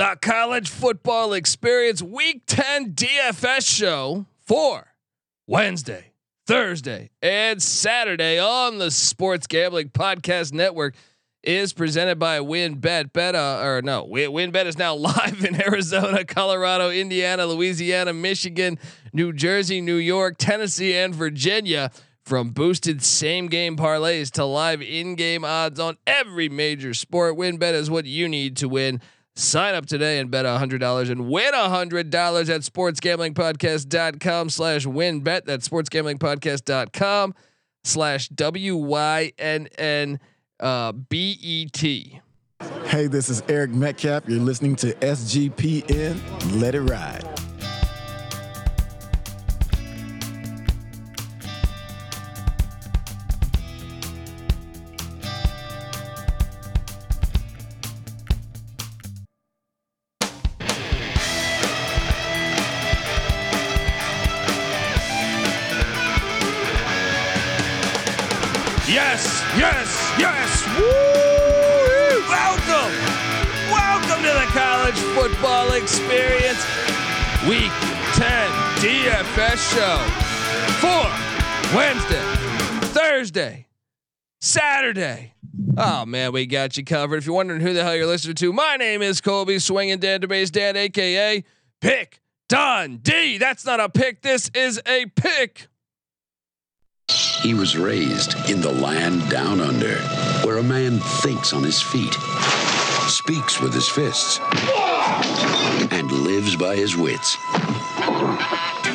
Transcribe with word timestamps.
the 0.00 0.16
college 0.22 0.70
football 0.70 1.34
experience 1.34 2.00
week 2.00 2.44
10 2.46 2.94
DFS 2.94 3.66
show 3.66 4.24
for 4.38 4.94
Wednesday, 5.46 6.12
Thursday, 6.46 7.10
and 7.20 7.62
Saturday 7.62 8.38
on 8.38 8.78
the 8.78 8.90
Sports 8.90 9.46
Gambling 9.46 9.90
Podcast 9.90 10.54
Network 10.54 10.94
is 11.42 11.74
presented 11.74 12.18
by 12.18 12.38
WynnBET. 12.38 13.12
Bet, 13.12 13.34
uh, 13.34 13.60
or 13.62 13.82
no, 13.82 14.06
WynnBET 14.06 14.64
is 14.64 14.78
now 14.78 14.94
live 14.96 15.44
in 15.44 15.60
Arizona, 15.60 16.24
Colorado, 16.24 16.88
Indiana, 16.88 17.44
Louisiana, 17.44 18.14
Michigan, 18.14 18.78
New 19.12 19.34
Jersey, 19.34 19.82
New 19.82 19.96
York, 19.96 20.36
Tennessee, 20.38 20.96
and 20.96 21.14
Virginia. 21.14 21.90
From 22.24 22.52
boosted 22.52 23.02
same 23.02 23.48
game 23.48 23.76
parlays 23.76 24.30
to 24.32 24.46
live 24.46 24.80
in 24.80 25.14
game 25.14 25.44
odds 25.44 25.78
on 25.78 25.98
every 26.06 26.48
major 26.48 26.94
sport, 26.94 27.36
WynnBET 27.36 27.74
is 27.74 27.90
what 27.90 28.06
you 28.06 28.30
need 28.30 28.56
to 28.58 28.68
win. 28.68 29.02
Sign 29.36 29.74
up 29.74 29.86
today 29.86 30.18
and 30.18 30.30
bet 30.30 30.44
$100 30.44 31.10
and 31.10 31.28
win 31.30 31.54
$100 31.54 31.94
at 31.94 32.60
sportsgamblingpodcast.com 32.60 34.50
slash 34.50 34.86
win 34.86 35.20
bet. 35.20 35.46
That's 35.46 35.68
sportsgamblingpodcast.com 35.68 37.34
slash 37.84 38.28
W-Y-N-N 38.28 40.20
uh. 40.60 40.92
Hey, 42.84 43.06
this 43.06 43.30
is 43.30 43.42
Eric 43.48 43.70
Metcalf. 43.70 44.24
You're 44.28 44.40
listening 44.40 44.76
to 44.76 44.92
SGPN. 44.94 46.60
Let 46.60 46.74
it 46.74 46.82
ride. 46.82 47.39
Football 75.40 75.72
experience. 75.72 76.62
Week 77.48 77.72
10 78.12 78.50
DFS 78.76 79.72
show 79.72 79.96
for 80.76 81.74
Wednesday, 81.74 82.20
Thursday, 82.92 83.66
Saturday. 84.42 85.32
Oh 85.78 86.04
man, 86.04 86.32
we 86.32 86.44
got 86.44 86.76
you 86.76 86.84
covered. 86.84 87.16
If 87.16 87.26
you're 87.26 87.34
wondering 87.34 87.62
who 87.62 87.72
the 87.72 87.82
hell 87.82 87.96
you're 87.96 88.06
listening 88.06 88.34
to, 88.36 88.52
my 88.52 88.76
name 88.76 89.00
is 89.00 89.22
Colby 89.22 89.58
Swinging 89.58 89.98
Dan 89.98 90.20
DeBase 90.20 90.52
Dan, 90.52 90.76
aka 90.76 91.42
Pick 91.80 92.20
Don 92.50 92.98
D. 92.98 93.38
That's 93.38 93.64
not 93.64 93.80
a 93.80 93.88
pick. 93.88 94.20
This 94.20 94.50
is 94.54 94.78
a 94.86 95.06
pick. 95.06 95.68
He 97.40 97.54
was 97.54 97.78
raised 97.78 98.34
in 98.50 98.60
the 98.60 98.72
land 98.72 99.30
down 99.30 99.62
under, 99.62 99.96
where 100.44 100.58
a 100.58 100.62
man 100.62 100.98
thinks 101.22 101.52
on 101.52 101.62
his 101.62 101.80
feet, 101.82 102.14
speaks 103.08 103.60
with 103.60 103.72
his 103.74 103.88
fists, 103.88 104.40
and 105.92 106.10
lives 106.10 106.56
by 106.56 106.76
his 106.76 106.96
wits. 106.96 107.36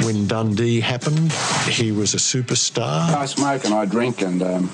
When 0.04 0.28
Dundee 0.28 0.80
happened, 0.80 1.32
he 1.70 1.92
was 1.92 2.14
a 2.14 2.18
superstar. 2.18 3.14
I 3.16 3.26
smoke 3.26 3.66
and 3.66 3.74
I 3.74 3.86
drink 3.86 4.22
and 4.22 4.42
um, 4.44 4.70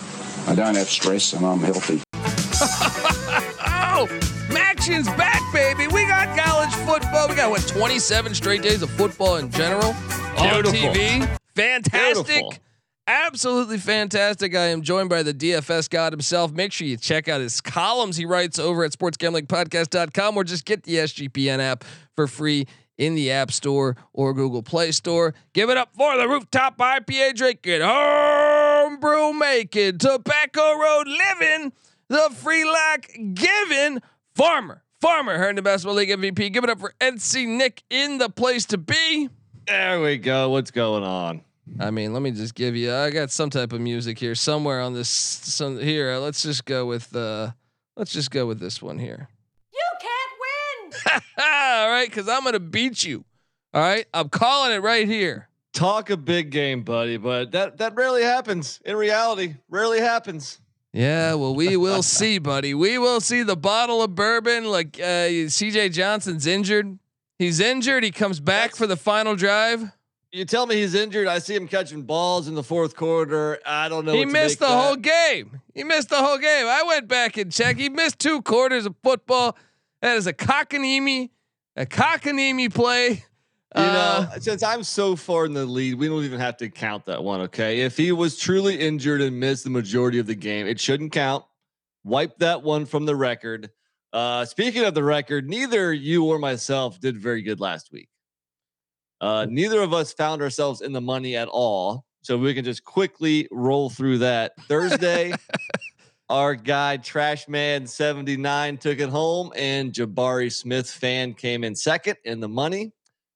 I 0.48 0.56
don't 0.56 0.76
have 0.76 0.90
stress 0.90 1.34
and 1.34 1.46
I'm 1.46 1.60
healthy. 1.60 2.02
Oh, 3.94 4.08
Maction's 4.52 5.06
back, 5.10 5.42
baby. 5.54 5.86
We 5.88 6.08
got 6.08 6.36
college 6.36 6.74
football. 6.88 7.28
We 7.28 7.36
got 7.36 7.52
what 7.52 7.62
27 7.68 8.34
straight 8.34 8.64
days 8.64 8.82
of 8.82 8.90
football 8.92 9.36
in 9.36 9.52
general 9.52 9.94
on 10.38 10.50
Beautiful. 10.64 10.80
TV. 10.90 11.38
Fantastic. 11.56 12.26
Beautiful. 12.26 12.54
Absolutely 13.08 13.78
fantastic. 13.78 14.56
I 14.56 14.68
am 14.68 14.84
joined 14.84 15.10
by 15.10 15.24
the 15.24 15.34
DFS 15.34 15.90
god 15.90 16.14
himself. 16.14 16.52
Make 16.52 16.72
sure 16.72 16.88
you 16.88 16.98
check 16.98 17.28
out 17.28 17.42
his 17.42 17.60
columns 17.60 18.16
he 18.16 18.26
writes 18.26 18.60
over 18.60 18.84
at 18.84 18.92
sportsgamblingpodcast.com 18.92 20.38
or 20.38 20.44
just 20.44 20.66
get 20.66 20.84
the 20.84 20.96
SGPN 20.96 21.60
app 21.60 21.84
for 22.16 22.28
free 22.28 22.68
in 22.98 23.16
the 23.16 23.32
App 23.32 23.52
Store 23.52 23.98
or 24.14 24.34
Google 24.34 24.62
Play 24.62 24.92
Store. 24.92 25.34
Give 25.54 25.70
it 25.70 25.78
up 25.78 25.90
for 25.96 26.16
the 26.18 26.28
rooftop 26.28 26.78
IPA 26.78 27.36
drinking, 27.36 27.82
homebrew 27.82 29.34
making, 29.34 29.98
tobacco 29.98 30.78
road 30.78 31.08
living, 31.08 31.74
the 32.08 32.30
free 32.36 32.64
lack 32.64 33.10
giving 33.34 34.02
farmer. 34.36 34.84
Farmer, 35.02 35.40
her 35.40 35.50
in 35.50 35.56
the 35.56 35.64
basketball 35.64 35.96
league 35.96 36.10
MVP. 36.10 36.54
Give 36.54 36.64
it 36.64 36.70
up 36.70 36.80
for 36.80 36.94
NC 37.02 37.48
Nick 37.48 37.82
in 37.90 38.20
the 38.20 38.30
place 38.30 38.66
to 38.66 38.78
be. 38.78 39.30
There 39.66 40.00
we 40.00 40.18
go. 40.18 40.50
What's 40.50 40.70
going 40.70 41.04
on? 41.04 41.42
I 41.80 41.90
mean, 41.92 42.14
let 42.14 42.22
me 42.22 42.32
just 42.32 42.54
give 42.56 42.76
you. 42.76 42.94
I 42.94 43.10
got 43.12 43.32
some 43.32 43.50
type 43.50 43.72
of 43.74 43.82
music 43.82 44.20
here 44.20 44.36
somewhere 44.36 44.82
on 44.82 44.94
this. 44.94 45.10
Some 45.10 45.80
here. 45.80 46.12
uh, 46.14 46.20
Let's 46.20 46.42
just 46.42 46.66
go 46.66 46.86
with. 46.86 47.16
uh 47.16 47.52
Let's 47.98 48.12
just 48.14 48.32
go 48.32 48.46
with 48.46 48.60
this 48.60 48.82
one 48.82 48.98
here. 49.00 49.30
You 49.74 49.82
can't 50.02 51.14
win! 51.14 51.22
All 51.46 51.90
right, 51.90 52.08
because 52.10 52.28
I'm 52.30 52.44
gonna 52.44 52.60
beat 52.60 53.04
you. 53.04 53.26
All 53.74 53.82
right, 53.82 54.06
I'm 54.14 54.30
calling 54.30 54.72
it 54.74 54.82
right 54.82 55.08
here. 55.08 55.50
Talk 55.74 56.10
a 56.10 56.18
big 56.18 56.50
game, 56.52 56.84
buddy, 56.84 57.18
but 57.18 57.52
that 57.52 57.78
that 57.78 57.96
rarely 57.96 58.24
happens 58.24 58.80
in 58.86 58.96
reality. 58.96 59.56
Rarely 59.70 60.00
happens. 60.00 60.60
Yeah, 60.94 61.36
well, 61.36 61.56
we 61.56 61.78
will 61.78 62.04
see, 62.18 62.38
buddy. 62.38 62.74
We 62.74 62.98
will 62.98 63.22
see 63.22 63.44
the 63.44 63.56
bottle 63.56 64.02
of 64.04 64.14
bourbon. 64.16 64.66
Like 64.66 65.00
uh 65.00 65.48
C.J. 65.50 65.90
Johnson's 65.90 66.46
injured. 66.48 66.98
He's 67.40 67.60
injured. 67.60 68.04
He 68.04 68.12
comes 68.12 68.40
back 68.40 68.72
That's- 68.72 68.78
for 68.78 68.88
the 68.88 68.98
final 68.98 69.36
drive. 69.36 69.84
You 70.32 70.46
tell 70.46 70.66
me 70.66 70.76
he's 70.76 70.96
injured. 70.96 71.28
I 71.28 71.40
see 71.40 71.56
him 71.56 71.68
catching 71.68 72.04
balls 72.04 72.48
in 72.48 72.56
the 72.56 72.64
fourth 72.64 72.96
quarter. 72.96 73.60
I 73.66 73.90
don't 73.90 74.06
know. 74.06 74.14
He 74.14 74.20
what 74.20 74.28
to 74.28 74.32
missed 74.32 74.60
the 74.60 74.68
that. 74.68 74.82
whole 74.82 74.96
game. 74.96 75.62
He 75.76 75.84
missed 75.84 76.10
the 76.10 76.18
whole 76.18 76.38
game. 76.38 76.68
I 76.68 76.84
went 76.88 77.10
back 77.10 77.36
and 77.36 77.52
checked. 77.52 77.80
He 77.80 77.90
missed 77.90 78.18
two 78.20 78.42
quarters 78.42 78.86
of 78.86 78.96
football. 79.04 79.58
That 80.02 80.16
is 80.16 80.28
a 80.28 80.34
cockanemi, 80.34 81.32
a 81.76 81.86
cockanemi 81.86 82.74
play. 82.74 83.10
You 83.76 83.82
Uh, 83.84 84.28
know, 84.34 84.40
since 84.40 84.64
I'm 84.64 84.84
so 84.84 85.16
far 85.18 85.46
in 85.46 85.54
the 85.54 85.66
lead, 85.66 85.96
we 85.96 86.08
don't 86.08 86.24
even 86.24 86.40
have 86.40 86.56
to 86.58 86.70
count 86.70 87.06
that 87.06 87.22
one. 87.24 87.42
Okay, 87.42 87.82
if 87.82 87.98
he 87.98 88.12
was 88.14 88.38
truly 88.38 88.80
injured 88.80 89.22
and 89.22 89.38
missed 89.40 89.66
the 89.66 89.70
majority 89.70 90.20
of 90.20 90.28
the 90.28 90.36
game, 90.36 90.66
it 90.66 90.80
shouldn't 90.80 91.12
count. 91.12 91.44
Wipe 92.06 92.38
that 92.40 92.64
one 92.64 92.86
from 92.86 93.06
the 93.06 93.16
record. 93.16 93.70
Uh, 94.14 94.44
speaking 94.46 94.84
of 94.86 94.94
the 94.94 95.04
record, 95.04 95.48
neither 95.50 95.94
you 95.94 96.26
or 96.26 96.40
myself 96.40 97.00
did 97.00 97.18
very 97.18 97.42
good 97.42 97.60
last 97.60 97.92
week. 97.92 98.10
Uh, 99.22 99.46
neither 99.48 99.82
of 99.82 99.94
us 99.94 100.12
found 100.12 100.42
ourselves 100.42 100.82
in 100.82 100.92
the 100.92 101.00
money 101.00 101.38
at 101.38 101.48
all, 101.48 102.06
so 102.24 102.38
we 102.38 102.54
can 102.56 102.66
just 102.66 102.84
quickly 102.84 103.48
roll 103.52 103.90
through 103.90 104.18
that. 104.18 104.54
Thursday, 104.62 105.32
our 106.30 106.56
guy 106.56 106.98
Trash 106.98 107.48
Man 107.48 107.86
seventy 107.86 108.36
nine 108.36 108.78
took 108.78 109.00
it 109.00 109.10
home, 109.10 109.54
and 109.56 109.94
Jabari 109.94 110.52
Smith 110.52 110.90
fan 110.90 111.36
came 111.36 111.64
in 111.64 111.76
second 111.76 112.18
in 112.26 112.40
the 112.40 112.50
money. 112.50 112.92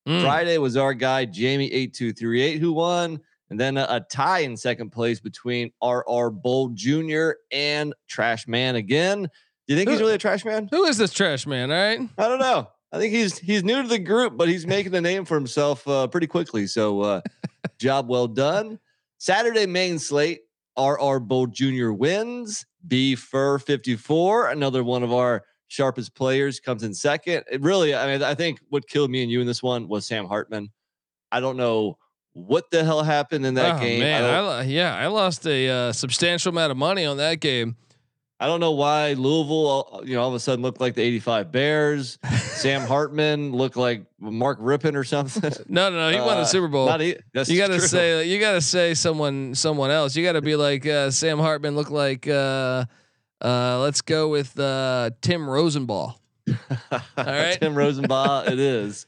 mm. 0.08 0.22
Friday 0.22 0.58
was 0.58 0.76
our 0.76 0.96
guy 0.96 1.24
Jamie 1.26 1.72
eight 1.72 1.94
two 1.94 2.12
three 2.12 2.42
eight 2.42 2.60
who 2.60 2.74
won, 2.74 3.20
and 3.52 3.60
then 3.60 3.78
a, 3.78 3.86
a 3.88 4.00
tie 4.00 4.40
in 4.40 4.58
second 4.58 4.90
place 4.90 5.20
between 5.20 5.72
RR 5.84 6.32
Bold 6.32 6.76
Jr. 6.76 7.34
and 7.52 7.94
Trash 8.08 8.48
Man 8.48 8.76
again. 8.76 9.30
Do 9.68 9.74
you 9.74 9.78
think 9.80 9.90
he's 9.90 10.00
really 10.00 10.14
a 10.14 10.20
trash 10.20 10.46
man? 10.46 10.68
Who 10.72 10.86
is 10.86 10.98
this 10.98 11.12
trash 11.12 11.48
man? 11.48 11.72
All 11.72 11.78
right. 11.78 12.00
I 12.18 12.28
don't 12.28 12.40
know. 12.40 12.70
I 12.96 12.98
think 12.98 13.14
he's 13.14 13.38
he's 13.38 13.62
new 13.62 13.82
to 13.82 13.88
the 13.90 14.00
group, 14.00 14.38
but 14.38 14.48
he's 14.48 14.66
making 14.66 14.96
a 14.96 15.02
name 15.02 15.26
for 15.26 15.36
himself 15.36 15.86
uh, 15.86 16.08
pretty 16.08 16.28
quickly. 16.28 16.66
So 16.66 17.02
uh, 17.02 17.22
job 17.78 18.08
well 18.08 18.28
done. 18.28 18.80
Saturday 19.18 19.66
main 19.66 20.00
slate. 20.00 20.42
RR 20.78 21.20
Bold 21.20 21.54
Jr. 21.54 21.92
wins. 21.92 22.66
B 22.88 23.16
Fur 23.16 23.58
54, 23.58 24.50
another 24.50 24.84
one 24.84 25.04
of 25.04 25.12
our 25.12 25.44
sharpest 25.68 26.16
players, 26.16 26.60
comes 26.60 26.84
in 26.84 26.94
second. 26.94 27.44
It 27.52 27.62
really, 27.62 27.96
I 27.96 28.06
mean, 28.06 28.24
I 28.24 28.36
think 28.36 28.60
what 28.70 28.88
killed 28.88 29.10
me 29.10 29.24
and 29.24 29.32
you 29.32 29.42
in 29.42 29.48
this 29.48 29.64
one 29.64 29.88
was 29.88 30.06
Sam 30.06 30.26
Hartman. 30.28 30.70
I 31.32 31.40
don't 31.40 31.58
know 31.58 31.98
what 32.34 32.70
the 32.70 32.84
hell 32.84 33.02
happened 33.02 33.46
in 33.46 33.56
that 33.56 33.78
oh, 33.78 33.80
game. 33.80 34.02
Man, 34.02 34.22
don't, 34.22 34.50
I, 34.50 34.64
yeah, 34.64 34.96
I 34.96 35.08
lost 35.08 35.48
a 35.48 35.68
uh, 35.68 35.92
substantial 35.94 36.52
amount 36.52 36.72
of 36.72 36.78
money 36.78 37.06
on 37.06 37.18
that 37.18 37.40
game. 37.40 37.76
I 38.40 38.48
don't 38.48 38.60
know 38.60 38.72
why 38.74 39.14
Louisville, 39.14 39.90
uh, 39.94 40.02
you 40.04 40.16
know, 40.16 40.22
all 40.22 40.28
of 40.28 40.34
a 40.36 40.40
sudden 40.40 40.62
looked 40.62 40.82
like 40.82 40.94
the 40.96 41.02
85 41.02 41.52
Bears. 41.54 42.20
Sam 42.42 42.82
Hartman 42.88 43.54
looked 43.54 43.78
like 43.78 44.06
Mark 44.20 44.60
Rypien 44.60 44.96
or 44.96 45.04
something. 45.06 45.52
No, 45.70 45.90
no, 45.90 45.96
no. 45.96 46.10
He 46.10 46.20
won 46.20 46.38
Uh, 46.38 46.42
the 46.42 46.46
Super 46.46 46.68
Bowl. 46.68 46.86
Not 46.88 47.02
e- 47.02 47.16
you 47.34 47.58
gotta 47.58 47.80
say 47.80 48.28
you 48.28 48.40
gotta 48.40 48.60
say 48.62 48.94
someone 48.94 49.56
someone 49.56 49.90
else. 49.90 50.16
You 50.18 50.24
gotta 50.26 50.42
be 50.42 50.56
like 50.58 50.86
uh, 50.86 51.12
Sam 51.12 51.40
Hartman. 51.40 51.76
looked 51.76 51.92
like 51.92 52.28
uh, 52.28 52.86
uh, 53.42 53.80
let's 53.80 54.02
go 54.02 54.28
with 54.30 54.60
uh, 54.60 55.12
Tim 55.22 55.42
Rosenbach. 55.48 56.16
right. 57.18 57.58
Tim 57.60 57.74
Rosenbach, 57.74 58.50
it 58.52 58.60
is. 58.60 59.06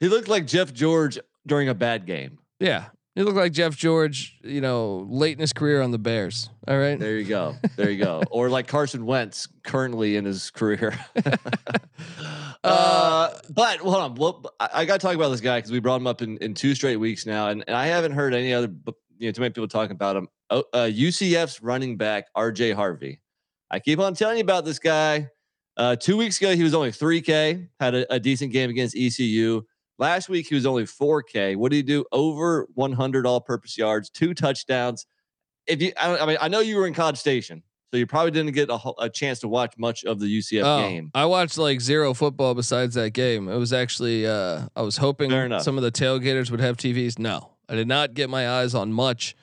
he 0.00 0.08
looked 0.08 0.28
like 0.28 0.46
Jeff 0.46 0.72
George 0.72 1.18
during 1.46 1.68
a 1.68 1.74
bad 1.74 2.06
game. 2.06 2.38
Yeah, 2.58 2.86
you 3.20 3.26
look 3.26 3.36
like 3.36 3.52
Jeff 3.52 3.76
George. 3.76 4.38
You 4.42 4.60
know, 4.60 5.06
late 5.08 5.34
in 5.34 5.40
his 5.40 5.52
career 5.52 5.82
on 5.82 5.90
the 5.90 5.98
Bears. 5.98 6.48
All 6.66 6.78
right. 6.78 6.98
There 6.98 7.16
you 7.18 7.24
go. 7.24 7.54
There 7.76 7.90
you 7.90 8.02
go. 8.02 8.22
or 8.30 8.48
like 8.48 8.66
Carson 8.66 9.04
Wentz 9.04 9.46
currently 9.62 10.16
in 10.16 10.24
his 10.24 10.50
career. 10.50 10.98
uh, 12.64 13.30
but 13.50 13.78
hold 13.80 13.96
on. 13.96 14.14
Well, 14.14 14.54
I, 14.58 14.68
I 14.74 14.84
got 14.86 15.00
to 15.00 15.06
talk 15.06 15.14
about 15.14 15.28
this 15.28 15.40
guy 15.40 15.58
because 15.58 15.70
we 15.70 15.80
brought 15.80 16.00
him 16.00 16.06
up 16.06 16.22
in, 16.22 16.38
in 16.38 16.54
two 16.54 16.74
straight 16.74 16.96
weeks 16.96 17.26
now, 17.26 17.48
and, 17.48 17.62
and 17.66 17.76
I 17.76 17.86
haven't 17.86 18.12
heard 18.12 18.34
any 18.34 18.54
other, 18.54 18.72
you 19.18 19.28
know, 19.28 19.32
too 19.32 19.42
many 19.42 19.52
people 19.52 19.68
talking 19.68 19.92
about 19.92 20.16
him. 20.16 20.28
Uh, 20.48 20.62
UCF's 20.72 21.62
running 21.62 21.96
back 21.96 22.26
RJ 22.36 22.74
Harvey. 22.74 23.20
I 23.70 23.78
keep 23.78 23.98
on 24.00 24.14
telling 24.14 24.38
you 24.38 24.42
about 24.42 24.64
this 24.64 24.78
guy. 24.78 25.28
Uh, 25.76 25.94
two 25.94 26.16
weeks 26.16 26.38
ago, 26.38 26.54
he 26.56 26.62
was 26.62 26.74
only 26.74 26.90
3K, 26.90 27.68
had 27.78 27.94
a, 27.94 28.14
a 28.14 28.18
decent 28.18 28.52
game 28.52 28.70
against 28.70 28.96
ECU. 28.96 29.62
Last 30.00 30.30
week, 30.30 30.48
he 30.48 30.54
was 30.54 30.64
only 30.64 30.84
4K. 30.84 31.56
What 31.56 31.70
did 31.72 31.76
he 31.76 31.82
do? 31.82 32.06
Over 32.10 32.66
100 32.72 33.26
all-purpose 33.26 33.76
yards, 33.76 34.08
two 34.08 34.32
touchdowns. 34.32 35.04
If 35.66 35.82
you, 35.82 35.92
I, 36.00 36.16
I 36.16 36.26
mean, 36.26 36.38
I 36.40 36.48
know 36.48 36.60
you 36.60 36.76
were 36.78 36.86
in 36.86 36.94
College 36.94 37.18
Station, 37.18 37.62
so 37.90 37.98
you 37.98 38.06
probably 38.06 38.30
didn't 38.30 38.52
get 38.52 38.70
a, 38.70 38.78
a 38.98 39.10
chance 39.10 39.40
to 39.40 39.48
watch 39.48 39.74
much 39.76 40.04
of 40.04 40.18
the 40.18 40.26
UCF 40.26 40.62
Oh, 40.64 40.88
game. 40.88 41.10
I 41.14 41.26
watched 41.26 41.58
like 41.58 41.82
zero 41.82 42.14
football 42.14 42.54
besides 42.54 42.94
that 42.94 43.10
game. 43.10 43.46
It 43.46 43.58
was 43.58 43.74
actually 43.74 44.26
uh, 44.26 44.68
I 44.74 44.80
was 44.80 44.96
hoping 44.96 45.30
some 45.60 45.76
of 45.76 45.82
the 45.82 45.92
tailgaters 45.92 46.50
would 46.50 46.60
have 46.60 46.78
TVs. 46.78 47.18
No, 47.18 47.50
I 47.68 47.74
did 47.74 47.86
not 47.86 48.14
get 48.14 48.30
my 48.30 48.48
eyes 48.48 48.74
on 48.74 48.94
much. 48.94 49.36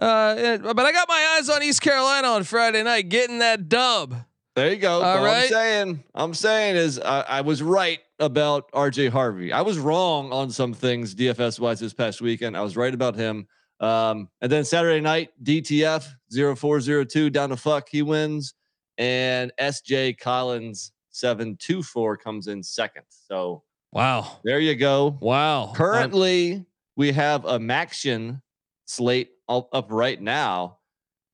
Uh, 0.00 0.58
but 0.58 0.86
I 0.86 0.92
got 0.92 1.08
my 1.08 1.36
eyes 1.36 1.48
on 1.48 1.64
East 1.64 1.82
Carolina 1.82 2.28
on 2.28 2.44
Friday 2.44 2.84
night, 2.84 3.08
getting 3.08 3.40
that 3.40 3.68
dub. 3.68 4.14
There 4.54 4.70
you 4.70 4.76
go. 4.76 5.02
All 5.02 5.18
All 5.18 5.24
right. 5.24 5.42
I'm 5.44 5.48
saying, 5.48 6.04
I'm 6.14 6.34
saying 6.34 6.76
is 6.76 7.00
I, 7.00 7.20
I 7.22 7.40
was 7.40 7.62
right 7.62 7.98
about 8.18 8.70
RJ 8.72 9.10
Harvey. 9.10 9.52
I 9.52 9.60
was 9.62 9.78
wrong 9.78 10.32
on 10.32 10.50
some 10.50 10.72
things 10.72 11.14
DFS 11.14 11.60
wise 11.60 11.80
this 11.80 11.92
past 11.94 12.20
weekend. 12.20 12.56
I 12.56 12.62
was 12.62 12.76
right 12.76 12.92
about 12.94 13.14
him. 13.14 13.46
Um, 13.80 14.28
and 14.40 14.50
then 14.50 14.64
Saturday 14.64 15.00
night, 15.00 15.30
DTF 15.42 16.06
0402 16.32 17.30
down 17.30 17.50
to 17.50 17.56
fuck, 17.56 17.88
he 17.90 18.02
wins. 18.02 18.54
And 18.98 19.52
SJ 19.60 20.18
Collins 20.18 20.92
724 21.10 22.16
comes 22.16 22.46
in 22.48 22.62
second. 22.62 23.04
So 23.08 23.62
Wow, 23.92 24.40
there 24.44 24.60
you 24.60 24.74
go. 24.74 25.16
wow. 25.20 25.72
Currently, 25.74 26.64
we 26.96 27.12
have 27.12 27.44
a 27.44 27.58
Maction 27.58 28.42
slate 28.86 29.30
up, 29.48 29.68
up 29.72 29.86
right 29.90 30.20
now, 30.20 30.78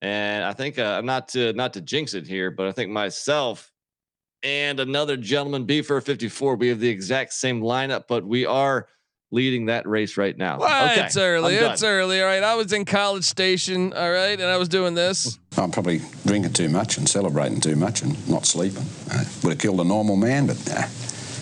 and 0.01 0.45
I 0.45 0.53
think 0.53 0.79
uh, 0.79 1.01
not 1.01 1.29
to 1.31 1.53
not 1.55 1.73
to 1.73 1.81
jinx 1.81 2.15
it 2.15 2.27
here, 2.27 2.51
but 2.53 2.67
I 2.67 2.73
think 2.73 2.91
myself 2.91 3.72
and 4.43 4.81
another 4.81 5.17
gentleman, 5.17 5.67
Beefer 5.67 6.03
fifty 6.03 6.29
four, 6.29 6.57
we 6.57 6.69
have 6.69 6.81
the 6.81 6.89
exact 6.89 7.33
same 7.33 7.61
lineup, 7.61 8.05
but 8.09 8.25
we 8.25 8.47
are 8.47 8.87
leading 9.31 9.67
that 9.67 9.87
race 9.87 10.17
right 10.19 10.37
now. 10.37 10.59
Well, 10.59 10.91
Okay, 10.93 11.07
it's 11.07 11.17
early. 11.17 11.55
It's 11.55 11.83
early. 11.83 12.21
All 12.21 12.27
right. 12.27 12.43
I 12.43 12.55
was 12.55 12.73
in 12.73 12.85
College 12.85 13.25
Station. 13.25 13.93
All 13.95 14.11
right, 14.13 14.39
and 14.39 14.45
I 14.45 14.59
was 14.59 14.69
doing 14.69 14.95
this. 14.95 15.39
I'm 15.57 15.71
probably 15.71 16.03
drinking 16.27 16.53
too 16.53 16.69
much 16.69 16.99
and 16.99 17.09
celebrating 17.09 17.61
too 17.61 17.77
much 17.77 18.03
and 18.03 18.29
not 18.29 18.45
sleeping. 18.45 18.85
Uh, 19.11 19.25
I 19.25 19.27
would 19.43 19.51
have 19.55 19.59
killed 19.59 19.81
a 19.81 19.85
normal 19.85 20.17
man, 20.17 20.47
but 20.47 20.59
nah, 20.69 20.83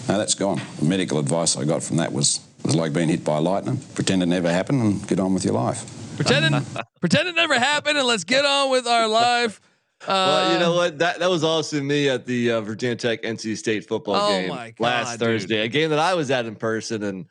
no, 0.09 0.19
that's 0.19 0.35
gone. 0.35 0.61
The 0.79 0.85
medical 0.85 1.19
advice 1.19 1.57
I 1.57 1.65
got 1.65 1.83
from 1.83 1.97
that 1.97 2.13
was 2.13 2.41
was 2.65 2.75
like 2.77 2.93
being 2.93 3.09
hit 3.09 3.25
by 3.25 3.39
lightning. 3.39 3.81
Pretend 3.95 4.23
it 4.23 4.27
never 4.27 4.51
happened 4.51 4.83
and 4.83 5.09
get 5.09 5.19
on 5.19 5.35
with 5.35 5.45
your 5.45 5.55
life. 5.55 5.85
Pretending, 6.17 6.65
pretend 7.01 7.29
it 7.29 7.35
never 7.35 7.59
happened, 7.59 7.97
and 7.97 8.07
let's 8.07 8.25
get 8.25 8.45
on 8.45 8.71
with 8.71 8.87
our 8.87 9.09
live. 9.09 9.59
Uh, 10.03 10.07
Well, 10.09 10.53
you 10.55 10.59
know 10.59 10.75
what? 10.75 10.99
That 10.99 11.19
that 11.19 11.29
was 11.31 11.45
also 11.45 11.81
me 11.81 12.09
at 12.09 12.25
the 12.27 12.53
uh, 12.53 12.61
Virginia 12.63 12.97
Tech 12.97 13.23
NC 13.23 13.57
State 13.57 13.87
football 13.87 14.15
Oh 14.17 14.29
game 14.29 14.49
God, 14.49 14.73
last 14.79 15.11
dude. 15.13 15.21
Thursday, 15.21 15.61
a 15.61 15.69
game 15.69 15.91
that 15.91 15.99
I 15.99 16.15
was 16.15 16.31
at 16.31 16.47
in 16.47 16.57
person, 16.57 17.03
and 17.03 17.27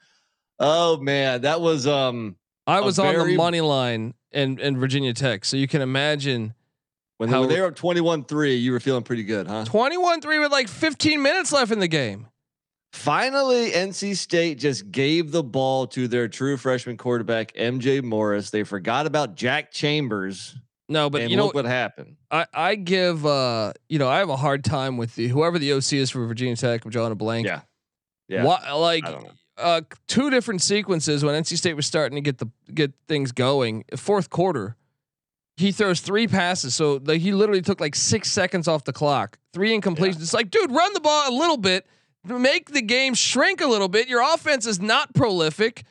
oh 0.59 0.97
man, 0.97 1.41
that 1.41 1.61
was 1.61 1.87
um 1.87 2.35
I 2.67 2.81
was 2.81 2.99
on 2.99 3.15
the 3.15 3.35
money 3.35 3.61
line 3.61 4.13
in 4.31 4.59
in 4.59 4.79
Virginia 4.79 5.13
Tech, 5.13 5.45
so 5.45 5.57
you 5.57 5.67
can 5.67 5.81
imagine 5.81 6.53
when, 7.17 7.29
How- 7.29 7.41
when 7.41 7.49
they 7.49 7.59
were 7.59 7.67
up 7.67 7.75
twenty 7.75 8.01
one 8.01 8.23
three, 8.23 8.55
you 8.55 8.71
were 8.71 8.79
feeling 8.79 9.03
pretty 9.03 9.23
good, 9.23 9.47
huh? 9.47 9.65
21-3 9.65 10.39
with 10.39 10.51
like 10.51 10.67
15 10.69 11.21
minutes 11.21 11.51
left 11.51 11.71
in 11.71 11.79
the 11.79 11.87
game. 11.87 12.27
Finally, 12.93 13.71
NC 13.71 14.15
State 14.17 14.57
just 14.57 14.91
gave 14.91 15.31
the 15.31 15.43
ball 15.43 15.85
to 15.87 16.07
their 16.07 16.27
true 16.27 16.57
freshman 16.57 16.97
quarterback, 16.97 17.53
MJ 17.53 18.01
Morris. 18.03 18.49
They 18.49 18.63
forgot 18.63 19.05
about 19.05 19.35
Jack 19.35 19.71
Chambers. 19.71 20.55
No, 20.89 21.09
but 21.09 21.21
and 21.21 21.31
you 21.31 21.37
know 21.37 21.45
look 21.45 21.53
what 21.55 21.65
happened. 21.65 22.17
I, 22.31 22.45
I 22.53 22.75
give 22.75 23.25
uh 23.25 23.73
you 23.87 23.99
know 23.99 24.09
I 24.09 24.17
have 24.17 24.29
a 24.29 24.35
hard 24.35 24.63
time 24.63 24.97
with 24.97 25.15
the 25.15 25.27
whoever 25.27 25.59
the 25.59 25.73
OC 25.73 25.93
is 25.93 26.09
for 26.09 26.25
Virginia 26.25 26.55
Tech. 26.55 26.83
I'm 26.83 26.91
drawing 26.91 27.11
a 27.11 27.15
blank. 27.15 27.45
Yeah. 27.47 27.61
Yeah. 28.27 28.43
Why, 28.43 28.71
like 28.73 29.05
I 29.07 29.11
don't 29.11 29.23
know. 29.23 29.31
uh 29.57 29.81
two 30.07 30.29
different 30.29 30.61
sequences 30.61 31.23
when 31.23 31.41
NC 31.41 31.57
State 31.57 31.75
was 31.75 31.85
starting 31.85 32.15
to 32.15 32.21
get 32.21 32.39
the 32.39 32.47
get 32.73 32.93
things 33.07 33.31
going. 33.31 33.85
Fourth 33.95 34.29
quarter, 34.29 34.75
he 35.57 35.71
throws 35.71 35.99
three 36.01 36.27
passes, 36.27 36.73
so 36.73 36.99
like 37.03 37.21
he 37.21 37.33
literally 37.33 37.61
took 37.61 37.79
like 37.79 37.95
six 37.95 38.31
seconds 38.31 38.67
off 38.67 38.83
the 38.83 38.93
clock. 38.93 39.37
Three 39.53 39.79
incompletions. 39.79 40.21
It's 40.21 40.33
like, 40.33 40.49
dude, 40.49 40.71
run 40.71 40.93
the 40.93 40.99
ball 41.01 41.29
a 41.29 41.35
little 41.35 41.57
bit, 41.57 41.85
make 42.23 42.71
the 42.71 42.81
game 42.81 43.13
shrink 43.13 43.61
a 43.61 43.67
little 43.67 43.89
bit. 43.89 44.07
Your 44.07 44.21
offense 44.33 44.65
is 44.65 44.79
not 44.79 45.13
prolific. 45.13 45.83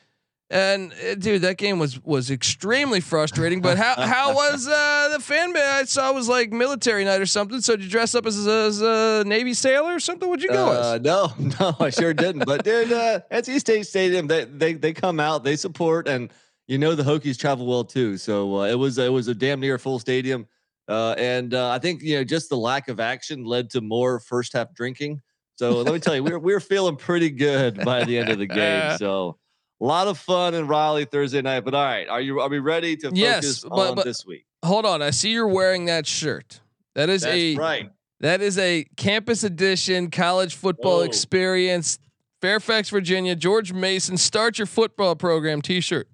And 0.50 0.95
uh, 0.95 1.15
dude, 1.17 1.43
that 1.43 1.59
game 1.59 1.79
was 1.79 2.03
was 2.05 2.31
extremely 2.31 3.00
frustrating. 3.00 3.61
But 3.61 3.77
how 3.77 3.95
how 3.97 4.35
was 4.35 4.67
uh, 4.67 5.11
the 5.12 5.23
fan 5.23 5.53
base? 5.53 5.62
I 5.62 5.85
saw 5.85 6.12
was 6.12 6.27
like 6.27 6.53
military 6.53 7.05
night 7.05 7.21
or 7.21 7.27
something. 7.27 7.61
So 7.61 7.77
did 7.77 7.85
you 7.85 7.91
dress 7.91 8.15
up 8.15 8.25
as 8.25 8.47
a, 8.47 8.50
as 8.50 8.81
a 8.81 9.25
Navy 9.27 9.53
sailor 9.53 9.95
or 9.95 10.00
something? 10.00 10.27
What'd 10.27 10.43
you 10.43 10.49
go 10.49 10.73
as? 10.73 10.87
Uh, 10.87 10.99
no, 10.99 11.33
no, 11.61 11.77
I 11.79 11.91
sure 11.91 12.15
didn't. 12.15 12.47
But 12.47 12.65
dude, 12.65 12.93
uh, 12.93 13.21
NC 13.31 13.61
State 13.61 13.87
Stadium, 13.87 14.27
they 14.27 14.47
they 14.47 14.73
they 14.73 14.95
come 14.95 15.21
out, 15.21 15.45
they 15.45 15.55
support, 15.55 16.09
and 16.09 16.31
you 16.67 16.79
know 16.79 16.95
the 16.95 17.03
Hokies 17.03 17.37
travel 17.37 17.67
well 17.67 17.85
too. 17.85 18.17
So 18.17 18.61
uh, 18.61 18.65
it 18.69 18.77
was 18.77 18.97
it 18.97 19.12
was 19.12 19.29
a 19.29 19.35
damn 19.35 19.61
near 19.61 19.77
full 19.77 19.99
stadium, 19.99 20.47
uh, 20.89 21.15
and 21.19 21.53
uh, 21.53 21.69
I 21.73 21.79
think 21.79 22.00
you 22.00 22.17
know 22.17 22.25
just 22.25 22.49
the 22.49 22.56
lack 22.56 22.89
of 22.89 23.00
action 23.00 23.45
led 23.45 23.69
to 23.71 23.83
more 23.83 24.19
first 24.19 24.55
half 24.55 24.73
drinking. 24.73 25.21
So 25.56 25.83
let 25.83 25.93
me 25.93 26.00
tell 26.00 26.15
you, 26.15 26.23
we 26.23 26.31
were 26.33 26.39
we 26.39 26.55
were 26.55 26.61
feeling 26.61 26.97
pretty 26.97 27.29
good 27.29 27.85
by 27.85 28.05
the 28.05 28.17
end 28.17 28.31
of 28.31 28.39
the 28.39 28.47
game. 28.47 28.97
So. 28.97 29.37
A 29.81 29.85
lot 29.85 30.09
of 30.09 30.19
fun 30.19 30.55
in 30.55 30.67
Raleigh 30.67 31.05
Thursday 31.05 31.41
night, 31.41 31.61
but 31.65 31.73
all 31.75 31.85
right, 31.85 32.09
are 32.09 32.21
you 32.21 32.41
are 32.41 32.49
we 32.49 32.59
ready 32.59 32.97
to 32.97 33.07
focus 33.09 33.19
Yes, 33.19 33.61
but- 33.61 33.73
on 33.73 33.95
but- 33.95 34.05
this 34.05 34.27
week? 34.27 34.45
Hold 34.65 34.87
on, 34.87 35.03
I 35.03 35.11
see 35.11 35.31
you're 35.31 35.47
wearing 35.47 35.85
that 35.85 36.05
shirt. 36.05 36.61
That 36.97 37.09
is 37.09 37.23
That's 37.23 37.33
a 37.37 37.55
right. 37.55 37.91
that 38.21 38.41
is 38.41 38.59
a 38.59 38.85
campus 38.97 39.45
edition 39.45 40.11
college 40.11 40.57
football 40.57 40.99
Whoa. 40.99 41.05
experience. 41.05 42.01
Fairfax, 42.43 42.89
Virginia, 42.91 43.37
George 43.37 43.73
Mason, 43.73 44.17
start 44.17 44.59
your 44.59 44.67
football 44.67 45.15
program 45.17 45.61
T-shirt, 45.63 46.09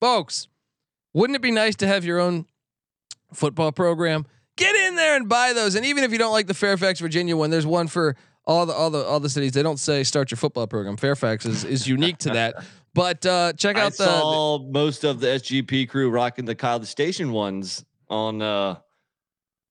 folks. 0.00 0.48
Wouldn't 1.14 1.36
it 1.36 1.42
be 1.42 1.50
nice 1.50 1.76
to 1.76 1.86
have 1.86 2.04
your 2.04 2.18
own 2.20 2.46
football 3.32 3.70
program? 3.72 4.26
Get 4.56 4.74
in 4.74 4.96
there 4.96 5.16
and 5.16 5.28
buy 5.28 5.52
those. 5.52 5.74
And 5.74 5.84
even 5.86 6.04
if 6.04 6.12
you 6.12 6.18
don't 6.18 6.32
like 6.32 6.46
the 6.46 6.54
Fairfax, 6.54 7.00
Virginia 7.00 7.36
one, 7.36 7.50
there's 7.50 7.66
one 7.66 7.86
for 7.88 8.16
all 8.44 8.66
the 8.66 8.72
all 8.72 8.90
the 8.90 9.04
all 9.04 9.20
the 9.20 9.28
cities. 9.30 9.52
They 9.52 9.62
don't 9.62 9.78
say 9.78 10.02
start 10.04 10.30
your 10.30 10.36
football 10.38 10.66
program. 10.66 10.96
Fairfax 10.96 11.46
is 11.46 11.64
is 11.64 11.86
unique 11.86 12.18
to 12.18 12.30
that. 12.30 12.64
But 12.94 13.24
uh, 13.24 13.52
check 13.54 13.76
I 13.76 13.82
out 13.82 13.94
the, 13.94 14.04
I 14.04 14.06
saw 14.06 14.58
most 14.58 15.04
of 15.04 15.20
the 15.20 15.28
SGP 15.28 15.88
crew 15.88 16.10
rocking 16.10 16.44
the 16.44 16.54
College 16.54 16.86
Station 16.88 17.32
ones 17.32 17.84
on 18.10 18.42
uh 18.42 18.76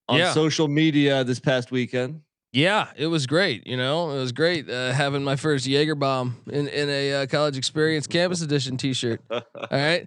on 0.09 0.17
Yeah. 0.19 0.33
social 0.33 0.67
media 0.67 1.23
this 1.23 1.39
past 1.39 1.71
weekend. 1.71 2.21
Yeah, 2.53 2.87
it 2.97 3.07
was 3.07 3.27
great. 3.27 3.65
You 3.65 3.77
know, 3.77 4.09
it 4.11 4.15
was 4.17 4.31
great 4.33 4.69
uh, 4.69 4.91
having 4.91 5.23
my 5.23 5.35
first 5.37 5.65
Jaeger 5.67 5.95
bomb 5.95 6.37
in 6.51 6.67
in 6.67 6.89
a 6.89 7.13
uh, 7.13 7.25
college 7.27 7.57
experience 7.57 8.07
campus 8.07 8.41
edition 8.41 8.75
T-shirt. 8.75 9.21
all 9.31 9.41
right, 9.71 10.05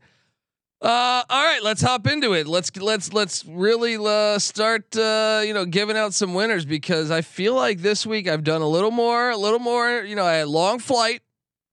uh, 0.83 1.23
all 1.31 1.45
right. 1.45 1.63
Let's 1.63 1.81
hop 1.81 2.07
into 2.07 2.35
it. 2.35 2.47
Let's 2.47 2.77
let's 2.77 3.15
let's 3.15 3.47
really 3.47 3.97
uh, 3.97 4.39
start. 4.39 4.95
Uh, 4.95 5.43
you 5.47 5.55
know, 5.55 5.65
giving 5.65 5.97
out 5.97 6.13
some 6.13 6.35
winners 6.35 6.67
because 6.67 7.11
I 7.11 7.23
feel 7.23 7.55
like 7.55 7.79
this 7.79 8.05
week 8.05 8.29
I've 8.29 8.45
done 8.45 8.61
a 8.61 8.69
little 8.69 8.91
more, 8.91 9.31
a 9.31 9.37
little 9.39 9.59
more. 9.61 10.03
You 10.03 10.15
know, 10.17 10.27
I 10.27 10.35
had 10.35 10.47
a 10.47 10.51
long 10.51 10.81
flight, 10.81 11.23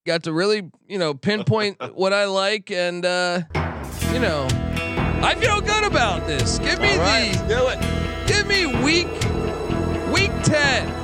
got 0.04 0.24
to 0.24 0.32
really 0.32 0.70
you 0.88 0.98
know 0.98 1.14
pinpoint 1.14 1.78
what 1.94 2.12
I 2.12 2.26
like, 2.26 2.70
and 2.70 3.04
uh, 3.04 3.42
you 4.12 4.18
know, 4.18 4.46
I 5.22 5.34
feel 5.36 5.60
good 5.60 5.84
about 5.84 6.26
this. 6.26 6.58
Give 6.58 6.80
me 6.80 6.96
right, 6.96 7.32
the 7.32 7.48
do 7.48 7.68
it. 7.68 8.26
Give 8.26 8.46
me 8.46 8.66
week 8.82 9.08
week 10.12 10.32
10. 10.44 11.02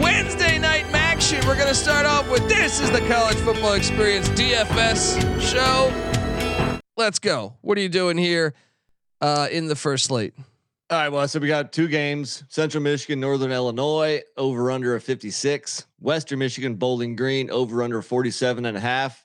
Wednesday 0.00 0.58
night 0.58 0.86
action. 0.92 1.46
We're 1.46 1.56
gonna 1.56 1.74
start 1.74 2.04
off 2.04 2.28
with 2.28 2.48
this 2.48 2.80
is 2.80 2.90
the 2.90 3.00
college 3.02 3.36
football 3.36 3.74
experience 3.74 4.28
DFS 4.30 5.40
show. 5.40 6.80
Let's 6.96 7.18
go. 7.18 7.54
What 7.60 7.78
are 7.78 7.80
you 7.80 7.88
doing 7.88 8.18
here 8.18 8.54
uh, 9.20 9.48
in 9.50 9.66
the 9.66 9.76
first 9.76 10.06
slate? 10.06 10.34
All 10.94 11.00
right, 11.00 11.08
well, 11.08 11.26
so 11.26 11.40
we 11.40 11.48
got 11.48 11.72
two 11.72 11.88
games: 11.88 12.44
Central 12.48 12.80
Michigan, 12.80 13.18
Northern 13.18 13.50
Illinois, 13.50 14.22
over 14.36 14.70
under 14.70 14.94
a 14.94 15.00
56. 15.00 15.86
Western 15.98 16.38
Michigan, 16.38 16.76
Bowling 16.76 17.16
Green, 17.16 17.50
over 17.50 17.82
under 17.82 18.00
47 18.00 18.64
and 18.64 18.76
a 18.76 18.80
half. 18.80 19.23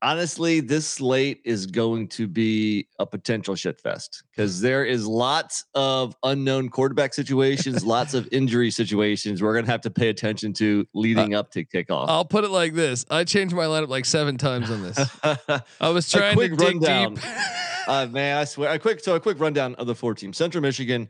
Honestly, 0.00 0.60
this 0.60 0.86
slate 0.86 1.40
is 1.44 1.66
going 1.66 2.06
to 2.08 2.28
be 2.28 2.86
a 3.00 3.06
potential 3.06 3.56
shit 3.56 3.80
fest 3.80 4.22
because 4.30 4.60
there 4.60 4.84
is 4.84 5.06
lots 5.06 5.64
of 5.74 6.14
unknown 6.22 6.68
quarterback 6.68 7.12
situations, 7.12 7.84
lots 7.84 8.14
of 8.14 8.28
injury 8.30 8.70
situations 8.70 9.42
we're 9.42 9.54
gonna 9.54 9.66
have 9.66 9.80
to 9.80 9.90
pay 9.90 10.08
attention 10.08 10.52
to 10.52 10.86
leading 10.94 11.34
up 11.34 11.50
to 11.50 11.64
kickoff. 11.64 12.06
I'll 12.08 12.24
put 12.24 12.44
it 12.44 12.50
like 12.50 12.74
this: 12.74 13.04
I 13.10 13.24
changed 13.24 13.56
my 13.56 13.64
lineup 13.64 13.88
like 13.88 14.04
seven 14.04 14.36
times 14.36 14.70
on 14.70 14.82
this. 14.82 14.98
I 15.80 15.88
was 15.88 16.08
trying 16.08 16.36
to 16.38 16.48
quick 16.48 16.56
dig 16.56 16.80
rundown. 16.80 17.14
deep. 17.14 17.24
uh, 17.88 18.06
man, 18.06 18.38
I 18.38 18.44
swear. 18.44 18.70
A 18.70 18.78
quick, 18.78 19.00
so 19.00 19.16
a 19.16 19.20
quick 19.20 19.40
rundown 19.40 19.74
of 19.76 19.88
the 19.88 19.96
four 19.96 20.14
teams. 20.14 20.36
Central 20.36 20.62
Michigan 20.62 21.08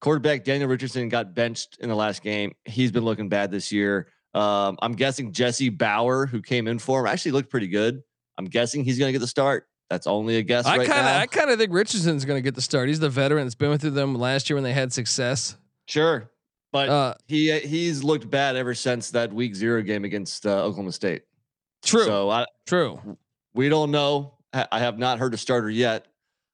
quarterback 0.00 0.44
Daniel 0.44 0.68
Richardson 0.68 1.08
got 1.08 1.34
benched 1.34 1.78
in 1.80 1.88
the 1.88 1.96
last 1.96 2.22
game. 2.22 2.52
He's 2.64 2.92
been 2.92 3.04
looking 3.04 3.28
bad 3.28 3.50
this 3.50 3.72
year. 3.72 4.08
Um, 4.34 4.78
I'm 4.82 4.92
guessing 4.92 5.32
Jesse 5.32 5.70
Bauer, 5.70 6.26
who 6.26 6.42
came 6.42 6.68
in 6.68 6.78
for 6.78 7.00
him, 7.00 7.06
actually 7.06 7.32
looked 7.32 7.50
pretty 7.50 7.68
good. 7.68 8.02
I'm 8.38 8.46
guessing 8.46 8.84
he's 8.84 8.98
going 8.98 9.08
to 9.08 9.12
get 9.12 9.18
the 9.20 9.26
start. 9.26 9.66
That's 9.90 10.06
only 10.06 10.36
a 10.36 10.42
guess 10.42 10.64
I 10.66 10.76
right 10.78 10.86
kind 10.88 11.00
of. 11.00 11.16
I 11.22 11.26
kind 11.26 11.50
of 11.50 11.58
think 11.58 11.72
Richardson's 11.72 12.24
going 12.24 12.36
to 12.38 12.42
get 12.42 12.54
the 12.54 12.60
start. 12.62 12.88
He's 12.88 13.00
the 13.00 13.08
veteran 13.10 13.44
that's 13.46 13.54
been 13.54 13.70
with 13.70 13.80
them 13.82 14.14
last 14.14 14.48
year 14.48 14.56
when 14.56 14.64
they 14.64 14.72
had 14.74 14.92
success. 14.92 15.56
sure, 15.86 16.30
but 16.72 16.88
Uh, 16.88 17.14
he 17.26 17.58
he's 17.60 18.04
looked 18.04 18.28
bad 18.30 18.54
ever 18.56 18.74
since 18.74 19.10
that 19.12 19.32
Week 19.32 19.54
Zero 19.54 19.82
game 19.82 20.04
against 20.04 20.46
uh, 20.46 20.62
Oklahoma 20.62 20.92
State. 20.92 21.22
true, 21.84 22.04
So 22.04 22.28
I, 22.30 22.44
true. 22.66 23.16
we 23.54 23.68
don't 23.70 23.90
know. 23.90 24.34
I 24.52 24.78
have 24.78 24.98
not 24.98 25.18
heard 25.18 25.32
a 25.34 25.38
starter 25.38 25.70
yet. 25.70 26.06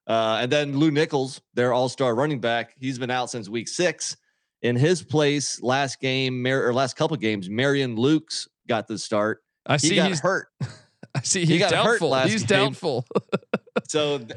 Uh, 0.07 0.39
and 0.43 0.53
then 0.53 0.79
Lew 0.79 0.91
Nichols, 0.91 1.41
their 1.55 1.73
all-star 1.73 2.15
running 2.15 2.41
back, 2.41 2.75
he's 2.79 2.99
been 2.99 3.11
out 3.11 3.31
since 3.31 3.49
week 3.49 3.69
six. 3.69 4.17
In 4.63 4.77
his 4.77 5.03
place, 5.03 5.61
last 5.63 6.01
game 6.01 6.43
Mar- 6.43 6.67
or 6.67 6.73
last 6.75 6.97
couple 6.97 7.17
games, 7.17 7.49
Marion 7.51 7.97
Lukes 7.97 8.47
got 8.69 8.87
the 8.87 8.97
start. 8.99 9.43
I 9.67 9.75
He 9.75 9.89
see 9.89 9.97
got 9.97 10.09
he's 10.09 10.21
hurt. 10.21 10.49
I 11.15 11.21
see 11.23 11.45
he 11.47 11.53
he's 11.55 11.61
got 11.61 11.73
hurt 11.73 11.85
doubtful. 11.93 12.09
last 12.11 12.31
He's 12.31 12.45
game. 12.45 12.59
doubtful. 12.71 13.07
So 13.89 14.19
th- 14.19 14.31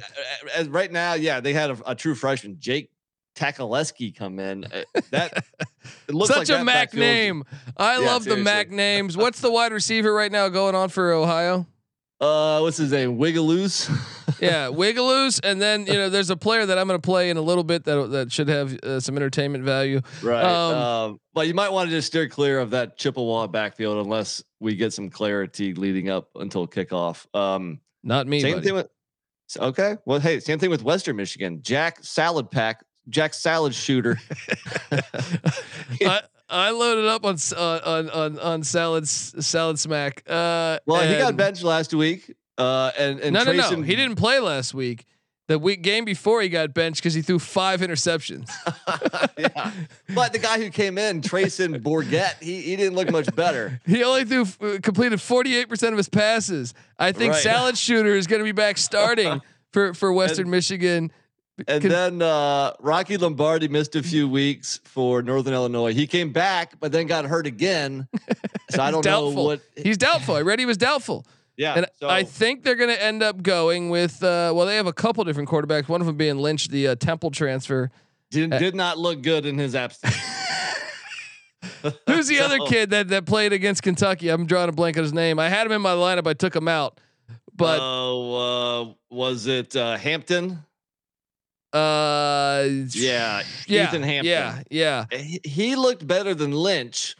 as 0.55 0.67
right 0.67 0.91
now, 0.91 1.13
yeah, 1.13 1.39
they 1.39 1.53
had 1.53 1.69
a, 1.69 1.91
a 1.91 1.95
true 1.95 2.15
freshman, 2.15 2.57
Jake 2.59 2.89
Takaleski, 3.35 4.13
come 4.15 4.39
in. 4.39 4.65
Uh, 4.65 4.83
That 5.11 5.45
it 6.07 6.13
looks 6.15 6.33
Such 6.33 6.49
like 6.49 6.59
a 6.59 6.63
Mac 6.63 6.93
name. 6.95 7.43
I 7.77 7.99
Yeah, 7.99 8.05
love 8.07 8.25
the 8.25 8.35
Mac 8.35 8.71
names. 8.71 9.15
What's 9.15 9.39
the 9.39 9.51
wide 9.51 9.71
receiver 9.71 10.11
right 10.11 10.31
now 10.31 10.49
going 10.49 10.73
on 10.75 10.89
for 10.89 11.11
Ohio? 11.13 11.67
Uh, 12.19 12.59
what's 12.61 12.77
his 12.77 12.91
name? 12.91 13.17
Wiglusz. 13.17 13.89
Yeah, 14.39 14.67
Wiglusz, 14.67 15.39
and 15.43 15.59
then 15.59 15.87
you 15.87 15.93
know 15.93 16.09
there's 16.11 16.29
a 16.29 16.37
player 16.37 16.63
that 16.63 16.77
I'm 16.77 16.87
going 16.87 16.99
to 16.99 17.03
play 17.03 17.31
in 17.31 17.37
a 17.37 17.41
little 17.41 17.63
bit 17.63 17.85
that 17.85 18.11
that 18.11 18.31
should 18.31 18.49
have 18.49 18.77
uh, 18.83 18.99
some 18.99 19.15
entertainment 19.15 19.63
value. 19.63 20.01
Right. 20.21 20.43
Um, 20.43 20.75
Um, 20.77 21.19
but 21.33 21.47
you 21.47 21.55
might 21.55 21.69
want 21.71 21.89
to 21.89 21.95
just 21.95 22.07
steer 22.07 22.29
clear 22.29 22.59
of 22.59 22.69
that 22.71 22.97
Chippewa 22.99 23.47
backfield 23.47 23.97
unless 24.05 24.43
we 24.59 24.75
get 24.75 24.93
some 24.93 25.09
clarity 25.09 25.73
leading 25.73 26.09
up 26.09 26.29
until 26.35 26.67
kickoff. 26.67 27.25
Um, 27.35 27.79
Not 28.03 28.27
me, 28.27 28.41
same 28.41 28.55
buddy. 28.57 28.65
thing 28.65 28.75
with. 28.75 28.89
Okay. 29.57 29.95
Well, 30.05 30.19
hey, 30.19 30.39
same 30.39 30.59
thing 30.59 30.69
with 30.69 30.83
Western 30.83 31.15
Michigan. 31.15 31.61
Jack 31.63 32.01
Salopek. 32.03 32.75
Jack 33.09 33.33
Salad 33.33 33.73
Shooter. 33.73 34.19
I, 34.91 36.21
I 36.49 36.71
loaded 36.71 37.05
up 37.05 37.25
on 37.25 37.37
uh, 37.55 37.79
on 37.85 38.09
on 38.09 38.39
on 38.39 38.63
salad 38.63 39.07
salad 39.07 39.79
smack. 39.79 40.23
Uh, 40.27 40.79
Well, 40.85 41.07
he 41.07 41.17
got 41.17 41.35
benched 41.37 41.63
last 41.63 41.93
week. 41.93 42.35
Uh, 42.57 42.91
and 42.97 43.19
and 43.19 43.33
no, 43.33 43.43
no, 43.43 43.51
no. 43.53 43.81
He 43.81 43.95
didn't 43.95 44.15
play 44.15 44.39
last 44.39 44.73
week. 44.73 45.05
The 45.47 45.57
week 45.57 45.81
game 45.81 46.03
before 46.03 46.41
he 46.41 46.49
got 46.49 46.73
benched 46.73 46.99
because 47.01 47.13
he 47.13 47.21
threw 47.21 47.39
five 47.39 47.79
interceptions. 47.79 48.49
yeah. 49.37 49.71
But 50.13 50.33
the 50.33 50.39
guy 50.39 50.57
who 50.61 50.69
came 50.69 50.97
in, 50.97 51.21
Treyson 51.21 51.81
Bourguet, 51.81 52.41
he 52.41 52.61
he 52.63 52.75
didn't 52.75 52.95
look 52.95 53.09
much 53.11 53.33
better. 53.33 53.79
He 53.85 54.03
only 54.03 54.25
threw 54.25 54.41
uh, 54.41 54.79
completed 54.81 55.19
48% 55.19 55.91
of 55.91 55.97
his 55.97 56.09
passes. 56.09 56.73
I 56.99 57.13
think 57.13 57.31
Right. 57.33 57.41
Salad 57.41 57.77
Shooter 57.77 58.15
is 58.15 58.27
going 58.27 58.39
to 58.39 58.43
be 58.43 58.51
back 58.51 58.77
starting 58.77 59.41
for 59.71 59.93
for 59.93 60.11
Western 60.11 60.49
Michigan. 60.49 61.11
And 61.67 61.81
Con- 61.81 61.89
then 61.89 62.21
uh, 62.21 62.73
Rocky 62.79 63.17
Lombardi 63.17 63.67
missed 63.67 63.95
a 63.95 64.03
few 64.03 64.29
weeks 64.29 64.79
for 64.83 65.23
Northern 65.23 65.53
Illinois. 65.53 65.93
He 65.93 66.05
came 66.05 66.31
back, 66.31 66.79
but 66.79 66.91
then 66.91 67.07
got 67.07 67.25
hurt 67.25 67.47
again. 67.47 68.07
So 68.69 68.83
I 68.83 68.91
don't 68.91 69.05
know 69.05 69.29
what. 69.29 69.61
He's 69.77 69.97
doubtful. 69.97 70.35
I 70.35 70.41
read 70.41 70.59
he 70.59 70.65
was 70.65 70.75
doubtful. 70.75 71.25
Yeah, 71.55 71.75
And 71.75 71.85
so, 72.01 72.09
I 72.09 72.23
think 72.23 72.63
they're 72.63 72.75
going 72.75 72.93
to 72.93 73.01
end 73.01 73.23
up 73.23 73.41
going 73.41 73.89
with 73.89 74.21
uh, 74.21 74.51
well 74.53 74.65
they 74.65 74.75
have 74.75 74.87
a 74.87 74.93
couple 74.93 75.23
different 75.23 75.47
quarterbacks, 75.47 75.87
one 75.87 76.01
of 76.01 76.07
them 76.07 76.17
being 76.17 76.37
Lynch 76.37 76.67
the 76.67 76.89
uh, 76.89 76.95
Temple 76.95 77.31
transfer. 77.31 77.89
did, 78.29 78.53
uh, 78.53 78.59
did 78.59 78.75
not 78.75 78.97
look 78.97 79.21
good 79.21 79.45
in 79.45 79.57
his 79.57 79.73
absence. 79.73 80.15
Who's 82.07 82.27
the 82.27 82.39
other 82.41 82.59
kid 82.67 82.91
that 82.91 83.07
that 83.09 83.25
played 83.25 83.53
against 83.53 83.83
Kentucky? 83.83 84.29
I'm 84.29 84.45
drawing 84.45 84.69
a 84.69 84.73
blank 84.73 84.97
on 84.97 85.03
his 85.03 85.13
name. 85.13 85.39
I 85.39 85.49
had 85.49 85.65
him 85.65 85.71
in 85.71 85.81
my 85.81 85.93
lineup. 85.93 86.27
I 86.27 86.33
took 86.33 86.55
him 86.55 86.67
out. 86.67 86.99
But 87.55 87.79
oh, 87.81 88.91
uh, 88.91 88.93
was 89.09 89.47
it 89.47 89.75
uh, 89.75 89.97
Hampton? 89.97 90.59
Uh 91.77 92.63
Yeah, 92.93 93.43
yeah, 93.67 93.87
Ethan 93.87 94.03
Hampton. 94.03 94.25
Yeah, 94.25 94.61
yeah. 94.69 95.05
He, 95.43 95.75
looked 95.75 96.05
better 96.05 96.33
than 96.33 96.51
Lynch. 96.51 97.15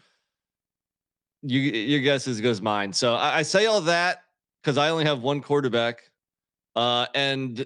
You, 1.44 1.60
your 1.60 2.02
guess 2.02 2.28
is 2.28 2.42
goes 2.42 2.62
mine. 2.62 2.94
So 2.94 3.16
I, 3.16 3.38
I 3.38 3.42
say 3.44 3.68
all 3.68 3.82
that 3.82 4.24
because 4.62 4.78
I 4.78 4.90
only 4.90 5.06
have 5.06 5.22
one 5.22 5.42
quarterback, 5.42 6.10
uh, 6.76 7.08
and 7.14 7.66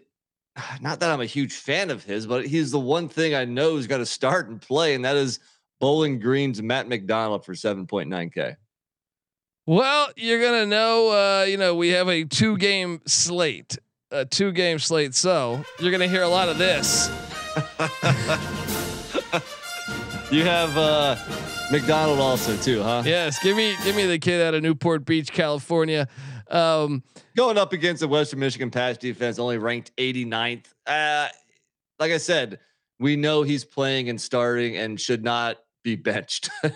not 0.81 0.99
that 0.99 1.09
I'm 1.09 1.21
a 1.21 1.25
huge 1.25 1.53
fan 1.53 1.89
of 1.89 2.03
his, 2.03 2.27
but 2.27 2.45
he's 2.45 2.71
the 2.71 2.79
one 2.79 3.07
thing 3.07 3.35
I 3.35 3.45
know 3.45 3.77
he's 3.77 3.87
got 3.87 3.97
to 3.97 4.05
start 4.05 4.49
and 4.49 4.61
play, 4.61 4.93
and 4.93 5.05
that 5.05 5.15
is 5.15 5.39
Bowling 5.79 6.19
Green's 6.19 6.61
Matt 6.61 6.87
McDonald 6.87 7.43
for 7.43 7.53
7.9k. 7.53 8.55
Well, 9.67 10.11
you're 10.15 10.41
gonna 10.41 10.65
know. 10.65 11.09
Uh, 11.09 11.43
you 11.43 11.57
know, 11.57 11.75
we 11.75 11.89
have 11.89 12.09
a 12.09 12.23
two 12.23 12.57
game 12.57 13.01
slate, 13.05 13.77
a 14.11 14.25
two 14.25 14.51
game 14.51 14.79
slate. 14.79 15.15
So 15.15 15.63
you're 15.79 15.91
gonna 15.91 16.07
hear 16.07 16.23
a 16.23 16.27
lot 16.29 16.49
of 16.49 16.57
this. 16.57 17.09
You 20.31 20.43
have 20.45 20.77
uh, 20.77 21.17
McDonald 21.73 22.19
also 22.19 22.55
too, 22.55 22.81
huh? 22.81 23.03
Yes, 23.05 23.37
give 23.43 23.57
me 23.57 23.75
give 23.83 23.97
me 23.97 24.05
the 24.05 24.17
kid 24.17 24.41
out 24.41 24.53
of 24.53 24.63
Newport 24.63 25.03
Beach, 25.03 25.29
California. 25.29 26.07
Um, 26.49 27.03
going 27.35 27.57
up 27.57 27.73
against 27.73 27.99
the 27.99 28.07
Western 28.07 28.39
Michigan 28.39 28.71
pass 28.71 28.95
defense, 28.97 29.39
only 29.39 29.57
ranked 29.57 29.91
89th. 29.97 30.67
Uh, 30.87 31.27
like 31.99 32.13
I 32.13 32.17
said, 32.17 32.59
we 32.97 33.17
know 33.17 33.43
he's 33.43 33.65
playing 33.65 34.07
and 34.09 34.21
starting 34.21 34.77
and 34.77 34.97
should 35.01 35.21
not 35.21 35.57
be 35.83 35.97
benched. 35.97 36.49
uh, 36.63 36.69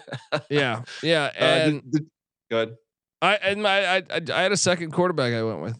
yeah, 0.50 0.82
yeah, 1.02 1.30
the- 1.30 1.40
and 1.42 1.82
the- 1.90 2.06
go 2.52 2.58
ahead. 2.58 2.76
I 3.22 3.36
and 3.36 3.64
my 3.64 3.86
I, 3.88 3.96
I 3.98 4.22
I 4.34 4.42
had 4.42 4.52
a 4.52 4.58
second 4.58 4.92
quarterback. 4.92 5.34
I 5.34 5.42
went 5.44 5.62
with. 5.62 5.80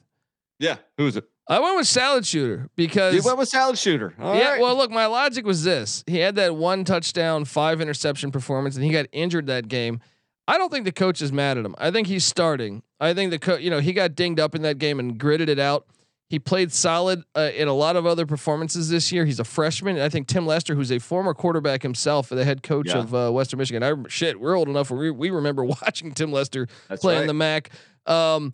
Yeah, 0.60 0.78
who's 0.98 1.18
it? 1.18 1.26
I 1.48 1.60
went 1.60 1.78
with 1.78 1.88
Salad 1.88 2.26
Shooter 2.26 2.70
because 2.76 3.14
You 3.14 3.22
went 3.24 3.38
with 3.38 3.50
salad 3.50 3.78
shooter. 3.78 4.14
All 4.20 4.36
yeah. 4.36 4.52
right. 4.54 4.62
Well, 4.62 4.76
look, 4.76 4.90
my 4.92 5.06
logic 5.06 5.46
was 5.46 5.64
this: 5.64 6.04
he 6.08 6.18
had 6.18 6.36
that 6.36 6.56
one 6.56 6.84
touchdown, 6.84 7.46
five 7.46 7.82
interception 7.82 8.32
performance, 8.32 8.76
and 8.76 8.84
he 8.84 8.92
got 8.92 9.06
injured 9.12 9.48
that 9.48 9.68
game. 9.68 10.00
I 10.48 10.58
don't 10.58 10.72
think 10.72 10.86
the 10.86 10.92
coach 10.92 11.22
is 11.22 11.32
mad 11.32 11.58
at 11.58 11.66
him. 11.66 11.76
I 11.78 11.92
think 11.92 12.08
he's 12.08 12.24
starting. 12.26 12.84
I 13.00 13.14
think 13.14 13.32
the 13.32 13.40
coach, 13.40 13.62
you 13.62 13.70
know, 13.70 13.80
he 13.80 13.94
got 13.94 14.16
dinged 14.16 14.40
up 14.40 14.56
in 14.56 14.62
that 14.64 14.78
game 14.78 15.00
and 15.00 15.18
gritted 15.18 15.50
it 15.50 15.60
out. 15.60 15.86
He 16.30 16.40
played 16.40 16.72
solid 16.72 17.24
uh, 17.36 17.52
in 17.56 17.68
a 17.68 17.74
lot 17.74 17.96
of 17.96 18.06
other 18.08 18.26
performances 18.26 18.90
this 18.90 19.12
year. 19.12 19.26
He's 19.26 19.40
a 19.40 19.44
freshman. 19.44 19.96
And 19.96 20.04
I 20.04 20.10
think 20.10 20.28
Tim 20.28 20.46
Lester, 20.48 20.74
who's 20.74 20.92
a 20.92 20.98
former 21.00 21.36
quarterback 21.36 21.84
himself, 21.84 22.30
the 22.30 22.44
head 22.44 22.64
coach 22.64 22.88
Yeah. 22.88 22.98
of 23.00 23.14
uh, 23.14 23.30
Western 23.32 23.60
Michigan. 23.60 23.84
I 23.84 23.94
shit, 24.10 24.40
we're 24.40 24.56
old 24.58 24.68
enough 24.68 24.90
where 24.90 25.00
we, 25.00 25.12
we 25.12 25.30
remember 25.30 25.64
watching 25.84 26.12
Tim 26.14 26.32
Lester 26.32 26.68
That's 26.90 27.02
playing 27.02 27.22
right. 27.22 27.28
the 27.28 27.34
MAC. 27.36 27.70
Um, 28.08 28.54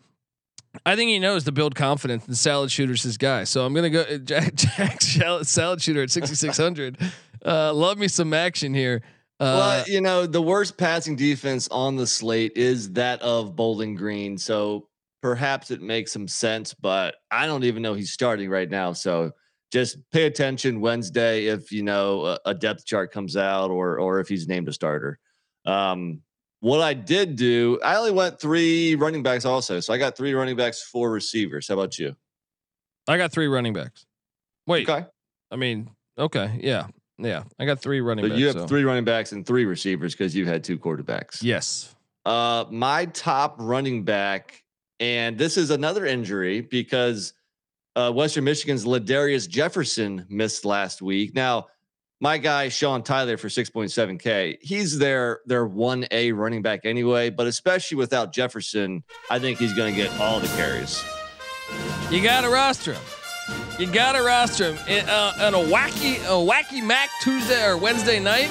I 0.85 0.95
think 0.95 1.09
he 1.09 1.19
knows 1.19 1.43
to 1.45 1.51
build 1.51 1.75
confidence, 1.75 2.25
and 2.27 2.37
Salad 2.37 2.71
Shooter's 2.71 3.03
his 3.03 3.17
guy. 3.17 3.43
So 3.43 3.65
I'm 3.65 3.73
gonna 3.73 3.89
go 3.89 4.17
Jack, 4.23 4.55
Jack 4.55 5.01
Salad 5.01 5.81
Shooter 5.81 6.03
at 6.03 6.11
6600. 6.11 6.97
uh, 7.45 7.73
love 7.73 7.97
me 7.97 8.07
some 8.07 8.33
action 8.33 8.73
here. 8.73 9.01
Uh, 9.39 9.57
well, 9.57 9.83
you 9.87 10.01
know, 10.01 10.25
the 10.25 10.41
worst 10.41 10.77
passing 10.77 11.15
defense 11.15 11.67
on 11.69 11.95
the 11.95 12.05
slate 12.05 12.53
is 12.55 12.91
that 12.91 13.21
of 13.21 13.55
Bowling 13.55 13.95
Green. 13.95 14.37
So 14.37 14.87
perhaps 15.21 15.71
it 15.71 15.81
makes 15.81 16.11
some 16.11 16.27
sense, 16.27 16.73
but 16.73 17.15
I 17.31 17.47
don't 17.47 17.63
even 17.63 17.81
know 17.81 17.93
he's 17.93 18.11
starting 18.11 18.49
right 18.49 18.69
now. 18.69 18.93
So 18.93 19.31
just 19.71 19.97
pay 20.11 20.25
attention 20.25 20.81
Wednesday 20.81 21.45
if 21.45 21.71
you 21.71 21.81
know 21.83 22.25
a, 22.25 22.39
a 22.45 22.53
depth 22.53 22.85
chart 22.85 23.11
comes 23.11 23.35
out 23.35 23.71
or 23.71 23.99
or 23.99 24.19
if 24.19 24.27
he's 24.27 24.47
named 24.47 24.67
a 24.67 24.73
starter. 24.73 25.17
Um, 25.65 26.21
what 26.61 26.79
I 26.81 26.93
did 26.93 27.35
do, 27.35 27.79
I 27.83 27.95
only 27.97 28.11
went 28.11 28.39
three 28.39 28.95
running 28.95 29.21
backs 29.23 29.45
also. 29.45 29.79
So 29.79 29.93
I 29.93 29.97
got 29.97 30.15
three 30.15 30.33
running 30.33 30.55
backs, 30.55 30.81
four 30.81 31.11
receivers. 31.11 31.67
How 31.67 31.73
about 31.73 31.99
you? 31.99 32.15
I 33.07 33.17
got 33.17 33.31
three 33.31 33.47
running 33.47 33.73
backs. 33.73 34.05
Wait, 34.67 34.87
Okay. 34.89 35.05
I 35.51 35.55
mean, 35.57 35.89
okay, 36.17 36.57
yeah, 36.63 36.87
yeah. 37.17 37.43
I 37.59 37.65
got 37.65 37.81
three 37.81 37.99
running 37.99 38.23
So 38.23 38.29
backs. 38.29 38.39
you 38.39 38.45
have 38.47 38.55
so- 38.55 38.67
three 38.67 38.83
running 38.83 39.03
backs 39.03 39.31
and 39.33 39.45
three 39.45 39.65
receivers 39.65 40.13
because 40.13 40.33
you 40.35 40.45
had 40.45 40.63
two 40.63 40.77
quarterbacks. 40.77 41.43
Yes. 41.43 41.93
Uh, 42.25 42.65
my 42.69 43.05
top 43.07 43.55
running 43.59 44.03
back, 44.03 44.63
and 44.99 45.37
this 45.37 45.57
is 45.57 45.71
another 45.71 46.05
injury 46.05 46.61
because 46.61 47.33
uh, 47.95 48.11
Western 48.11 48.43
Michigan's 48.43 48.85
Ladarius 48.85 49.49
Jefferson 49.49 50.25
missed 50.29 50.63
last 50.63 51.01
week. 51.01 51.33
Now, 51.35 51.67
my 52.21 52.37
guy 52.37 52.69
Sean 52.69 53.01
Tyler 53.03 53.35
for 53.35 53.49
6.7k, 53.49 54.59
he's 54.61 54.97
their 54.97 55.41
their 55.45 55.65
one 55.65 56.05
A 56.11 56.31
running 56.31 56.61
back 56.61 56.81
anyway. 56.85 57.31
But 57.31 57.47
especially 57.47 57.97
without 57.97 58.31
Jefferson, 58.31 59.03
I 59.29 59.39
think 59.39 59.57
he's 59.57 59.73
going 59.73 59.93
to 59.93 60.01
get 60.01 60.17
all 60.19 60.39
the 60.39 60.47
carries. 60.49 61.03
You 62.09 62.21
got 62.21 62.41
to 62.41 62.49
roster 62.49 62.93
him. 62.93 63.01
You 63.79 63.87
got 63.87 64.13
to 64.13 64.21
roster 64.21 64.73
him 64.73 64.87
In, 64.87 65.09
uh, 65.09 65.33
on 65.39 65.55
a 65.55 65.57
wacky, 65.57 66.17
a 66.25 66.45
wacky 66.45 66.85
Mac 66.85 67.09
Tuesday 67.21 67.65
or 67.65 67.77
Wednesday 67.77 68.19
night. 68.19 68.49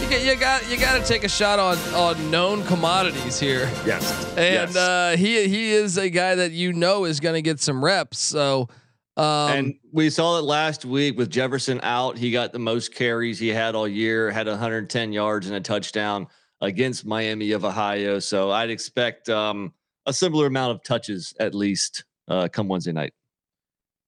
You 0.00 0.08
got, 0.08 0.24
you 0.24 0.36
got, 0.36 0.70
you 0.70 0.76
got 0.78 1.00
to 1.00 1.06
take 1.06 1.24
a 1.24 1.28
shot 1.28 1.58
on 1.58 1.76
on 1.94 2.30
known 2.30 2.64
commodities 2.64 3.38
here. 3.38 3.70
Yes, 3.84 4.34
and 4.36 4.74
uh, 4.76 5.16
he 5.16 5.48
he 5.48 5.72
is 5.72 5.98
a 5.98 6.08
guy 6.08 6.34
that 6.34 6.52
you 6.52 6.72
know 6.72 7.04
is 7.04 7.20
going 7.20 7.34
to 7.34 7.42
get 7.42 7.60
some 7.60 7.84
reps. 7.84 8.18
So, 8.18 8.68
um, 9.16 9.50
and 9.52 9.74
we 9.92 10.10
saw 10.10 10.38
it 10.38 10.42
last 10.42 10.84
week 10.84 11.18
with 11.18 11.30
Jefferson 11.30 11.80
out. 11.82 12.16
He 12.16 12.30
got 12.30 12.52
the 12.52 12.58
most 12.58 12.94
carries 12.94 13.38
he 13.38 13.48
had 13.48 13.74
all 13.74 13.88
year, 13.88 14.30
had 14.30 14.46
110 14.46 15.12
yards 15.12 15.46
and 15.46 15.56
a 15.56 15.60
touchdown. 15.60 16.26
against 16.60 17.06
Miami 17.06 17.52
of 17.52 17.64
Ohio. 17.64 18.18
So 18.18 18.50
I'd 18.50 18.70
expect 18.70 19.28
um, 19.28 19.72
a 20.06 20.12
similar 20.12 20.46
amount 20.46 20.72
of 20.72 20.82
touches 20.82 21.34
at 21.40 21.54
least 21.54 22.04
uh, 22.28 22.48
come 22.48 22.68
Wednesday 22.68 22.92
night. 22.92 23.12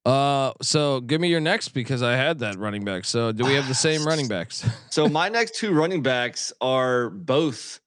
Uh, 0.05 0.51
so 0.61 0.99
give 0.99 1.21
me 1.21 1.29
your 1.29 1.39
next 1.39 1.69
because 1.69 2.03
I 2.03 2.15
had 2.15 2.39
that 2.39 2.57
running 2.57 2.83
back. 2.83 3.05
So 3.05 3.31
do 3.31 3.45
we 3.45 3.53
have 3.53 3.67
the 3.67 3.75
same 3.75 4.05
running 4.05 4.27
backs? 4.35 4.67
so 4.89 5.07
my 5.09 5.29
next 5.29 5.55
two 5.55 5.73
running 5.73 6.01
backs 6.01 6.51
are 6.59 7.09
both 7.09 7.79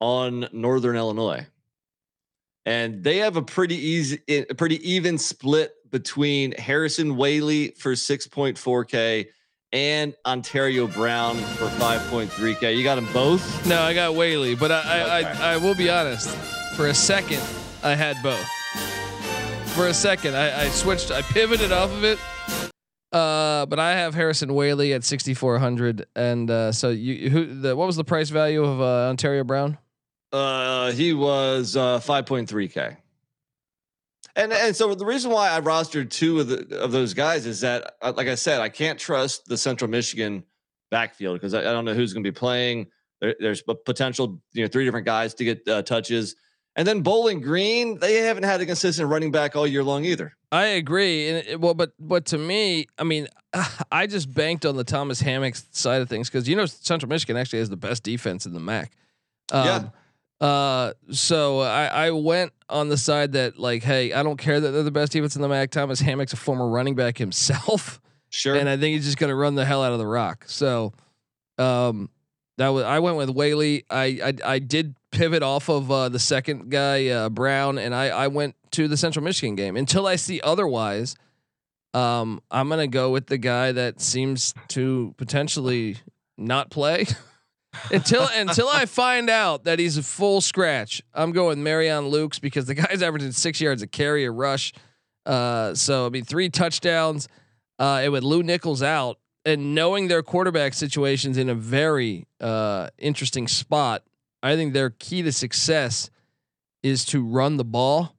on 0.00 0.46
Northern 0.52 0.96
Illinois, 0.96 1.46
and 2.66 3.02
they 3.02 3.18
have 3.18 3.36
a 3.36 3.42
pretty 3.42 3.76
easy, 3.76 4.20
a 4.28 4.54
pretty 4.54 4.76
even 4.88 5.16
split 5.16 5.72
between 5.94 6.50
Harrison 6.58 7.14
Waylee 7.14 7.76
for 7.78 7.94
six 7.94 8.26
point 8.26 8.58
four 8.58 8.84
k 8.84 9.28
and 9.72 10.12
Antario 10.26 10.92
Brown 10.92 11.36
for 11.36 11.66
5.3K. 11.66 12.76
You 12.76 12.82
got 12.82 12.96
them 12.96 13.08
both? 13.12 13.64
No, 13.64 13.80
I 13.80 13.94
got 13.94 14.14
Waylee, 14.14 14.58
but 14.58 14.72
I 14.72 14.80
I. 14.80 15.20
I, 15.20 15.52
I 15.52 15.56
will 15.56 15.76
be 15.76 15.88
honest. 15.88 16.28
For 16.76 16.88
a 16.88 16.94
second, 16.94 17.40
I 17.84 17.94
had 17.94 18.16
both. 18.24 18.44
For 19.76 19.86
a 19.86 19.94
second, 19.94 20.34
I, 20.34 20.64
I 20.64 20.68
switched. 20.70 21.12
I 21.12 21.22
pivoted 21.22 21.70
off 21.70 21.92
of 21.92 22.02
it. 22.02 22.18
Uh, 23.12 23.64
but 23.66 23.78
I 23.78 23.92
have 23.92 24.16
Harrison 24.16 24.48
Waylee 24.48 24.92
at 24.96 25.04
6,400, 25.04 26.06
and 26.16 26.50
uh, 26.50 26.72
so 26.72 26.90
you 26.90 27.30
who 27.30 27.60
the 27.60 27.76
what 27.76 27.86
was 27.86 27.94
the 27.94 28.02
price 28.02 28.30
value 28.30 28.64
of 28.64 28.80
uh, 28.80 29.14
Antario 29.14 29.46
Brown? 29.46 29.78
Uh, 30.32 30.90
he 30.90 31.12
was 31.12 31.76
uh 31.76 32.00
5.3k. 32.00 32.96
And 34.36 34.52
and 34.52 34.74
so 34.74 34.94
the 34.94 35.06
reason 35.06 35.30
why 35.30 35.50
I 35.50 35.60
rostered 35.60 36.10
two 36.10 36.40
of 36.40 36.48
the 36.48 36.78
of 36.78 36.90
those 36.90 37.14
guys 37.14 37.46
is 37.46 37.60
that, 37.60 37.94
uh, 38.02 38.12
like 38.16 38.26
I 38.26 38.34
said, 38.34 38.60
I 38.60 38.68
can't 38.68 38.98
trust 38.98 39.46
the 39.46 39.56
Central 39.56 39.88
Michigan 39.88 40.44
backfield 40.90 41.36
because 41.36 41.54
I, 41.54 41.60
I, 41.60 41.72
don't 41.72 41.84
know 41.84 41.94
who's 41.94 42.12
going 42.12 42.24
to 42.24 42.30
be 42.30 42.34
playing. 42.34 42.88
There, 43.20 43.34
there's 43.38 43.62
potential, 43.84 44.40
you 44.52 44.62
know, 44.62 44.68
three 44.68 44.84
different 44.84 45.06
guys 45.06 45.34
to 45.34 45.44
get 45.44 45.66
uh, 45.68 45.82
touches. 45.82 46.36
And 46.76 46.86
then 46.86 47.02
Bowling 47.02 47.40
Green, 47.40 47.98
they 47.98 48.16
haven't 48.16 48.42
had 48.42 48.60
a 48.60 48.66
consistent 48.66 49.08
running 49.08 49.30
back 49.30 49.54
all 49.54 49.66
year 49.66 49.84
long 49.84 50.04
either. 50.04 50.32
I 50.50 50.64
agree. 50.64 51.28
And 51.28 51.46
it, 51.46 51.60
well, 51.60 51.74
but 51.74 51.92
but 52.00 52.26
to 52.26 52.38
me, 52.38 52.86
I 52.98 53.04
mean, 53.04 53.28
I 53.92 54.06
just 54.08 54.34
banked 54.34 54.66
on 54.66 54.76
the 54.76 54.84
Thomas 54.84 55.20
Hammock 55.20 55.54
side 55.70 56.02
of 56.02 56.08
things 56.08 56.28
because 56.28 56.48
you 56.48 56.56
know 56.56 56.66
Central 56.66 57.08
Michigan 57.08 57.36
actually 57.36 57.60
has 57.60 57.70
the 57.70 57.76
best 57.76 58.02
defense 58.02 58.46
in 58.46 58.52
the 58.52 58.60
MAC. 58.60 58.92
Um, 59.52 59.66
yeah. 59.66 59.84
Uh, 60.44 60.92
so 61.10 61.60
I, 61.60 61.86
I 61.86 62.10
went 62.10 62.52
on 62.68 62.90
the 62.90 62.98
side 62.98 63.32
that 63.32 63.58
like, 63.58 63.82
hey, 63.82 64.12
I 64.12 64.22
don't 64.22 64.36
care 64.36 64.60
that 64.60 64.70
they're 64.72 64.82
the 64.82 64.90
best 64.90 65.12
defense 65.12 65.36
in 65.36 65.40
the 65.40 65.48
MAC. 65.48 65.70
Thomas 65.70 66.00
Hammock's 66.00 66.34
a 66.34 66.36
former 66.36 66.68
running 66.68 66.94
back 66.94 67.16
himself. 67.16 67.98
Sure. 68.28 68.54
And 68.54 68.68
I 68.68 68.76
think 68.76 68.94
he's 68.94 69.06
just 69.06 69.16
gonna 69.16 69.34
run 69.34 69.54
the 69.54 69.64
hell 69.64 69.82
out 69.82 69.92
of 69.92 69.98
the 69.98 70.06
rock. 70.06 70.44
So, 70.48 70.92
um, 71.56 72.10
that 72.58 72.68
was 72.68 72.84
I 72.84 72.98
went 72.98 73.16
with 73.16 73.30
Waylee. 73.30 73.84
I 73.88 74.04
I, 74.44 74.54
I 74.54 74.58
did 74.58 74.96
pivot 75.12 75.42
off 75.42 75.70
of 75.70 75.90
uh, 75.90 76.08
the 76.08 76.18
second 76.18 76.68
guy 76.68 77.08
uh, 77.08 77.30
Brown, 77.30 77.78
and 77.78 77.94
I 77.94 78.08
I 78.08 78.26
went 78.26 78.56
to 78.72 78.86
the 78.86 78.96
Central 78.96 79.24
Michigan 79.24 79.54
game 79.54 79.76
until 79.76 80.06
I 80.06 80.16
see 80.16 80.40
otherwise. 80.42 81.14
Um, 81.94 82.42
I'm 82.50 82.68
gonna 82.68 82.86
go 82.88 83.10
with 83.10 83.28
the 83.28 83.38
guy 83.38 83.72
that 83.72 84.00
seems 84.00 84.52
to 84.68 85.14
potentially 85.16 85.96
not 86.36 86.70
play. 86.70 87.06
until 87.90 88.28
until 88.34 88.68
I 88.68 88.86
find 88.86 89.28
out 89.30 89.64
that 89.64 89.78
he's 89.78 89.96
a 89.96 90.02
full 90.02 90.40
scratch, 90.40 91.02
I'm 91.12 91.32
going 91.32 91.62
Marion 91.62 92.04
Lukes 92.04 92.40
because 92.40 92.66
the 92.66 92.74
guy's 92.74 93.02
averaging 93.02 93.32
six 93.32 93.60
yards 93.60 93.82
a 93.82 93.86
carry, 93.86 94.24
a 94.24 94.30
rush. 94.30 94.72
Uh, 95.26 95.74
so 95.74 96.06
I 96.06 96.08
mean, 96.10 96.24
three 96.24 96.48
touchdowns. 96.48 97.28
Uh, 97.78 98.02
and 98.04 98.12
with 98.12 98.22
Lew 98.22 98.44
Nichols 98.44 98.82
out, 98.84 99.18
and 99.44 99.74
knowing 99.74 100.08
their 100.08 100.22
quarterback 100.22 100.74
situations 100.74 101.36
in 101.36 101.48
a 101.48 101.54
very 101.54 102.26
uh, 102.40 102.88
interesting 102.98 103.48
spot, 103.48 104.04
I 104.42 104.54
think 104.56 104.72
their 104.72 104.90
key 104.90 105.22
to 105.22 105.32
success 105.32 106.08
is 106.82 107.04
to 107.06 107.24
run 107.24 107.56
the 107.56 107.64
ball, 107.64 108.14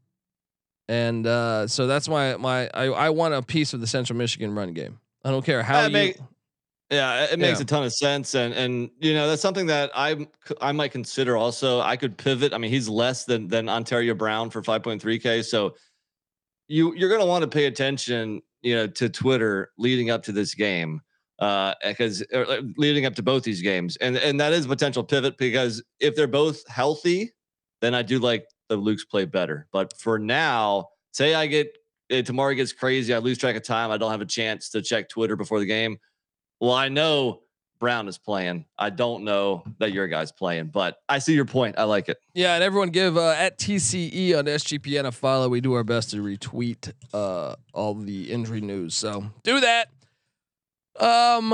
and 0.89 1.25
uh, 1.25 1.67
so 1.67 1.87
that's 1.87 2.09
my 2.09 2.35
my 2.37 2.69
I, 2.73 2.85
I 2.85 3.09
want 3.11 3.33
a 3.33 3.41
piece 3.41 3.73
of 3.73 3.79
the 3.79 3.87
Central 3.87 4.17
Michigan 4.17 4.53
run 4.53 4.73
game. 4.73 4.99
I 5.23 5.31
don't 5.31 5.45
care 5.45 5.63
how 5.63 5.87
you. 5.87 6.13
Yeah, 6.91 7.23
it 7.23 7.39
makes 7.39 7.59
yeah. 7.59 7.63
a 7.63 7.65
ton 7.65 7.83
of 7.83 7.93
sense, 7.93 8.35
and 8.35 8.53
and 8.53 8.91
you 8.99 9.15
know 9.15 9.27
that's 9.27 9.41
something 9.41 9.65
that 9.67 9.89
I 9.95 10.27
I 10.61 10.71
might 10.71 10.91
consider 10.91 11.35
also. 11.35 11.81
I 11.81 11.97
could 11.97 12.15
pivot. 12.15 12.53
I 12.53 12.59
mean, 12.59 12.69
he's 12.69 12.87
less 12.87 13.25
than 13.25 13.47
than 13.47 13.65
Antario 13.65 14.15
Brown 14.15 14.51
for 14.51 14.61
5.3k, 14.61 15.43
so 15.43 15.75
you 16.67 16.93
you're 16.93 17.09
going 17.09 17.21
to 17.21 17.27
want 17.27 17.41
to 17.41 17.47
pay 17.47 17.65
attention, 17.65 18.43
you 18.61 18.75
know, 18.75 18.85
to 18.85 19.09
Twitter 19.09 19.71
leading 19.79 20.11
up 20.11 20.21
to 20.23 20.31
this 20.31 20.53
game, 20.53 21.01
uh, 21.39 21.73
because 21.83 22.23
uh, 22.31 22.61
leading 22.77 23.07
up 23.07 23.15
to 23.15 23.23
both 23.23 23.41
these 23.41 23.63
games, 23.63 23.97
and 23.97 24.15
and 24.17 24.39
that 24.39 24.53
is 24.53 24.67
potential 24.67 25.03
pivot 25.03 25.39
because 25.39 25.83
if 25.99 26.15
they're 26.15 26.27
both 26.27 26.67
healthy, 26.67 27.31
then 27.81 27.95
I 27.95 28.03
do 28.03 28.19
like 28.19 28.45
the 28.69 28.75
Luke's 28.77 29.05
play 29.05 29.25
better. 29.25 29.67
But 29.71 29.99
for 29.99 30.19
now, 30.19 30.89
say 31.13 31.33
I 31.33 31.47
get 31.47 31.75
eh, 32.11 32.21
tomorrow 32.21 32.53
gets 32.53 32.73
crazy, 32.73 33.11
I 33.11 33.17
lose 33.17 33.39
track 33.39 33.55
of 33.55 33.63
time, 33.63 33.89
I 33.89 33.97
don't 33.97 34.11
have 34.11 34.21
a 34.21 34.25
chance 34.25 34.69
to 34.69 34.83
check 34.83 35.09
Twitter 35.09 35.35
before 35.35 35.59
the 35.59 35.65
game 35.65 35.97
well, 36.59 36.73
I 36.73 36.89
know 36.89 37.41
Brown 37.79 38.07
is 38.07 38.17
playing. 38.17 38.65
I 38.77 38.89
don't 38.89 39.23
know 39.23 39.63
that 39.79 39.91
your 39.91 40.07
guy's 40.07 40.31
playing, 40.31 40.67
but 40.67 40.97
I 41.09 41.19
see 41.19 41.33
your 41.33 41.45
point. 41.45 41.75
I 41.77 41.83
like 41.83 42.09
it. 42.09 42.17
Yeah, 42.33 42.55
and 42.55 42.63
everyone 42.63 42.89
give 42.89 43.17
uh, 43.17 43.31
at 43.31 43.57
TCE 43.57 44.37
on 44.37 44.45
SGPN 44.45 45.05
a 45.05 45.11
follow. 45.11 45.49
We 45.49 45.61
do 45.61 45.73
our 45.73 45.83
best 45.83 46.11
to 46.11 46.17
retweet 46.17 46.91
uh, 47.13 47.55
all 47.73 47.93
the 47.93 48.31
injury 48.31 48.61
news, 48.61 48.95
so 48.95 49.25
do 49.43 49.59
that. 49.59 49.89
Um. 50.99 51.53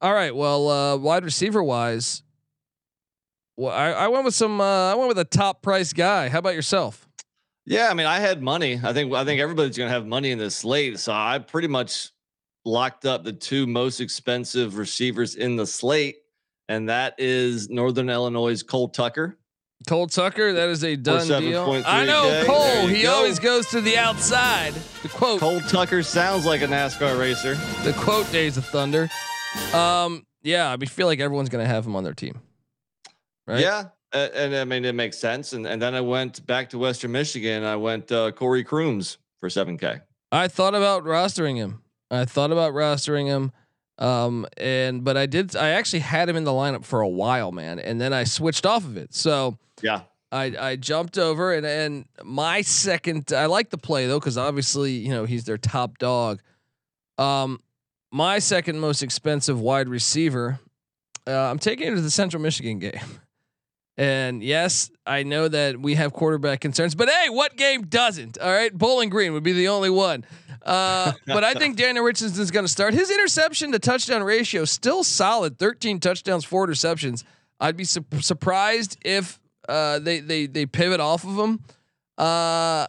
All 0.00 0.12
right. 0.12 0.36
Well, 0.36 0.68
uh, 0.68 0.96
wide 0.98 1.24
receiver 1.24 1.62
wise, 1.62 2.22
well, 3.56 3.72
I, 3.72 3.92
I 3.92 4.08
went 4.08 4.26
with 4.26 4.34
some. 4.34 4.60
Uh, 4.60 4.92
I 4.92 4.94
went 4.94 5.08
with 5.08 5.18
a 5.18 5.24
top 5.24 5.62
price 5.62 5.94
guy. 5.94 6.28
How 6.28 6.40
about 6.40 6.54
yourself? 6.54 7.08
Yeah, 7.64 7.88
I 7.90 7.94
mean, 7.94 8.06
I 8.06 8.18
had 8.18 8.42
money. 8.42 8.78
I 8.82 8.92
think 8.92 9.14
I 9.14 9.24
think 9.24 9.40
everybody's 9.40 9.78
gonna 9.78 9.90
have 9.90 10.06
money 10.06 10.30
in 10.30 10.38
this 10.38 10.56
slate, 10.56 10.98
so 10.98 11.12
I 11.12 11.38
pretty 11.38 11.68
much 11.68 12.10
locked 12.64 13.04
up 13.04 13.24
the 13.24 13.32
two 13.32 13.66
most 13.66 14.00
expensive 14.00 14.76
receivers 14.76 15.34
in 15.34 15.56
the 15.56 15.66
slate, 15.66 16.16
and 16.68 16.88
that 16.88 17.14
is 17.18 17.68
Northern 17.68 18.08
Illinois' 18.08 18.62
Cole 18.62 18.88
Tucker. 18.88 19.38
Cole 19.86 20.06
Tucker, 20.06 20.54
that 20.54 20.68
is 20.70 20.82
a 20.82 20.96
done 20.96 21.26
deal. 21.28 21.82
I 21.86 22.06
know 22.06 22.44
Cole. 22.46 22.86
He 22.86 23.02
go. 23.02 23.14
always 23.14 23.38
goes 23.38 23.66
to 23.68 23.80
the 23.80 23.98
outside. 23.98 24.72
The 25.02 25.08
quote: 25.08 25.40
Cole 25.40 25.60
Tucker 25.60 26.02
sounds 26.02 26.46
like 26.46 26.62
a 26.62 26.66
NASCAR 26.66 27.18
racer. 27.18 27.54
The 27.82 27.92
quote: 27.92 28.30
"Days 28.32 28.56
of 28.56 28.64
Thunder." 28.64 29.10
Um, 29.74 30.26
yeah, 30.42 30.72
I 30.72 30.84
feel 30.86 31.06
like 31.06 31.20
everyone's 31.20 31.50
gonna 31.50 31.66
have 31.66 31.86
him 31.86 31.96
on 31.96 32.04
their 32.04 32.14
team, 32.14 32.40
right? 33.46 33.60
Yeah, 33.60 33.84
and, 34.12 34.32
and 34.32 34.56
I 34.56 34.64
mean 34.64 34.86
it 34.86 34.94
makes 34.94 35.18
sense. 35.18 35.52
And 35.52 35.66
and 35.66 35.82
then 35.82 35.94
I 35.94 36.00
went 36.00 36.46
back 36.46 36.70
to 36.70 36.78
Western 36.78 37.12
Michigan. 37.12 37.62
I 37.62 37.76
went 37.76 38.10
uh, 38.10 38.32
Corey 38.32 38.64
Crooms 38.64 39.18
for 39.40 39.50
seven 39.50 39.76
K. 39.76 40.00
I 40.32 40.48
thought 40.48 40.74
about 40.74 41.04
rostering 41.04 41.56
him. 41.56 41.82
I 42.10 42.24
thought 42.24 42.52
about 42.52 42.72
rostering 42.72 43.26
him. 43.26 43.52
Um, 43.98 44.46
and 44.56 45.04
but 45.04 45.16
I 45.16 45.26
did 45.26 45.54
I 45.54 45.70
actually 45.70 46.00
had 46.00 46.28
him 46.28 46.36
in 46.36 46.44
the 46.44 46.50
lineup 46.50 46.84
for 46.84 47.00
a 47.00 47.08
while, 47.08 47.52
man, 47.52 47.78
and 47.78 48.00
then 48.00 48.12
I 48.12 48.24
switched 48.24 48.66
off 48.66 48.84
of 48.84 48.96
it. 48.96 49.14
So 49.14 49.56
yeah. 49.82 50.02
I, 50.32 50.52
I 50.58 50.76
jumped 50.76 51.16
over 51.16 51.54
and 51.54 51.64
and 51.64 52.06
my 52.24 52.62
second 52.62 53.32
I 53.32 53.46
like 53.46 53.70
the 53.70 53.78
play 53.78 54.08
though 54.08 54.18
because 54.18 54.36
obviously 54.36 54.92
you 54.92 55.10
know 55.10 55.26
he's 55.26 55.44
their 55.44 55.58
top 55.58 55.98
dog. 55.98 56.40
Um, 57.18 57.60
my 58.10 58.40
second 58.40 58.80
most 58.80 59.02
expensive 59.02 59.60
wide 59.60 59.88
receiver, 59.88 60.58
uh, 61.28 61.50
I'm 61.50 61.60
taking 61.60 61.86
it 61.86 61.94
to 61.94 62.00
the 62.00 62.10
Central 62.10 62.42
Michigan 62.42 62.80
game. 62.80 63.00
And 63.96 64.42
yes, 64.42 64.90
I 65.06 65.22
know 65.22 65.46
that 65.46 65.80
we 65.80 65.94
have 65.94 66.12
quarterback 66.12 66.60
concerns, 66.60 66.96
but 66.96 67.08
hey, 67.08 67.28
what 67.28 67.56
game 67.56 67.82
doesn't? 67.82 68.38
All 68.38 68.52
right, 68.52 68.76
Bowling 68.76 69.08
Green 69.08 69.32
would 69.34 69.44
be 69.44 69.52
the 69.52 69.68
only 69.68 69.90
one. 69.90 70.24
Uh, 70.64 71.12
but 71.26 71.44
I 71.44 71.54
think 71.54 71.76
Daniel 71.76 72.04
Richardson 72.04 72.42
is 72.42 72.50
going 72.50 72.64
to 72.64 72.70
start. 72.70 72.94
His 72.94 73.10
interception 73.10 73.72
to 73.72 73.78
touchdown 73.78 74.22
ratio 74.22 74.64
still 74.64 75.04
solid, 75.04 75.58
13 75.58 76.00
touchdowns, 76.00 76.44
four 76.44 76.66
interceptions. 76.66 77.24
I'd 77.60 77.76
be 77.76 77.84
su- 77.84 78.04
surprised 78.20 78.98
if 79.04 79.38
uh, 79.68 79.98
they 79.98 80.20
they 80.20 80.46
they 80.46 80.66
pivot 80.66 81.00
off 81.00 81.24
of 81.24 81.38
him. 81.38 81.60
Uh, 82.18 82.86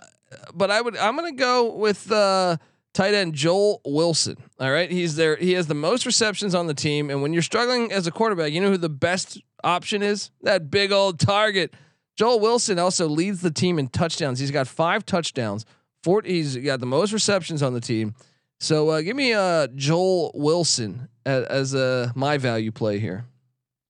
but 0.54 0.72
I 0.72 0.82
would 0.82 0.98
I'm 0.98 1.16
going 1.16 1.34
to 1.34 1.40
go 1.40 1.74
with 1.76 2.12
uh, 2.12 2.58
tight 2.94 3.14
end 3.14 3.34
Joel 3.34 3.82
Wilson. 3.86 4.38
All 4.60 4.72
right, 4.72 4.90
he's 4.90 5.16
there. 5.16 5.36
He 5.36 5.54
has 5.54 5.68
the 5.68 5.76
most 5.76 6.06
receptions 6.06 6.56
on 6.56 6.68
the 6.68 6.74
team, 6.74 7.10
and 7.10 7.22
when 7.22 7.34
you're 7.34 7.42
struggling 7.42 7.92
as 7.92 8.08
a 8.08 8.12
quarterback, 8.12 8.52
you 8.52 8.62
know 8.62 8.72
who 8.72 8.78
the 8.78 8.90
best 8.90 9.42
option 9.64 10.02
is? 10.02 10.32
That 10.42 10.72
big 10.72 10.92
old 10.92 11.20
target. 11.20 11.74
Joel 12.16 12.40
Wilson 12.40 12.80
also 12.80 13.08
leads 13.08 13.42
the 13.42 13.52
team 13.52 13.78
in 13.78 13.90
touchdowns. 13.90 14.40
He's 14.40 14.52
got 14.52 14.68
five 14.68 15.06
touchdowns. 15.06 15.66
Four, 16.06 16.22
he's 16.24 16.56
got 16.56 16.80
the 16.80 16.86
most 16.86 17.14
receptions 17.14 17.64
on 17.64 17.74
the 17.74 17.82
team. 17.82 18.14
So 18.60 18.90
uh, 18.90 19.02
give 19.02 19.16
me 19.16 19.34
uh, 19.34 19.66
Joel 19.74 20.32
Wilson 20.36 21.10
as, 21.26 21.74
as 21.74 22.16
my 22.16 22.38
value 22.38 22.72
play 22.72 23.00
here. 23.00 23.26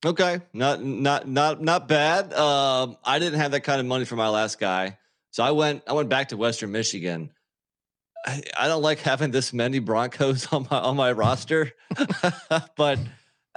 Okay, 0.06 0.40
not 0.54 0.82
not 0.82 1.28
not 1.28 1.62
not 1.62 1.90
bad. 1.90 2.32
Um, 2.32 2.96
I 3.04 3.20
didn't 3.20 3.42
have 3.42 3.52
that 3.52 3.66
kind 3.66 3.82
of 3.82 3.86
money 3.86 4.06
for 4.06 4.16
my 4.16 4.30
last 4.30 4.62
guy, 4.62 4.98
so 5.32 5.44
I 5.44 5.52
went 5.52 5.84
I 5.88 5.92
went 5.92 6.08
back 6.08 6.30
to 6.30 6.38
Western 6.38 6.72
Michigan. 6.72 7.32
I, 8.26 8.44
I 8.58 8.68
don't 8.70 8.82
like 8.82 9.00
having 9.00 9.32
this 9.32 9.52
many 9.52 9.80
Broncos 9.80 10.48
on 10.54 10.70
my 10.72 10.78
on 10.78 10.96
my 10.96 11.12
roster, 11.12 11.74
but 12.78 12.98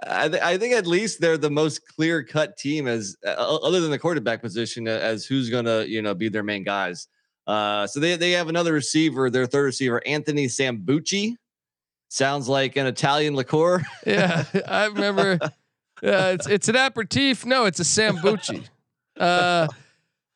I, 0.04 0.28
th- 0.28 0.42
I 0.42 0.58
think 0.58 0.74
at 0.74 0.88
least 0.88 1.20
they're 1.20 1.38
the 1.38 1.48
most 1.48 1.86
clear 1.86 2.24
cut 2.24 2.56
team 2.56 2.88
as 2.88 3.14
uh, 3.24 3.28
other 3.62 3.80
than 3.80 3.92
the 3.92 3.98
quarterback 4.00 4.42
position 4.42 4.88
as 4.88 5.26
who's 5.26 5.48
gonna 5.48 5.84
you 5.84 6.02
know 6.02 6.14
be 6.14 6.28
their 6.28 6.42
main 6.42 6.64
guys. 6.64 7.06
Uh, 7.48 7.86
so 7.86 7.98
they 7.98 8.14
they 8.16 8.32
have 8.32 8.48
another 8.48 8.72
receiver, 8.74 9.30
their 9.30 9.46
third 9.46 9.64
receiver, 9.64 10.00
Anthony 10.06 10.46
Sambucci. 10.46 11.34
Sounds 12.10 12.48
like 12.48 12.76
an 12.76 12.86
Italian 12.86 13.34
liqueur. 13.34 13.82
Yeah, 14.06 14.44
I 14.68 14.86
remember. 14.86 15.38
Yeah, 16.02 16.28
it's 16.30 16.46
it's 16.46 16.68
an 16.68 16.76
aperitif. 16.76 17.44
No, 17.46 17.64
it's 17.64 17.80
a 17.80 17.84
sambucci. 17.84 18.64
Uh, 19.18 19.66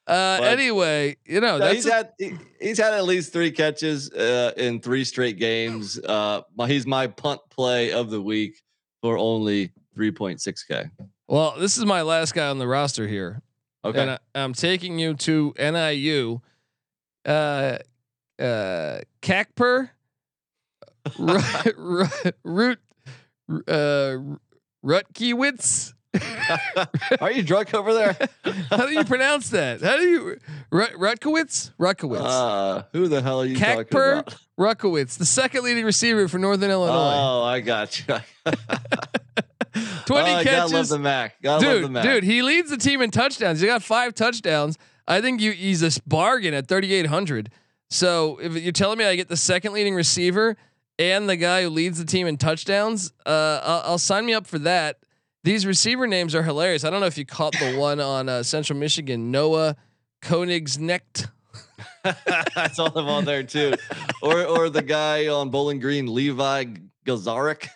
uh, 0.08 0.40
anyway, 0.42 1.16
you 1.24 1.40
know 1.40 1.52
No, 1.58 1.66
that's 1.66 1.74
he's 1.74 1.86
a- 1.86 1.92
had 1.92 2.10
he- 2.18 2.34
he's 2.60 2.78
had 2.78 2.94
at 2.94 3.04
least 3.04 3.32
three 3.32 3.52
catches 3.52 4.10
uh, 4.10 4.50
in 4.56 4.80
three 4.80 5.04
straight 5.04 5.38
games. 5.38 6.00
Uh, 6.00 6.40
he's 6.66 6.84
my 6.84 7.06
punt 7.06 7.40
play 7.48 7.92
of 7.92 8.10
the 8.10 8.20
week 8.20 8.60
for 9.00 9.16
only 9.16 9.70
three 9.94 10.10
point 10.10 10.40
six 10.40 10.64
k. 10.64 10.86
well. 11.28 11.54
This 11.60 11.78
is 11.78 11.84
my 11.84 12.02
last 12.02 12.34
guy 12.34 12.48
on 12.48 12.58
the 12.58 12.66
roster 12.66 13.06
here. 13.06 13.40
Okay, 13.84 14.00
And 14.00 14.10
I, 14.12 14.18
I'm 14.34 14.52
taking 14.52 14.98
you 14.98 15.14
to 15.14 15.54
NIU. 15.56 16.40
Uh, 17.24 17.78
uh, 18.38 19.00
Kacper, 19.20 19.90
Root, 22.44 22.78
uh, 23.68 24.16
Rutkiewicz. 24.84 25.94
are 27.20 27.30
you 27.32 27.42
drunk 27.42 27.72
over 27.72 27.94
there? 27.94 28.16
How 28.70 28.86
do 28.86 28.92
you 28.92 29.04
pronounce 29.04 29.48
that? 29.50 29.80
How 29.80 29.96
do 29.96 30.02
you 30.02 30.38
Rut, 30.70 30.92
Rutkowitz? 30.92 31.72
Rutkowitz. 31.78 32.20
Uh, 32.22 32.82
who 32.92 33.08
the 33.08 33.22
hell 33.22 33.40
are 33.40 33.46
you 33.46 33.56
talking 33.56 33.84
Kacper 33.84 34.18
about? 34.18 34.36
Rutkowitz, 34.58 35.16
the 35.16 35.24
second 35.24 35.64
leading 35.64 35.84
receiver 35.86 36.28
for 36.28 36.38
Northern 36.38 36.70
Illinois. 36.70 37.14
Oh, 37.14 37.42
I 37.44 37.60
got 37.60 37.98
you. 37.98 38.04
20 38.04 38.22
oh, 39.74 40.34
I 40.34 40.44
Gotta 40.44 40.60
love 40.60 40.70
catches. 40.70 40.88
the 40.90 40.98
Mac. 40.98 41.40
Gotta 41.40 41.64
love 41.66 41.74
the 41.74 41.80
Dude, 41.82 41.90
Mac. 41.92 42.04
dude, 42.04 42.24
he 42.24 42.42
leads 42.42 42.68
the 42.68 42.76
team 42.76 43.00
in 43.00 43.10
touchdowns. 43.10 43.60
He 43.60 43.66
got 43.66 43.82
five 43.82 44.14
touchdowns. 44.14 44.76
I 45.12 45.20
think 45.20 45.40
you 45.40 45.52
he's 45.52 45.82
a 45.82 46.00
bargain 46.06 46.54
at 46.54 46.68
3,800. 46.68 47.50
So 47.90 48.38
if 48.38 48.56
you're 48.56 48.72
telling 48.72 48.98
me 48.98 49.04
I 49.04 49.14
get 49.16 49.28
the 49.28 49.36
second 49.36 49.74
leading 49.74 49.94
receiver 49.94 50.56
and 50.98 51.28
the 51.28 51.36
guy 51.36 51.62
who 51.62 51.68
leads 51.68 51.98
the 51.98 52.06
team 52.06 52.26
in 52.26 52.38
touchdowns, 52.38 53.12
uh, 53.26 53.60
I'll, 53.62 53.82
I'll 53.92 53.98
sign 53.98 54.24
me 54.24 54.32
up 54.32 54.46
for 54.46 54.58
that. 54.60 54.98
These 55.44 55.66
receiver 55.66 56.06
names 56.06 56.34
are 56.34 56.42
hilarious. 56.42 56.84
I 56.84 56.90
don't 56.90 57.00
know 57.00 57.06
if 57.06 57.18
you 57.18 57.26
caught 57.26 57.52
the 57.58 57.76
one 57.76 58.00
on 58.00 58.28
uh, 58.28 58.42
Central 58.42 58.78
Michigan, 58.78 59.30
Noah 59.30 59.76
Koenigsnecht. 60.22 61.28
I 62.04 62.68
saw 62.72 62.88
them 62.88 63.06
on 63.06 63.24
there 63.24 63.42
too, 63.42 63.74
or 64.22 64.44
or 64.44 64.70
the 64.70 64.82
guy 64.82 65.28
on 65.28 65.50
Bowling 65.50 65.78
Green, 65.78 66.12
Levi 66.12 66.64
Gazarek. 67.04 67.68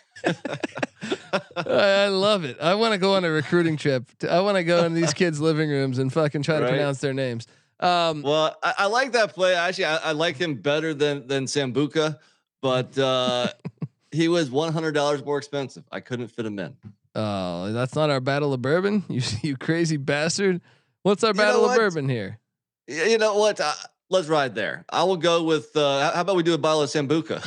I 1.55 2.07
love 2.07 2.43
it. 2.43 2.57
I 2.59 2.75
want 2.75 2.93
to 2.93 2.97
go 2.97 3.15
on 3.15 3.25
a 3.25 3.29
recruiting 3.29 3.77
trip. 3.77 4.05
I 4.29 4.39
want 4.41 4.57
to 4.57 4.63
go 4.63 4.83
in 4.85 4.93
these 4.93 5.13
kids' 5.13 5.39
living 5.39 5.69
rooms 5.69 5.97
and 5.99 6.11
fucking 6.11 6.43
try 6.43 6.59
to 6.59 6.67
pronounce 6.67 6.99
their 6.99 7.13
names. 7.13 7.47
Um, 7.79 8.21
Well, 8.23 8.55
I, 8.63 8.73
I 8.79 8.85
like 8.87 9.11
that 9.13 9.33
play. 9.33 9.55
Actually, 9.55 9.85
I, 9.85 9.97
I 9.97 10.11
like 10.13 10.37
him 10.37 10.55
better 10.55 10.93
than 10.93 11.27
than 11.27 11.45
Sambuca, 11.45 12.17
but 12.61 12.97
uh, 12.97 13.49
he 14.11 14.27
was 14.27 14.49
one 14.49 14.73
hundred 14.73 14.93
dollars 14.93 15.23
more 15.23 15.37
expensive. 15.37 15.83
I 15.91 15.99
couldn't 15.99 16.29
fit 16.29 16.45
him 16.45 16.57
in. 16.59 16.75
Oh, 17.13 17.71
that's 17.73 17.95
not 17.95 18.09
our 18.09 18.19
battle 18.19 18.53
of 18.53 18.61
bourbon. 18.61 19.03
You 19.09 19.21
you 19.43 19.57
crazy 19.57 19.97
bastard. 19.97 20.61
What's 21.03 21.23
our 21.23 21.29
You 21.31 21.35
battle 21.35 21.69
of 21.69 21.75
bourbon 21.77 22.09
here? 22.09 22.39
You 22.87 23.17
know 23.17 23.37
what? 23.37 23.59
Uh, 23.59 23.73
let's 24.09 24.27
ride 24.27 24.55
there. 24.55 24.85
I 24.89 25.03
will 25.03 25.17
go 25.17 25.43
with. 25.43 25.75
Uh, 25.75 26.11
how 26.13 26.21
about 26.21 26.35
we 26.35 26.43
do 26.43 26.53
a 26.53 26.57
bottle 26.57 26.81
of 26.81 26.89
Sambuca? 26.89 27.41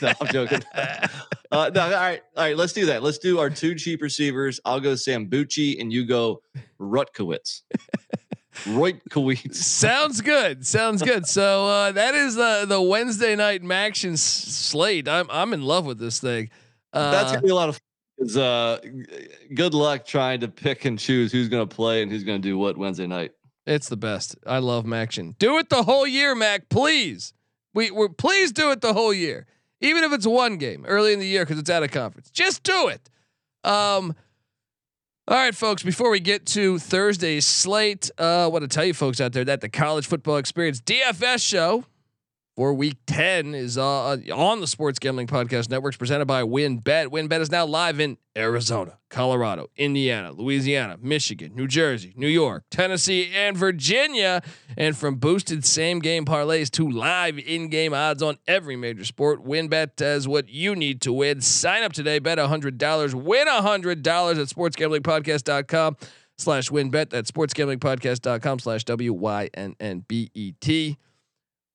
no, 0.02 0.12
I'm 0.20 0.26
joking. 0.32 0.62
Uh, 1.52 1.70
no, 1.74 1.82
all 1.82 1.90
right, 1.90 2.22
all 2.34 2.44
right. 2.44 2.56
Let's 2.56 2.72
do 2.72 2.86
that. 2.86 3.02
Let's 3.02 3.18
do 3.18 3.38
our 3.38 3.50
two 3.50 3.74
cheap 3.74 4.00
receivers. 4.00 4.58
I'll 4.64 4.80
go 4.80 4.94
Sambucci, 4.94 5.78
and 5.78 5.92
you 5.92 6.06
go 6.06 6.40
Rutkowitz. 6.80 7.60
Roitkowitz. 8.64 9.54
Sounds 9.56 10.22
good. 10.22 10.66
Sounds 10.66 11.02
good. 11.02 11.26
So 11.26 11.66
uh, 11.66 11.92
that 11.92 12.14
is 12.14 12.36
the 12.36 12.64
the 12.66 12.80
Wednesday 12.80 13.36
night 13.36 13.62
Maction 13.62 14.12
s- 14.14 14.22
slate. 14.22 15.08
I'm 15.08 15.26
I'm 15.30 15.52
in 15.52 15.60
love 15.62 15.84
with 15.84 15.98
this 15.98 16.20
thing. 16.20 16.48
Uh, 16.92 17.10
That's 17.10 17.32
gonna 17.32 17.42
be 17.42 17.50
a 17.50 17.54
lot 17.54 17.68
of. 17.68 17.76
fun, 17.76 18.38
Uh, 18.42 18.78
good 19.54 19.74
luck 19.74 20.06
trying 20.06 20.40
to 20.40 20.48
pick 20.48 20.84
and 20.86 20.98
choose 20.98 21.32
who's 21.32 21.48
gonna 21.50 21.66
play 21.66 22.02
and 22.02 22.10
who's 22.10 22.24
gonna 22.24 22.38
do 22.38 22.56
what 22.56 22.78
Wednesday 22.78 23.06
night. 23.06 23.32
It's 23.66 23.88
the 23.88 23.96
best. 23.96 24.36
I 24.46 24.58
love 24.58 24.84
Maction. 24.84 25.36
Do 25.38 25.58
it 25.58 25.68
the 25.68 25.84
whole 25.84 26.06
year, 26.06 26.34
Mac. 26.34 26.68
Please. 26.68 27.32
We 27.74 27.90
we're 27.90 28.08
please 28.08 28.52
do 28.52 28.70
it 28.70 28.80
the 28.80 28.92
whole 28.92 29.14
year, 29.14 29.46
even 29.80 30.04
if 30.04 30.12
it's 30.12 30.26
one 30.26 30.56
game 30.58 30.84
early 30.86 31.12
in 31.12 31.20
the 31.20 31.26
year 31.26 31.44
because 31.44 31.58
it's 31.58 31.70
out 31.70 31.82
of 31.82 31.90
conference. 31.90 32.30
Just 32.30 32.62
do 32.62 32.88
it. 32.88 33.08
Um. 33.64 34.14
All 35.28 35.36
right, 35.36 35.54
folks. 35.54 35.84
Before 35.84 36.10
we 36.10 36.18
get 36.18 36.46
to 36.46 36.80
Thursday's 36.80 37.46
slate, 37.46 38.10
uh, 38.18 38.44
I 38.44 38.46
want 38.48 38.62
to 38.62 38.68
tell 38.68 38.84
you 38.84 38.92
folks 38.92 39.20
out 39.20 39.32
there 39.32 39.44
that 39.44 39.60
the 39.60 39.68
College 39.68 40.06
Football 40.06 40.36
Experience 40.36 40.80
DFS 40.80 41.46
show 41.46 41.84
for 42.54 42.74
Week 42.74 42.98
Ten 43.06 43.54
is 43.54 43.78
uh, 43.78 44.18
on 44.34 44.60
the 44.60 44.66
Sports 44.66 44.98
Gambling 44.98 45.26
Podcast 45.26 45.70
Networks, 45.70 45.96
presented 45.96 46.26
by 46.26 46.42
WynnBET. 46.42 47.06
WynnBET 47.08 47.40
is 47.40 47.50
now 47.50 47.64
live 47.64 47.98
in 47.98 48.18
Arizona, 48.36 48.98
Colorado, 49.08 49.70
Indiana, 49.76 50.32
Louisiana, 50.32 50.98
Michigan, 51.00 51.52
New 51.54 51.66
Jersey, 51.66 52.12
New 52.16 52.28
York, 52.28 52.64
Tennessee, 52.70 53.30
and 53.34 53.56
Virginia. 53.56 54.42
And 54.76 54.94
from 54.96 55.14
boosted 55.16 55.64
same 55.64 56.00
game 56.00 56.26
parlays 56.26 56.70
to 56.72 56.90
live 56.90 57.38
in 57.38 57.68
game 57.68 57.94
odds 57.94 58.22
on 58.22 58.36
every 58.46 58.76
major 58.76 59.04
sport, 59.04 59.44
WynnBET 59.44 59.96
does 59.96 60.28
what 60.28 60.48
you 60.48 60.76
need 60.76 61.00
to 61.02 61.12
win. 61.12 61.40
Sign 61.40 61.82
up 61.82 61.94
today, 61.94 62.18
bet 62.18 62.38
$100, 62.38 63.14
win 63.14 63.48
$100 63.48 63.86
at 63.86 63.96
sportsgamblingpodcast.com 63.96 65.96
slash 66.36 66.68
winbet. 66.70 67.10
That's 67.10 67.30
sportsgamblingpodcast.com 67.30 68.58
slash 68.58 68.84
W-Y-N-N-B-E-T. 68.84 69.38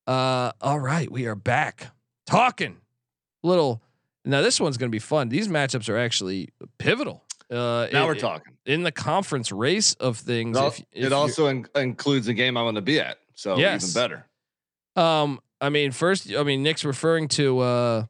Uh, 0.07 0.51
all 0.61 0.79
right, 0.79 1.11
we 1.11 1.25
are 1.25 1.35
back 1.35 1.87
talking 2.25 2.77
little. 3.43 3.81
Now 4.25 4.41
this 4.41 4.59
one's 4.59 4.77
going 4.77 4.89
to 4.89 4.95
be 4.95 4.99
fun. 4.99 5.29
These 5.29 5.47
matchups 5.47 5.89
are 5.89 5.97
actually 5.97 6.49
pivotal. 6.77 7.23
Uh, 7.51 7.87
Now 7.93 8.01
in- 8.01 8.07
we're 8.07 8.15
talking. 8.15 8.53
in 8.65 8.83
the 8.83 8.91
conference 8.91 9.51
race 9.51 9.93
of 9.95 10.19
It, 10.19 10.23
things. 10.23 10.57
al- 10.57 10.67
if, 10.67 10.79
if 10.91 11.05
it 11.05 11.13
also 11.13 11.47
in- 11.47 11.67
includes 11.75 12.25
the 12.25 12.33
game 12.33 12.57
I'm 12.57 12.65
going 12.65 12.75
to 12.75 12.81
be 12.81 12.99
at, 12.99 13.17
so 13.35 13.57
Yes. 13.57 13.91
even 13.95 14.01
better. 14.01 14.25
Um, 15.01 15.39
I 15.61 15.69
mean, 15.69 15.91
first, 15.91 16.33
I 16.33 16.43
mean, 16.43 16.63
Nick's 16.63 16.83
referring 16.85 17.27
to 17.29 17.59
uh, 17.59 18.05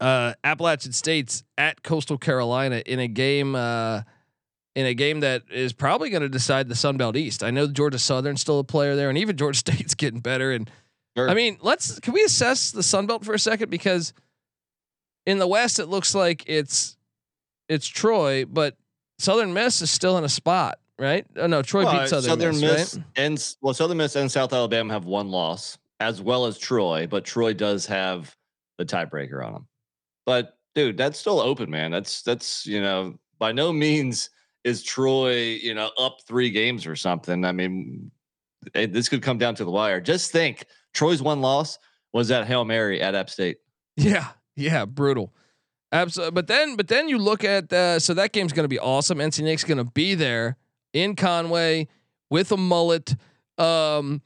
uh, 0.00 0.34
Appalachian 0.44 0.92
State's 0.92 1.42
at 1.58 1.82
Coastal 1.82 2.18
Carolina 2.18 2.82
in 2.86 2.98
a 3.00 3.08
game, 3.08 3.54
uh, 3.56 4.02
in 4.76 4.86
a 4.86 4.94
game 4.94 5.20
that 5.20 5.42
is 5.50 5.72
probably 5.72 6.10
going 6.10 6.22
to 6.22 6.28
decide 6.28 6.68
the 6.68 6.74
Sun 6.76 6.98
Belt 6.98 7.16
East. 7.16 7.42
I 7.42 7.50
know 7.50 7.66
Georgia 7.66 7.98
Southern's 7.98 8.40
still 8.42 8.58
a 8.58 8.64
player 8.64 8.94
there, 8.94 9.08
and 9.08 9.18
even 9.18 9.36
Georgia 9.36 9.58
State's 9.66 9.94
getting 9.94 10.20
better. 10.20 10.52
And 10.52 10.70
Sure. 11.16 11.30
I 11.30 11.34
mean, 11.34 11.58
let's 11.62 11.98
can 12.00 12.12
we 12.12 12.22
assess 12.22 12.70
the 12.70 12.82
Sun 12.82 13.06
Belt 13.06 13.24
for 13.24 13.32
a 13.32 13.38
second 13.38 13.70
because 13.70 14.12
in 15.24 15.38
the 15.38 15.46
West 15.46 15.78
it 15.78 15.86
looks 15.86 16.14
like 16.14 16.44
it's 16.46 16.96
it's 17.68 17.86
Troy, 17.86 18.44
but 18.44 18.76
Southern 19.18 19.52
Miss 19.52 19.80
is 19.80 19.90
still 19.90 20.18
in 20.18 20.24
a 20.24 20.28
spot, 20.28 20.78
right? 20.98 21.26
Oh 21.36 21.46
no, 21.46 21.62
Troy 21.62 21.84
Well, 21.84 22.00
beat 22.00 22.08
Southern, 22.08 22.60
Miss, 22.60 22.96
right? 22.96 23.04
and 23.16 23.54
well, 23.62 23.72
Southern 23.72 23.96
Miss 23.96 24.14
and 24.14 24.30
South 24.30 24.52
Alabama 24.52 24.92
have 24.92 25.06
one 25.06 25.28
loss, 25.30 25.78
as 26.00 26.20
well 26.20 26.44
as 26.44 26.58
Troy, 26.58 27.06
but 27.06 27.24
Troy 27.24 27.54
does 27.54 27.86
have 27.86 28.36
the 28.76 28.84
tiebreaker 28.84 29.44
on 29.44 29.54
them. 29.54 29.66
But 30.26 30.58
dude, 30.74 30.98
that's 30.98 31.18
still 31.18 31.40
open, 31.40 31.70
man. 31.70 31.90
That's 31.90 32.22
that's 32.22 32.66
you 32.66 32.82
know 32.82 33.18
by 33.38 33.52
no 33.52 33.72
means 33.72 34.28
is 34.64 34.82
Troy 34.82 35.36
you 35.36 35.72
know 35.72 35.90
up 35.98 36.18
three 36.26 36.50
games 36.50 36.86
or 36.86 36.94
something. 36.94 37.44
I 37.44 37.52
mean, 37.52 38.10
this 38.74 39.08
could 39.08 39.22
come 39.22 39.38
down 39.38 39.54
to 39.56 39.64
the 39.64 39.70
wire. 39.70 40.00
Just 40.00 40.32
think, 40.32 40.64
Troy's 40.94 41.22
one 41.22 41.40
loss 41.40 41.78
was 42.12 42.28
that 42.28 42.46
hail 42.46 42.64
mary 42.64 43.00
at 43.00 43.14
App 43.14 43.30
State. 43.30 43.58
Yeah, 43.96 44.28
yeah, 44.56 44.84
brutal. 44.84 45.32
Absolutely. 45.92 46.32
But 46.32 46.46
then, 46.48 46.76
but 46.76 46.88
then 46.88 47.08
you 47.08 47.18
look 47.18 47.44
at 47.44 47.72
uh, 47.72 47.98
so 47.98 48.14
that 48.14 48.32
game's 48.32 48.52
going 48.52 48.64
to 48.64 48.68
be 48.68 48.78
awesome. 48.78 49.18
NC 49.18 49.44
Nick's 49.44 49.64
going 49.64 49.78
to 49.78 49.84
be 49.84 50.14
there 50.14 50.56
in 50.92 51.16
Conway 51.16 51.88
with 52.30 52.52
a 52.52 52.56
mullet. 52.56 53.14
Um, 53.58 54.22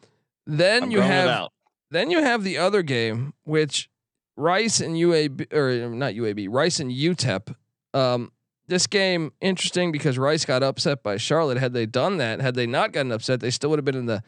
then 0.47 0.85
I'm 0.85 0.91
you 0.91 1.01
have 1.01 1.49
then 1.91 2.11
you 2.11 2.23
have 2.23 2.45
the 2.45 2.59
other 2.59 2.83
game, 2.83 3.35
which 3.45 3.91
Rice 4.37 4.81
and 4.81 4.95
UAB 4.95 5.53
or 5.53 5.91
not 5.91 6.15
UAB, 6.15 6.49
Rice 6.51 6.81
and 6.81 6.91
UTEP. 6.91 7.55
Um, 7.93 8.33
this 8.71 8.87
game 8.87 9.33
interesting 9.43 9.93
because 9.93 10.17
Rice 10.17 10.47
got 10.47 10.63
upset 10.63 11.03
by 11.03 11.19
Charlotte. 11.19 11.59
Had 11.59 11.75
they 11.75 11.85
done 11.85 12.17
that, 12.17 12.41
had 12.41 12.55
they 12.55 12.67
not 12.67 12.93
gotten 12.93 13.13
upset, 13.13 13.41
they 13.41 13.51
still 13.51 13.69
would 13.71 13.79
have 13.79 13.85
been 13.85 13.97
in 13.97 14.07
the 14.07 14.23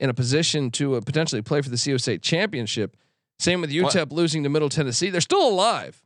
in 0.00 0.10
a 0.10 0.14
position 0.14 0.70
to 0.72 0.96
uh, 0.96 1.00
potentially 1.00 1.42
play 1.42 1.62
for 1.62 1.70
the 1.70 1.80
CO 1.82 1.96
State 1.96 2.22
championship. 2.22 2.96
Same 3.38 3.60
with 3.60 3.70
What? 3.70 3.92
UTEP 3.94 4.10
losing 4.10 4.42
to 4.42 4.48
Middle 4.48 4.68
Tennessee. 4.68 5.10
They're 5.10 5.20
still 5.20 5.46
alive. 5.48 6.02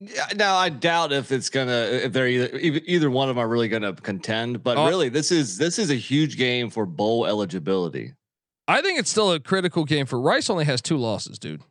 Yeah, 0.00 0.26
now 0.36 0.56
I 0.56 0.68
doubt 0.68 1.12
if 1.12 1.32
it's 1.32 1.48
gonna 1.48 1.88
if 1.90 2.12
they're 2.12 2.28
either 2.28 2.58
either, 2.58 2.80
either 2.84 3.10
one 3.10 3.30
of 3.30 3.36
them 3.36 3.42
are 3.44 3.48
really 3.48 3.68
gonna 3.68 3.94
contend. 3.94 4.62
But 4.62 4.76
Uh, 4.76 4.86
really, 4.88 5.08
this 5.08 5.32
is 5.32 5.56
this 5.56 5.78
is 5.78 5.90
a 5.90 5.94
huge 5.94 6.36
game 6.36 6.68
for 6.68 6.84
bowl 6.84 7.26
eligibility. 7.26 8.12
I 8.66 8.82
think 8.82 8.98
it's 8.98 9.10
still 9.10 9.32
a 9.32 9.40
critical 9.40 9.84
game 9.84 10.06
for 10.06 10.20
Rice. 10.20 10.50
Only 10.50 10.64
has 10.64 10.82
two 10.82 10.96
losses, 10.96 11.38
dude. 11.38 11.62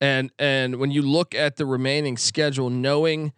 And 0.00 0.30
and 0.38 0.76
when 0.76 0.90
you 0.90 1.02
look 1.02 1.34
at 1.34 1.56
the 1.56 1.64
remaining 1.66 2.16
schedule, 2.16 2.68
knowing 2.70 3.32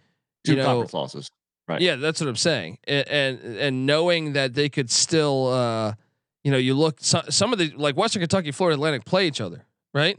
Two 0.45 0.53
you 0.53 0.59
know, 0.59 0.65
conference 0.65 0.95
losses. 0.95 1.31
Right. 1.67 1.81
Yeah, 1.81 1.97
that's 1.97 2.21
what 2.21 2.29
I'm 2.29 2.37
saying. 2.37 2.79
And 2.87 3.09
and, 3.09 3.57
and 3.57 3.87
knowing 3.87 4.35
that 4.35 4.55
they 4.55 4.69
could 4.69 4.91
still, 4.91 5.49
uh, 5.49 5.95
you 6.43 6.51
know, 6.51 6.59
you 6.59 6.75
look 6.75 6.99
so, 7.01 7.23
some 7.31 7.53
of 7.53 7.59
the 7.59 7.73
like 7.77 7.97
Western 7.97 8.21
Kentucky, 8.21 8.51
Florida 8.51 8.75
Atlantic 8.75 9.05
play 9.07 9.27
each 9.27 9.41
other, 9.41 9.65
right? 9.95 10.19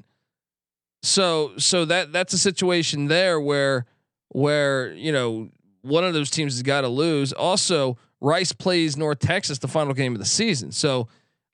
So 1.04 1.54
so 1.58 1.86
that 1.86 2.12
that's 2.12 2.34
a 2.34 2.40
situation 2.40 3.08
there 3.08 3.40
where 3.40 3.86
where 4.30 4.92
you 4.94 5.12
know 5.12 5.50
one 5.84 6.04
of 6.04 6.14
those 6.14 6.32
teams 6.32 6.54
has 6.54 6.64
got 6.64 6.82
to 6.82 6.88
lose. 6.88 7.32
Also, 7.32 7.98
Rice 8.22 8.52
plays 8.52 8.98
North 8.98 9.20
Texas 9.20 9.60
the 9.60 9.68
final 9.68 9.94
game 9.94 10.14
of 10.14 10.20
the 10.20 10.26
season, 10.26 10.72
so. 10.72 11.08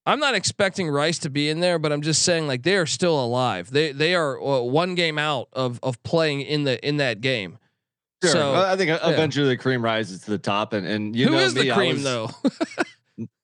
I'm 0.03 0.17
not 0.19 0.34
expecting 0.34 0.89
Rice 0.89 1.19
to 1.19 1.29
be 1.29 1.47
in 1.47 1.60
there, 1.60 1.77
but 1.77 1.91
I'm 1.91 2.01
just 2.01 2.23
saying 2.23 2.47
like 2.47 2.63
they 2.63 2.75
are 2.75 2.88
still 2.88 3.23
alive. 3.23 3.69
They 3.69 3.91
they 3.91 4.15
are 4.15 4.41
uh, 4.41 4.62
one 4.62 4.95
game 4.95 5.19
out 5.19 5.47
of 5.53 5.79
of 5.84 6.01
playing 6.01 6.41
in 6.41 6.63
the 6.63 6.84
in 6.84 6.97
that 6.97 7.21
game. 7.21 7.60
Sure. 8.23 8.31
So 8.31 8.53
I 8.55 8.75
think 8.75 8.91
eventually 9.03 9.47
the 9.47 9.57
cream 9.57 9.84
rises 9.84 10.21
to 10.25 10.31
the 10.31 10.38
top, 10.38 10.73
and 10.73 10.86
and 10.86 11.15
you 11.15 11.25
who 11.27 11.31
know 11.34 11.39
is 11.39 11.55
me, 11.55 11.63
the 11.63 11.71
I 11.71 11.75
cream 11.75 11.93
was- 11.95 12.03
though? 12.03 12.29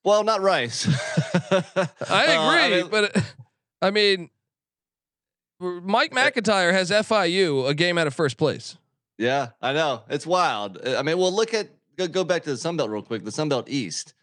Well, 0.04 0.24
not 0.24 0.42
Rice. 0.42 0.88
I 1.52 1.92
I 2.10 2.24
agree, 2.64 2.82
mean- 2.82 2.90
but 2.90 3.18
uh, 3.18 3.22
I 3.82 3.92
mean, 3.92 4.30
Mike 5.60 6.12
McIntyre 6.12 6.72
has 6.72 6.92
FIU 6.92 7.68
a 7.68 7.74
game 7.74 7.98
out 7.98 8.08
of 8.08 8.14
first 8.14 8.38
place. 8.38 8.78
Yeah, 9.18 9.50
I 9.62 9.74
know. 9.74 10.04
It's 10.10 10.26
wild. 10.26 10.80
I 10.88 11.02
mean, 11.02 11.18
well, 11.18 11.32
look 11.34 11.54
at 11.54 11.70
go, 11.98 12.08
go 12.08 12.24
back 12.24 12.44
to 12.44 12.52
the 12.52 12.58
Sun 12.58 12.78
Belt 12.78 12.90
real 12.90 13.02
quick. 13.02 13.26
The 13.26 13.32
Sun 13.32 13.50
Belt 13.50 13.68
East. 13.70 14.14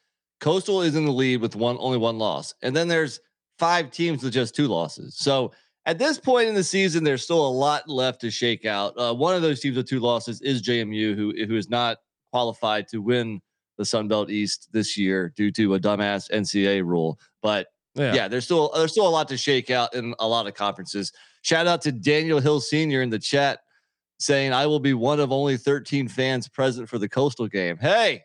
Coastal 0.41 0.83
is 0.83 0.95
in 0.97 1.05
the 1.05 1.13
lead 1.13 1.41
with 1.41 1.55
one 1.57 1.77
only 1.81 1.99
one 1.99 2.19
loss. 2.19 2.55
And 2.63 2.75
then 2.75 2.89
there's 2.89 3.21
five 3.59 3.91
teams 3.91 4.23
with 4.23 4.33
just 4.33 4.55
two 4.55 4.69
losses. 4.69 5.17
So 5.17 5.53
at 5.87 5.99
this 5.99 6.19
point 6.19 6.49
in 6.49 6.55
the 6.55 6.65
season, 6.65 7.05
there's 7.05 7.23
still 7.23 7.47
a 7.47 7.49
lot 7.49 7.89
left 7.89 8.21
to 8.23 8.31
shake 8.31 8.65
out. 8.65 8.95
Uh, 8.97 9.15
one 9.15 9.35
of 9.35 9.43
those 9.43 9.61
teams 9.61 9.77
with 9.77 9.89
two 9.89 10.01
losses 10.01 10.41
is 10.41 10.63
JMU, 10.63 11.15
who 11.15 11.35
who 11.47 11.57
is 11.57 11.69
not 11.69 11.99
qualified 12.33 12.89
to 12.89 12.99
win 12.99 13.41
the 13.77 13.85
Sun 13.85 14.09
Belt 14.09 14.31
East 14.31 14.69
this 14.73 14.97
year 14.97 15.33
due 15.37 15.51
to 15.53 15.75
a 15.75 15.81
dumbass 15.81 16.31
NCAA 16.31 16.85
rule. 16.85 17.19
But 17.43 17.69
yeah. 17.95 18.29
there's 18.29 18.45
still 18.45 18.71
there's 18.75 18.93
still 18.93 19.09
a 19.09 19.11
lot 19.11 19.29
to 19.29 19.37
shake 19.37 19.71
out 19.71 19.95
in 19.95 20.15
a 20.19 20.27
lot 20.27 20.47
of 20.47 20.55
conferences. 20.55 21.13
Shout 21.43 21.67
out 21.67 21.83
to 21.83 21.93
Daniel 21.93 22.41
Hill 22.41 22.61
Sr. 22.61 23.03
in 23.03 23.11
the 23.11 23.19
chat 23.19 23.61
saying, 24.19 24.53
I 24.53 24.67
will 24.67 24.81
be 24.81 24.95
one 24.95 25.21
of 25.21 25.33
only 25.33 25.57
13 25.57 26.09
fans 26.09 26.49
present 26.49 26.89
for 26.89 26.99
the 26.99 27.09
coastal 27.09 27.49
game. 27.49 27.77
Hey, 27.77 28.25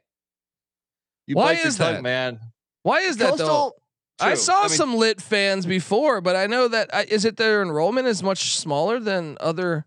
you 1.28 1.36
Why 1.36 1.54
is 1.54 1.78
tongue, 1.78 1.96
that? 1.96 2.04
man. 2.04 2.40
Why 2.84 3.02
is 3.02 3.18
that 3.18 3.38
though? 3.38 3.74
Coastal. 4.20 4.28
I 4.28 4.32
True. 4.32 4.38
saw 4.38 4.62
mean, 4.64 4.70
some 4.70 4.96
lit 4.96 5.22
fans 5.22 5.66
before, 5.66 6.22
but 6.22 6.36
I 6.36 6.48
know 6.48 6.68
that 6.68 6.94
I, 6.94 7.04
is 7.04 7.26
it 7.26 7.38
their 7.38 7.62
enrollment 7.62 8.08
is 8.08 8.22
much 8.22 8.56
smaller 8.56 9.00
than 9.00 9.38
other. 9.40 9.86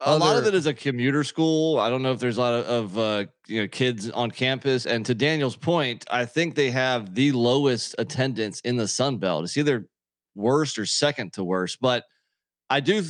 a 0.00 0.16
lot 0.16 0.36
of 0.36 0.46
it 0.46 0.54
is 0.54 0.66
a 0.66 0.74
commuter 0.74 1.24
school. 1.24 1.78
I 1.78 1.90
don't 1.90 2.02
know 2.02 2.12
if 2.12 2.20
there's 2.20 2.36
a 2.36 2.40
lot 2.40 2.54
of, 2.54 2.66
of 2.66 2.98
uh, 2.98 3.24
you 3.46 3.62
know 3.62 3.68
kids 3.68 4.10
on 4.10 4.30
campus. 4.30 4.86
And 4.86 5.04
to 5.06 5.14
Daniel's 5.14 5.56
point, 5.56 6.04
I 6.10 6.24
think 6.24 6.54
they 6.54 6.70
have 6.70 7.14
the 7.14 7.32
lowest 7.32 7.94
attendance 7.98 8.60
in 8.60 8.76
the 8.76 8.86
Sun 8.86 9.18
Belt. 9.18 9.44
It's 9.44 9.56
either 9.56 9.88
worst 10.34 10.78
or 10.78 10.86
second 10.86 11.32
to 11.34 11.44
worst. 11.44 11.78
But 11.80 12.04
I 12.70 12.80
do, 12.80 13.02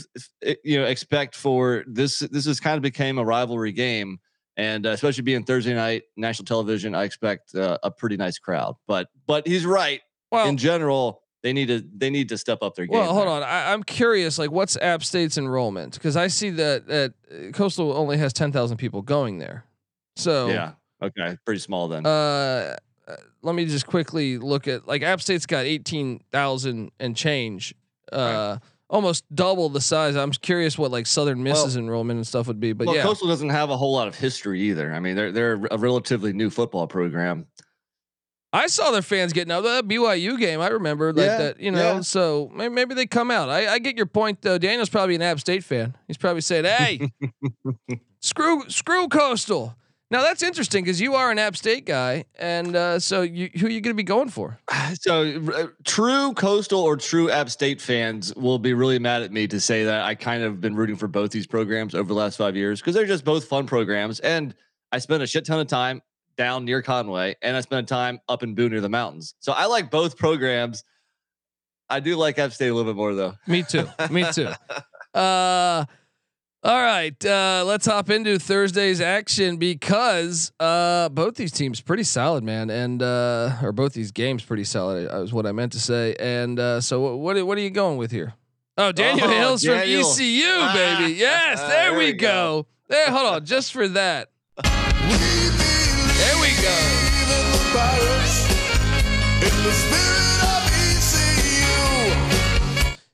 you 0.65 0.79
know, 0.81 0.87
expect 0.87 1.35
for 1.35 1.85
this. 1.87 2.21
This 2.21 2.47
has 2.47 2.61
kind 2.61 2.77
of 2.77 2.83
became 2.83 3.19
a 3.19 3.25
rivalry 3.25 3.73
game, 3.73 4.19
and 4.57 4.87
uh, 4.87 4.91
especially 4.91 5.25
being 5.25 5.45
Thursday 5.45 5.75
night 5.75 6.05
national 6.17 6.47
television, 6.47 6.95
I 6.95 7.05
expect 7.05 7.55
uh, 7.55 7.79
a 7.83 7.91
pretty 7.91 8.17
nice 8.17 8.39
crowd. 8.39 8.77
But 8.87 9.09
but 9.27 9.47
he's 9.47 9.67
right. 9.67 10.01
Well, 10.31 10.49
in 10.49 10.57
general, 10.57 11.23
they 11.43 11.53
need 11.53 11.69
to 11.69 11.85
they 11.97 12.11
need 12.11 12.29
to 12.31 12.39
step 12.39 12.63
up 12.63 12.75
their 12.75 12.87
game. 12.87 12.99
well, 12.99 13.13
hold 13.13 13.27
there. 13.27 13.35
on. 13.35 13.43
I, 13.43 13.73
I'm 13.73 13.83
curious. 13.83 14.39
Like, 14.39 14.51
what's 14.51 14.77
App 14.77 15.05
State's 15.05 15.39
enrollment? 15.39 15.95
Because 15.95 16.17
I 16.17 16.27
see 16.27 16.51
that 16.51 16.87
that 16.89 17.15
uh, 17.31 17.53
Coastal 17.53 17.93
only 17.97 18.19
has 18.19 18.33
ten 18.33 18.53
thousand 18.53 18.77
people 18.77 19.03
going 19.03 19.39
there. 19.39 19.65
So 20.17 20.49
Yeah. 20.49 20.73
Okay. 21.03 21.39
Pretty 21.45 21.61
small 21.61 21.89
then. 21.89 22.05
uh, 22.05 22.77
uh, 23.07 23.17
let 23.43 23.55
me 23.55 23.65
just 23.65 23.87
quickly 23.87 24.37
look 24.37 24.69
at 24.69 24.87
like 24.87 25.03
App 25.03 25.21
State's 25.21 25.47
got 25.47 25.65
eighteen 25.65 26.21
thousand 26.33 26.91
and 27.01 27.17
change, 27.17 27.75
uh, 28.13 28.59
almost 28.91 29.25
double 29.35 29.69
the 29.69 29.81
size. 29.81 30.17
I'm 30.17 30.33
curious 30.33 30.77
what 30.77 30.91
like 30.91 31.07
Southern 31.07 31.43
Miss's 31.43 31.77
enrollment 31.77 32.19
and 32.19 32.27
stuff 32.27 32.49
would 32.49 32.61
be, 32.61 32.73
but 32.73 32.89
well, 32.89 32.97
yeah, 32.97 33.03
Coastal 33.03 33.29
doesn't 33.29 33.49
have 33.51 33.71
a 33.71 33.77
whole 33.77 33.93
lot 33.93 34.09
of 34.09 34.17
history 34.17 34.61
either. 34.63 34.93
I 34.93 35.01
mean, 35.01 35.17
they're 35.17 35.33
they're 35.33 35.61
a 35.71 35.79
relatively 35.79 36.33
new 36.33 36.51
football 36.51 36.87
program. 36.87 37.47
I 38.53 38.67
saw 38.67 38.91
their 38.91 39.03
fans 39.03 39.33
getting 39.35 39.53
out 39.53 39.61
that 39.63 39.87
BYU 39.87 40.39
game. 40.39 40.61
I 40.61 40.69
remember 40.69 41.13
like 41.13 41.27
Yeah, 41.27 41.37
that, 41.37 41.61
you 41.61 41.71
know. 41.71 41.95
yeah. 41.97 42.01
So 42.01 42.51
maybe, 42.55 42.75
maybe 42.75 42.95
they 42.95 43.05
come 43.07 43.31
out. 43.31 43.51
I, 43.51 43.75
I 43.75 43.79
get 43.79 43.97
your 43.97 44.07
point 44.07 44.41
though. 44.43 44.57
Daniel's 44.57 44.89
probably 44.89 45.15
an 45.15 45.23
App 45.23 45.39
State 45.41 45.65
fan. 45.65 45.95
He's 46.07 46.17
probably 46.17 46.41
saying, 46.41 46.65
"Hey, 46.65 47.11
screw 48.21 48.65
screw 48.69 49.09
Coastal." 49.09 49.75
Now 50.11 50.23
that's 50.23 50.43
interesting 50.43 50.85
because 50.85 51.03
you 51.03 51.15
are 51.17 51.31
an 51.31 51.39
App 51.39 51.55
State 51.57 51.85
guy, 51.85 52.25
and 52.39 52.75
uh, 52.75 52.99
so 52.99 53.21
you 53.21 53.51
who 53.59 53.67
are 53.67 53.71
you 53.71 53.83
going 53.83 53.95
to 53.95 54.01
be 54.01 54.03
going 54.05 54.31
for? 54.31 54.59
So 55.01 55.43
uh, 55.55 55.67
true 55.85 56.33
Coastal 56.33 56.81
or 56.81 56.97
true 56.97 57.31
App 57.31 57.51
State 57.51 57.79
fans 57.83 58.35
will 58.35 58.59
be 58.59 58.73
really 58.73 58.99
mad 58.99 59.21
at 59.21 59.31
me 59.31 59.47
to 59.49 59.61
say 59.61 59.85
that 59.85 60.03
I 60.05 60.15
kind 60.15 60.43
of 60.43 60.63
been 60.63 60.75
rooting 60.75 60.97
for 60.97 61.09
both 61.09 61.31
these 61.31 61.47
programs 61.47 61.95
over 61.95 62.09
the 62.09 62.15
last 62.15 62.39
five 62.39 62.57
years 62.57 62.81
because 62.81 62.95
they're 62.95 63.05
just 63.07 63.23
both 63.25 63.45
fun 63.45 63.67
programs, 63.67 64.19
and 64.21 64.55
I 64.91 64.99
spent 64.99 65.23
a 65.23 65.27
shit 65.27 65.45
ton 65.45 65.61
of 65.61 65.67
time 65.67 66.01
down 66.39 66.65
near 66.65 66.81
Conway, 66.81 67.37
and 67.43 67.55
I 67.57 67.61
spent 67.61 67.87
time 67.89 68.21
up 68.29 68.43
in 68.43 68.55
Boone 68.55 68.71
near 68.71 68.81
the 68.81 68.89
mountains. 68.89 69.35
So 69.41 69.53
I 69.53 69.67
like 69.67 69.91
both 69.91 70.17
programs. 70.17 70.85
I 71.91 72.01
do 72.01 72.17
like 72.17 72.39
App 72.39 72.53
State 72.53 72.69
a 72.69 72.75
little 72.75 72.91
bit 72.91 72.97
more 72.97 73.15
though. 73.15 73.35
Me 73.47 73.63
too. 73.63 73.87
Me 74.11 74.25
too. 74.33 74.49
Uh, 75.15 75.85
all 76.63 76.81
right. 76.83 77.25
Uh, 77.25 77.65
let's 77.67 77.87
hop 77.87 78.11
into 78.11 78.39
Thursday's 78.39 79.01
action 79.01 79.57
because 79.57 80.53
uh, 80.61 81.09
both 81.09 81.35
these 81.35 81.51
teams 81.51 81.81
pretty 81.81 82.03
solid, 82.05 82.45
man, 82.45 82.69
and 82.71 83.03
uh, 83.03 83.57
or 83.63 83.73
both 83.73 83.95
these 83.95 84.13
games 84.13 84.45
pretty 84.45 84.65
solid. 84.65 85.11
uh, 85.13 85.23
Is 85.23 85.33
what 85.33 85.47
I 85.47 85.53
meant 85.53 85.73
to 85.73 85.81
say. 85.81 86.15
And 86.21 86.61
uh, 86.61 86.81
so, 86.83 87.17
what 87.17 87.45
what 87.47 87.57
are 87.59 87.61
you 87.63 87.71
going 87.71 87.97
with 87.97 88.11
here? 88.13 88.35
Oh, 88.77 88.93
Daniel 88.93 89.27
Oh, 89.27 89.31
Hills 89.31 89.63
Daniel. 89.63 90.03
from 90.05 90.13
ECU, 90.23 90.73
baby. 90.75 91.13
Yes, 91.19 91.59
there, 91.61 91.69
There 91.91 91.93
we 91.99 92.05
we 92.07 92.13
go. 92.13 92.29
go. 92.63 92.67
There, 92.89 93.11
hold 93.11 93.35
on, 93.35 93.45
just 93.47 93.73
for 93.73 93.89
that. 93.89 94.29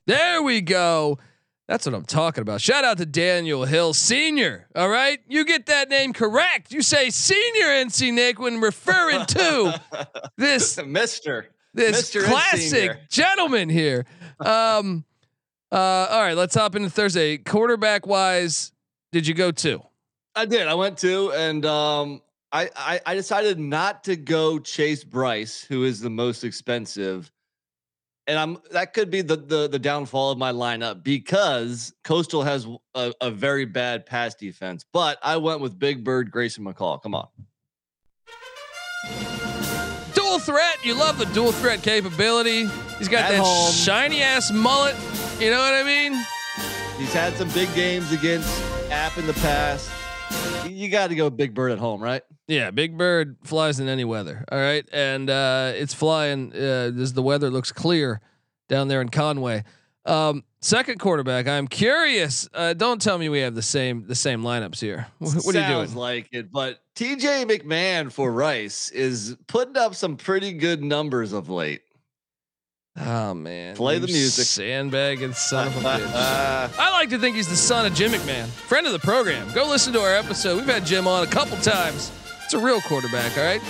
There 0.06 0.42
we 0.42 0.60
go. 0.60 1.18
That's 1.66 1.86
what 1.86 1.94
I'm 1.94 2.04
talking 2.04 2.42
about. 2.42 2.60
Shout 2.60 2.84
out 2.84 2.98
to 2.98 3.06
Daniel 3.06 3.64
Hill 3.64 3.94
Senior. 3.94 4.68
All 4.76 4.90
right, 4.90 5.18
you 5.26 5.46
get 5.46 5.66
that 5.66 5.88
name 5.88 6.12
correct. 6.12 6.72
You 6.72 6.82
say 6.82 7.08
Senior 7.08 7.66
NC 7.66 8.12
Nick 8.12 8.38
when 8.38 8.60
referring 8.60 9.24
to 9.24 9.80
this 10.36 10.78
Mister. 10.84 11.48
this 11.72 12.10
Mr. 12.10 12.24
classic 12.24 13.08
gentleman 13.08 13.70
here. 13.70 14.04
Um, 14.40 15.04
uh, 15.72 15.76
all 16.10 16.20
right, 16.20 16.36
let's 16.36 16.54
hop 16.54 16.76
into 16.76 16.90
Thursday. 16.90 17.38
Quarterback 17.38 18.06
wise, 18.06 18.72
did 19.10 19.26
you 19.26 19.32
go 19.32 19.50
to? 19.52 19.82
I 20.36 20.44
did. 20.44 20.68
I 20.68 20.74
went 20.74 20.98
to, 20.98 21.32
and 21.32 21.64
um, 21.64 22.20
I, 22.54 22.70
I 22.76 23.00
I 23.04 23.14
decided 23.14 23.58
not 23.58 24.04
to 24.04 24.14
go 24.16 24.58
Chase 24.60 25.02
Brice, 25.02 25.62
who 25.64 25.82
is 25.82 26.00
the 26.00 26.08
most 26.08 26.44
expensive, 26.44 27.32
and 28.28 28.38
I'm 28.38 28.58
that 28.70 28.94
could 28.94 29.10
be 29.10 29.22
the 29.22 29.34
the 29.36 29.68
the 29.68 29.78
downfall 29.80 30.30
of 30.30 30.38
my 30.38 30.52
lineup 30.52 31.02
because 31.02 31.92
Coastal 32.04 32.42
has 32.44 32.66
a, 32.94 33.12
a 33.20 33.30
very 33.32 33.64
bad 33.64 34.06
pass 34.06 34.36
defense. 34.36 34.84
But 34.92 35.18
I 35.20 35.36
went 35.38 35.60
with 35.62 35.76
Big 35.78 36.04
Bird 36.04 36.30
Grayson 36.30 36.64
McCall. 36.64 37.02
Come 37.02 37.16
on, 37.16 37.26
Dual 40.14 40.38
threat. 40.38 40.76
You 40.84 40.94
love 40.94 41.18
the 41.18 41.26
dual 41.26 41.52
threat 41.52 41.82
capability. 41.82 42.66
He's 42.98 43.08
got 43.08 43.24
At 43.24 43.30
that 43.32 43.40
home. 43.40 43.72
shiny 43.72 44.22
ass 44.22 44.52
mullet. 44.52 44.94
You 45.40 45.50
know 45.50 45.58
what 45.58 45.74
I 45.74 45.82
mean? 45.82 46.12
he's 46.98 47.12
had 47.12 47.34
some 47.34 47.48
big 47.50 47.72
games 47.74 48.12
against 48.12 48.48
App 48.92 49.18
in 49.18 49.26
the 49.26 49.32
past. 49.34 49.90
You 50.68 50.88
got 50.88 51.08
to 51.08 51.16
go 51.16 51.28
Big 51.30 51.52
Bird 51.52 51.72
at 51.72 51.78
home, 51.78 52.00
right? 52.00 52.22
Yeah, 52.46 52.70
Big 52.70 52.98
Bird 52.98 53.36
flies 53.44 53.80
in 53.80 53.88
any 53.88 54.04
weather. 54.04 54.44
All 54.52 54.58
right, 54.58 54.86
and 54.92 55.30
uh, 55.30 55.72
it's 55.74 55.94
flying 55.94 56.52
uh, 56.54 56.92
as 57.00 57.14
the 57.14 57.22
weather 57.22 57.50
looks 57.50 57.72
clear 57.72 58.20
down 58.68 58.88
there 58.88 59.00
in 59.00 59.08
Conway. 59.08 59.64
Um, 60.04 60.44
second 60.60 60.98
quarterback. 60.98 61.48
I'm 61.48 61.66
curious. 61.66 62.46
Uh, 62.52 62.74
don't 62.74 63.00
tell 63.00 63.16
me 63.16 63.30
we 63.30 63.38
have 63.40 63.54
the 63.54 63.62
same 63.62 64.06
the 64.06 64.14
same 64.14 64.42
lineups 64.42 64.78
here. 64.80 65.06
Wh- 65.20 65.22
What, 65.46 65.54
are 65.56 65.60
you 65.60 65.64
Sounds 65.64 65.90
doing? 65.92 65.98
like 65.98 66.28
it, 66.32 66.52
but 66.52 66.80
TJ 66.96 67.46
McMahon 67.50 68.12
for 68.12 68.30
Rice 68.30 68.90
is 68.90 69.36
putting 69.46 69.78
up 69.78 69.94
some 69.94 70.18
pretty 70.18 70.52
good 70.52 70.84
numbers 70.84 71.32
of 71.32 71.48
late. 71.48 71.80
Oh 73.00 73.34
man, 73.34 73.74
Play 73.74 73.98
the 73.98 74.06
music. 74.06 74.44
sandbagging 74.46 75.32
son 75.32 75.66
of 75.68 75.76
a 75.78 75.80
bitch. 75.88 76.12
Uh, 76.14 76.68
I 76.78 76.90
like 76.92 77.08
to 77.10 77.18
think 77.18 77.34
he's 77.36 77.48
the 77.48 77.56
son 77.56 77.86
of 77.86 77.94
Jim 77.94 78.12
McMahon, 78.12 78.46
friend 78.46 78.86
of 78.86 78.92
the 78.92 78.98
program. 79.00 79.50
Go 79.52 79.66
listen 79.66 79.92
to 79.94 80.00
our 80.00 80.14
episode. 80.14 80.56
We've 80.58 80.66
had 80.66 80.84
Jim 80.86 81.08
on 81.08 81.24
a 81.24 81.30
couple 81.30 81.56
times. 81.56 82.12
It's 82.44 82.54
a 82.54 82.58
real 82.58 82.80
quarterback, 82.82 83.36
all 83.38 83.44
right. 83.44 83.60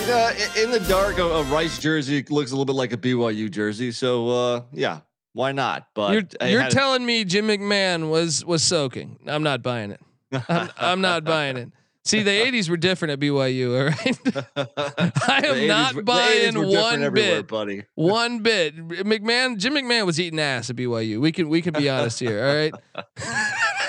you 0.00 0.06
know, 0.08 0.30
in 0.62 0.70
the 0.72 0.80
dark, 0.88 1.18
a, 1.18 1.22
a 1.22 1.42
Rice 1.44 1.78
jersey 1.78 2.24
looks 2.28 2.50
a 2.50 2.54
little 2.54 2.64
bit 2.64 2.74
like 2.74 2.92
a 2.92 2.96
BYU 2.96 3.48
jersey. 3.50 3.92
So, 3.92 4.28
uh, 4.28 4.62
yeah, 4.72 5.00
why 5.32 5.52
not? 5.52 5.88
But 5.94 6.12
you're 6.40 6.48
you're 6.48 6.68
telling 6.68 7.06
me 7.06 7.24
Jim 7.24 7.46
McMahon 7.46 8.10
was 8.10 8.44
was 8.44 8.62
soaking. 8.64 9.18
I'm 9.26 9.42
not 9.44 9.62
buying 9.62 9.92
it. 9.92 10.00
I'm, 10.48 10.70
I'm 10.76 11.00
not 11.00 11.24
buying 11.24 11.56
it. 11.56 11.70
See, 12.04 12.22
the 12.24 12.30
'80s 12.46 12.68
were 12.68 12.76
different 12.76 13.12
at 13.12 13.20
BYU. 13.20 13.78
All 13.78 13.86
right, 13.86 15.12
I 15.28 15.46
am 15.46 15.66
not 15.68 15.94
were- 15.94 16.02
buying 16.02 16.52
80s 16.52 16.56
were 16.56 16.64
different 16.64 17.02
one 17.02 17.14
bit. 17.14 17.48
buddy. 17.48 17.82
One 17.94 18.38
bit. 18.40 18.76
McMahon, 18.76 19.56
Jim 19.56 19.74
McMahon 19.74 20.04
was 20.04 20.18
eating 20.18 20.40
ass 20.40 20.68
at 20.68 20.76
BYU. 20.76 21.20
We 21.20 21.30
can 21.30 21.48
we 21.48 21.62
can 21.62 21.74
be 21.74 21.88
honest 21.88 22.18
here. 22.18 22.44
All 22.44 22.54
right. 22.54 22.72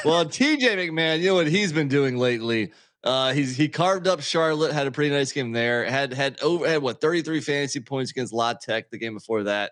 Well, 0.05 0.25
TJ 0.25 0.59
McMahon, 0.61 1.19
you 1.19 1.29
know 1.29 1.35
what 1.35 1.47
he's 1.47 1.73
been 1.73 1.87
doing 1.87 2.17
lately? 2.17 2.71
Uh, 3.03 3.31
he's 3.33 3.55
he 3.55 3.69
carved 3.69 4.07
up 4.07 4.21
Charlotte, 4.21 4.73
had 4.73 4.87
a 4.87 4.91
pretty 4.91 5.13
nice 5.13 5.31
game 5.31 5.51
there. 5.51 5.85
Had 5.85 6.13
had 6.13 6.39
over 6.41 6.67
had 6.67 6.81
what 6.81 6.99
33 6.99 7.41
fantasy 7.41 7.79
points 7.79 8.11
against 8.11 8.33
La 8.33 8.53
Tech 8.53 8.89
the 8.89 8.97
game 8.97 9.13
before 9.13 9.43
that. 9.43 9.71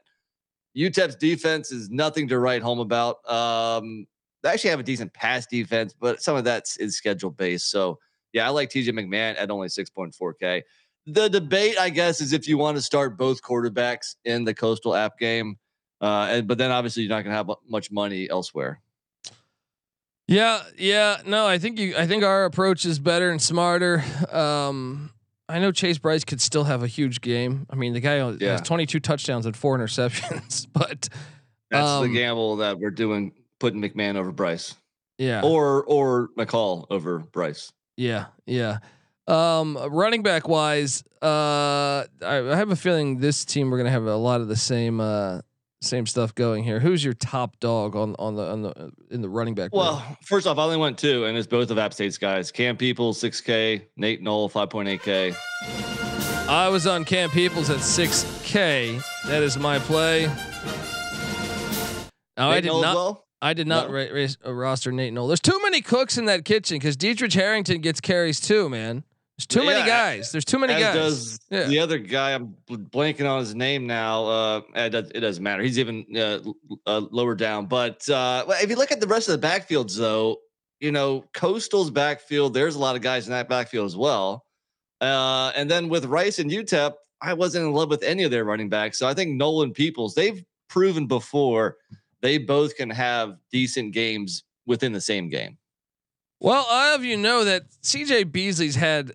UTEP's 0.78 1.16
defense 1.16 1.72
is 1.72 1.90
nothing 1.90 2.28
to 2.28 2.38
write 2.38 2.62
home 2.62 2.80
about. 2.80 3.18
Um, 3.30 4.08
they 4.44 4.50
actually 4.50 4.70
have 4.72 4.80
a 4.80 4.84
decent 4.84 5.14
pass 5.14 5.48
defense, 5.48 5.96
but 6.00 6.22
some 6.22 6.36
of 6.36 6.44
that's 6.44 6.78
is 6.78 6.98
schedule 6.98 7.32
based. 7.32 7.72
So 7.72 8.00
yeah, 8.34 8.46
I 8.46 8.50
like 8.50 8.70
TJ 8.70 8.90
McMahon 8.90 9.36
at 9.40 9.50
only 9.50 9.70
6.4K. 9.70 10.62
The 11.08 11.30
debate, 11.30 11.80
I 11.80 11.90
guess, 11.90 12.20
is 12.20 12.34
if 12.34 12.48
you 12.48 12.58
want 12.58 12.78
to 12.78 12.82
start 12.82 13.18
both 13.18 13.42
quarterbacks 13.42 14.16
in 14.26 14.44
the 14.44 14.54
coastal 14.54 14.94
app 14.94 15.18
game. 15.18 15.58
Uh, 16.02 16.28
and 16.30 16.48
but 16.48 16.58
then 16.58 16.72
obviously 16.72 17.04
you're 17.04 17.10
not 17.10 17.24
gonna 17.24 17.36
have 17.36 17.50
much 17.68 17.92
money 17.92 18.30
elsewhere. 18.30 18.82
Yeah, 20.28 20.62
yeah. 20.78 21.18
No, 21.26 21.46
I 21.46 21.58
think 21.60 21.78
you. 21.80 21.96
I 21.98 22.08
think 22.08 22.24
our 22.24 22.46
approach 22.46 22.86
is 22.86 22.98
better 23.00 23.30
and 23.30 23.42
smarter. 23.42 24.04
Um, 24.32 25.12
I 25.48 25.60
know 25.60 25.72
Chase 25.72 26.00
Brice 26.00 26.24
could 26.24 26.42
still 26.42 26.64
have 26.64 26.82
a 26.82 26.88
huge 26.88 27.22
game. 27.22 27.68
I 27.70 27.76
mean, 27.76 27.94
the 27.94 28.00
guy 28.00 28.16
Yeah. 28.40 28.54
has 28.54 28.62
22 28.62 29.00
touchdowns 29.00 29.46
and 29.46 29.56
four 29.56 29.78
interceptions, 29.78 30.66
but 30.74 31.10
That's 31.70 31.88
Um, 31.88 32.04
the 32.08 32.14
gamble 32.14 32.56
that 32.58 32.80
we're 32.80 32.90
doing, 32.92 33.34
putting 33.60 33.82
McMahon 33.82 34.16
over 34.16 34.32
Brice 34.32 34.76
yeah, 35.20 35.42
or 35.44 35.84
or 35.84 36.30
McCall 36.38 36.86
over 36.90 37.20
Brice. 37.20 37.72
yeah, 37.98 38.26
yeah. 38.48 38.80
Um, 39.28 39.78
running 39.92 40.22
back 40.24 40.48
wise, 40.48 41.04
uh, 41.22 42.06
I, 42.06 42.06
I 42.22 42.56
have 42.56 42.70
a 42.72 42.76
feeling 42.76 43.18
this 43.20 43.44
team 43.46 43.70
we're 43.72 43.78
gonna 43.78 43.90
have 43.92 44.06
a 44.06 44.16
lot 44.16 44.42
of 44.42 44.48
the 44.48 44.56
same 44.56 45.00
uh 45.00 45.42
same 45.86 46.06
stuff 46.06 46.34
going 46.36 46.63
here. 46.63 46.80
Who's 46.80 47.04
your 47.04 47.13
top 47.13 47.60
dog 47.60 47.95
on 47.95 48.15
on 48.19 48.36
the 48.36 48.43
on 48.52 48.62
the 48.63 48.91
in 49.12 49.21
the 49.21 49.30
running 49.30 49.54
back? 49.56 49.71
room? 49.71 49.80
Well, 49.82 50.17
first 50.24 50.48
off, 50.48 50.58
I 50.58 50.63
only 50.63 50.78
went 50.78 50.98
two, 50.98 51.26
and 51.26 51.38
it's 51.38 51.48
both 51.48 51.69
of 51.71 51.78
App 51.78 51.93
State's 51.93 52.17
guys. 52.17 52.52
Cam 52.52 52.76
People, 52.78 53.13
6K, 53.13 53.84
Nate 53.98 54.21
Knoll, 54.21 54.50
5.8K. 54.50 55.36
I 56.50 56.67
was 56.69 56.86
on 56.88 57.06
Cam 57.06 57.30
Peoples 57.30 57.69
at 57.69 57.78
6K. 57.78 59.02
That 59.28 59.41
is 59.43 59.58
my 59.58 59.80
play. 59.80 60.28
Now, 62.38 62.50
I 62.52 62.60
did 62.62 62.67
Knoll 62.67 62.82
not. 62.82 62.95
well? 62.95 63.26
I 63.41 63.54
did 63.54 63.67
not 63.67 63.88
No? 63.88 63.93
ra- 63.93 64.06
raise, 64.12 64.38
uh, 64.45 64.54
roster 64.54 64.91
Nate 64.91 65.13
Knoll. 65.13 65.28
There's 65.28 65.39
too 65.39 65.60
many 65.63 65.82
cooks 65.82 66.17
in 66.17 66.26
that 66.26 66.45
kitchen 66.45 66.78
because 66.78 66.98
Daetrich 66.98 67.34
Harrington 67.34 67.80
gets 67.82 68.02
carries 68.02 68.39
too, 68.39 68.69
man. 68.69 69.04
There's 69.38 69.48
too 69.48 69.65
many 69.65 69.86
guys. 69.86 70.32
There's 70.32 70.45
too 70.45 70.60
many 70.60 70.74
guys. 70.74 71.38
Yeah. 71.50 71.65
the 71.65 71.80
other 71.80 71.98
guy. 71.98 72.32
I'm 72.32 72.56
blanking 72.69 73.30
on 73.30 73.39
his 73.39 73.54
name 73.54 73.86
now. 73.86 74.26
Uh, 74.26 74.62
it, 74.76 74.91
does, 74.91 75.10
doesn't 75.10 75.43
matter. 75.43 75.62
He's 75.62 75.78
even 75.78 76.06
uh, 76.15 76.39
uh, 76.88 77.02
lower 77.12 77.36
down. 77.36 77.65
But 77.65 78.08
uh, 78.10 78.45
if 78.62 78.69
you 78.69 78.78
look 78.78 78.93
at 78.93 79.02
the 79.02 79.08
rest 79.08 79.28
of 79.28 79.39
the 79.39 79.45
backfields, 79.45 79.98
though, 79.98 80.38
you 80.80 80.93
know, 80.93 81.26
Coastal's 81.34 81.91
backfield, 81.91 82.54
there's 82.54 82.76
a 82.76 82.80
lot 82.80 82.95
of 82.95 83.02
guys 83.02 83.28
in 83.28 83.32
that 83.34 83.50
backfield 83.50 83.86
as 83.86 83.98
well. 83.98 84.45
Uh, 85.02 85.52
and 85.56 85.69
then 85.69 85.89
with 85.89 86.06
Rice 86.06 86.39
and 86.39 86.50
UTEP, 86.50 86.93
I 87.21 87.34
wasn't 87.34 87.65
in 87.65 87.74
love 87.74 87.89
with 87.89 88.04
any 88.04 88.24
of 88.24 88.32
their 88.32 88.45
running 88.45 88.69
backs. 88.69 88.98
So 88.98 89.08
I 89.08 89.13
think 89.13 89.36
Nolan 89.36 89.74
Peoples, 89.74 90.15
they've 90.15 90.43
proven 90.69 91.08
before 91.08 91.76
they 92.21 92.38
both 92.38 92.78
can 92.78 92.89
have 92.89 93.38
decent 93.52 93.93
games 93.93 94.45
within 94.65 94.93
the 94.93 95.02
same 95.02 95.28
game. 95.28 95.58
Well, 96.39 96.65
all 96.69 96.95
of 96.95 97.04
you 97.04 97.17
know 97.17 97.43
that 97.43 97.69
CJ 97.84 98.32
Beasley's 98.32 98.76
had 98.76 99.13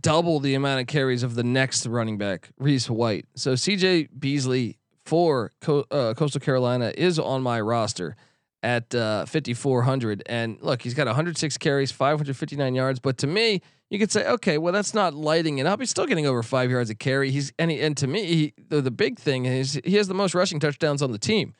double 0.00 0.40
the 0.40 0.54
amount 0.54 0.80
of 0.80 0.86
carries 0.86 1.22
of 1.22 1.34
the 1.34 1.42
next 1.42 1.86
running 1.86 2.18
back, 2.18 2.50
Reese 2.58 2.88
White. 2.88 3.26
So 3.34 3.54
CJ 3.54 4.08
Beasley 4.18 4.78
for 5.04 5.52
Co- 5.60 5.86
uh, 5.90 6.14
Coastal 6.14 6.40
Carolina 6.40 6.92
is 6.96 7.18
on 7.18 7.42
my 7.42 7.60
roster 7.60 8.16
at 8.62 8.94
uh, 8.94 9.24
5400 9.24 10.22
and 10.26 10.58
look 10.60 10.82
he's 10.82 10.92
got 10.92 11.06
106 11.06 11.56
carries 11.58 11.90
559 11.90 12.74
yards. 12.74 13.00
But 13.00 13.18
to 13.18 13.26
me 13.26 13.62
you 13.88 13.98
could 13.98 14.12
say 14.12 14.28
okay 14.28 14.58
well 14.58 14.72
that's 14.72 14.92
not 14.92 15.14
lighting 15.14 15.58
it 15.58 15.66
up. 15.66 15.80
He's 15.80 15.90
still 15.90 16.06
getting 16.06 16.26
over 16.26 16.42
5 16.42 16.70
yards 16.70 16.90
a 16.90 16.94
carry. 16.94 17.30
He's 17.30 17.52
and 17.58 17.70
he, 17.70 17.80
and 17.80 17.96
to 17.96 18.06
me 18.06 18.24
he, 18.24 18.54
the, 18.68 18.82
the 18.82 18.90
big 18.90 19.18
thing 19.18 19.46
is 19.46 19.80
he 19.84 19.96
has 19.96 20.08
the 20.08 20.14
most 20.14 20.34
rushing 20.34 20.60
touchdowns 20.60 21.00
on 21.00 21.10
the 21.10 21.18
team. 21.18 21.54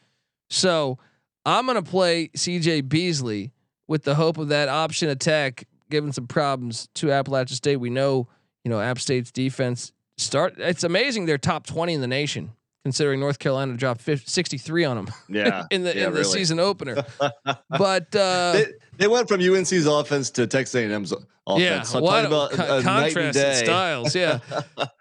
So 0.51 0.99
I'm 1.47 1.65
going 1.65 1.83
to 1.83 1.91
play 1.91 2.29
CJ 2.29 2.89
Beasley 2.89 3.53
with 3.89 4.05
the 4.05 4.15
hope 4.15 4.37
of 4.39 4.49
that 4.49 4.69
option 4.69 5.09
attack 5.09 5.67
giving 5.91 6.13
some 6.13 6.27
problems 6.27 6.89
to 6.95 7.13
Appalachian 7.13 7.57
State. 7.57 7.77
We 7.77 7.91
know, 7.91 8.29
you 8.65 8.71
know, 8.71 8.81
App 8.81 8.99
State's 8.99 9.31
defense 9.31 9.93
start. 10.17 10.55
It's 10.59 10.85
amazing 10.85 11.27
they're 11.27 11.39
top 11.39 11.67
20 11.67 11.95
in 11.95 12.01
the 12.01 12.07
nation, 12.07 12.53
considering 12.85 13.21
North 13.21 13.39
Carolina 13.39 13.77
dropped 13.77 14.01
50, 14.01 14.27
63 14.31 14.85
on 14.85 14.97
them 14.97 15.15
Yeah. 15.29 15.65
in 15.71 15.83
the 15.83 15.95
yeah, 15.95 16.07
in 16.07 16.13
the 16.13 16.21
really. 16.21 16.33
season 16.33 16.59
opener. 16.61 17.05
but 17.69 18.15
uh, 18.17 18.53
they, 18.53 18.67
they 18.99 19.09
went 19.09 19.29
from 19.29 19.41
UNC's 19.41 19.87
offense 19.87 20.31
to 20.31 20.47
Texas 20.47 20.75
A&M's 20.77 21.13
offense. 21.13 21.27
yeah, 21.63 21.83
So 21.83 22.01
what 22.01 22.23
talk 22.23 22.27
about 22.27 22.51
co- 22.53 22.79
a 22.79 22.83
night 22.83 23.07
and 23.07 23.15
contrast 23.15 23.37
in 23.37 23.43
day. 23.43 23.65
styles. 23.65 24.15
Yeah. 24.15 24.39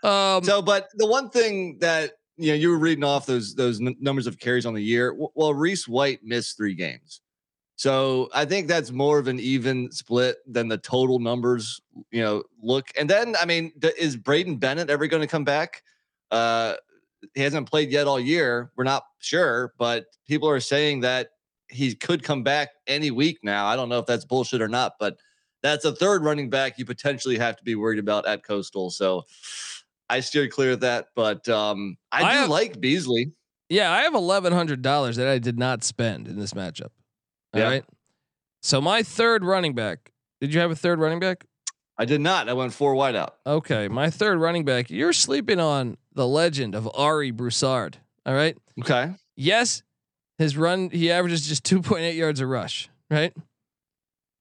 Um, 0.04 0.44
so, 0.46 0.62
but 0.62 0.88
the 0.96 1.06
one 1.08 1.30
thing 1.30 1.78
that 1.82 2.12
you 2.38 2.48
know, 2.50 2.54
you 2.56 2.70
were 2.70 2.78
reading 2.80 3.04
off 3.04 3.26
those 3.26 3.54
those 3.54 3.82
n- 3.82 3.98
numbers 4.00 4.26
of 4.28 4.40
carries 4.40 4.66
on 4.66 4.74
the 4.74 4.82
year. 4.82 5.10
W- 5.12 5.28
Well, 5.36 5.54
Reese 5.54 5.90
White 5.90 6.22
missed 6.24 6.56
three 6.56 6.74
games, 6.74 7.20
so 7.80 8.28
I 8.34 8.44
think 8.44 8.68
that's 8.68 8.92
more 8.92 9.20
of 9.20 9.30
an 9.30 9.40
even 9.40 9.90
split 9.90 10.36
than 10.46 10.68
the 10.68 10.78
total 10.78 11.18
numbers. 11.18 11.80
You 12.12 12.22
know, 12.22 12.44
look, 12.62 12.90
and 13.00 13.10
then 13.10 13.38
I 13.40 13.46
mean, 13.46 13.72
th- 13.80 13.94
is 13.98 14.18
Braydon 14.18 14.58
Bennett 14.58 14.90
ever 14.90 15.08
going 15.08 15.22
to 15.22 15.28
come 15.28 15.46
back? 15.46 15.82
Uh, 16.30 16.74
he 17.36 17.40
hasn't 17.42 17.70
played 17.70 17.90
yet 17.90 18.06
all 18.06 18.20
year. 18.20 18.70
We're 18.76 18.84
not 18.84 19.04
sure, 19.20 19.74
but 19.78 20.08
people 20.28 20.50
are 20.50 20.60
saying 20.60 21.00
that 21.02 21.30
he 21.70 21.96
could 21.96 22.22
come 22.22 22.44
back 22.44 22.68
any 22.86 23.12
week 23.12 23.40
now. 23.44 23.66
I 23.68 23.78
don't 23.78 23.88
know 23.88 24.00
if 24.00 24.06
that's 24.06 24.26
bullshit 24.26 24.62
or 24.62 24.68
not, 24.68 24.96
but 25.00 25.16
that's 25.64 25.86
a 25.86 25.96
third 25.96 26.22
running 26.26 26.50
back 26.50 26.78
you 26.80 26.84
potentially 26.84 27.38
have 27.38 27.56
to 27.56 27.64
be 27.64 27.76
worried 27.76 28.00
about 28.00 28.28
at 28.28 28.44
Coastal. 28.44 28.90
So 28.90 29.24
I 30.10 30.20
steered 30.20 30.52
clear 30.52 30.72
of 30.74 30.82
that, 30.82 31.08
but 31.16 31.48
um, 31.48 31.96
I, 32.12 32.24
I 32.26 32.34
do 32.34 32.40
have- 32.40 32.50
like 32.50 32.82
Beasley. 32.82 33.32
Yeah, 33.70 33.90
I 33.90 34.02
have 34.02 34.16
eleven 34.16 34.52
hundred 34.52 34.82
dollars 34.82 35.16
that 35.16 35.30
I 35.30 35.40
did 35.40 35.58
not 35.58 35.86
spend 35.86 36.28
in 36.28 36.38
this 36.38 36.52
matchup. 36.54 36.90
All 37.54 37.62
right. 37.62 37.84
Yeah. 37.88 37.96
So 38.62 38.82
my 38.82 39.04
third 39.04 39.44
running 39.44 39.74
back. 39.74 40.12
Did 40.42 40.54
you 40.54 40.60
have 40.60 40.72
a 40.72 40.76
third 40.76 41.00
running 41.00 41.20
back? 41.20 41.46
I 41.98 42.06
did 42.06 42.22
not. 42.22 42.48
I 42.48 42.54
went 42.54 42.74
four 42.74 42.96
wide 42.96 43.16
out. 43.16 43.36
Okay, 43.46 43.90
my 43.90 44.10
third 44.10 44.40
running 44.40 44.64
back. 44.64 44.90
You're 44.90 45.12
sleeping 45.12 45.60
on 45.60 45.98
the 46.14 46.26
legend 46.26 46.74
of 46.74 46.90
Ari 46.94 47.32
Broussard. 47.32 47.98
All 48.26 48.34
right. 48.34 48.58
Okay. 48.82 49.12
Yes, 49.36 49.84
his 50.38 50.56
run 50.56 50.90
he 50.92 51.12
averages 51.12 51.46
just 51.48 51.64
2.8 51.66 52.16
yards 52.16 52.40
a 52.40 52.48
rush, 52.48 52.90
right? 53.10 53.34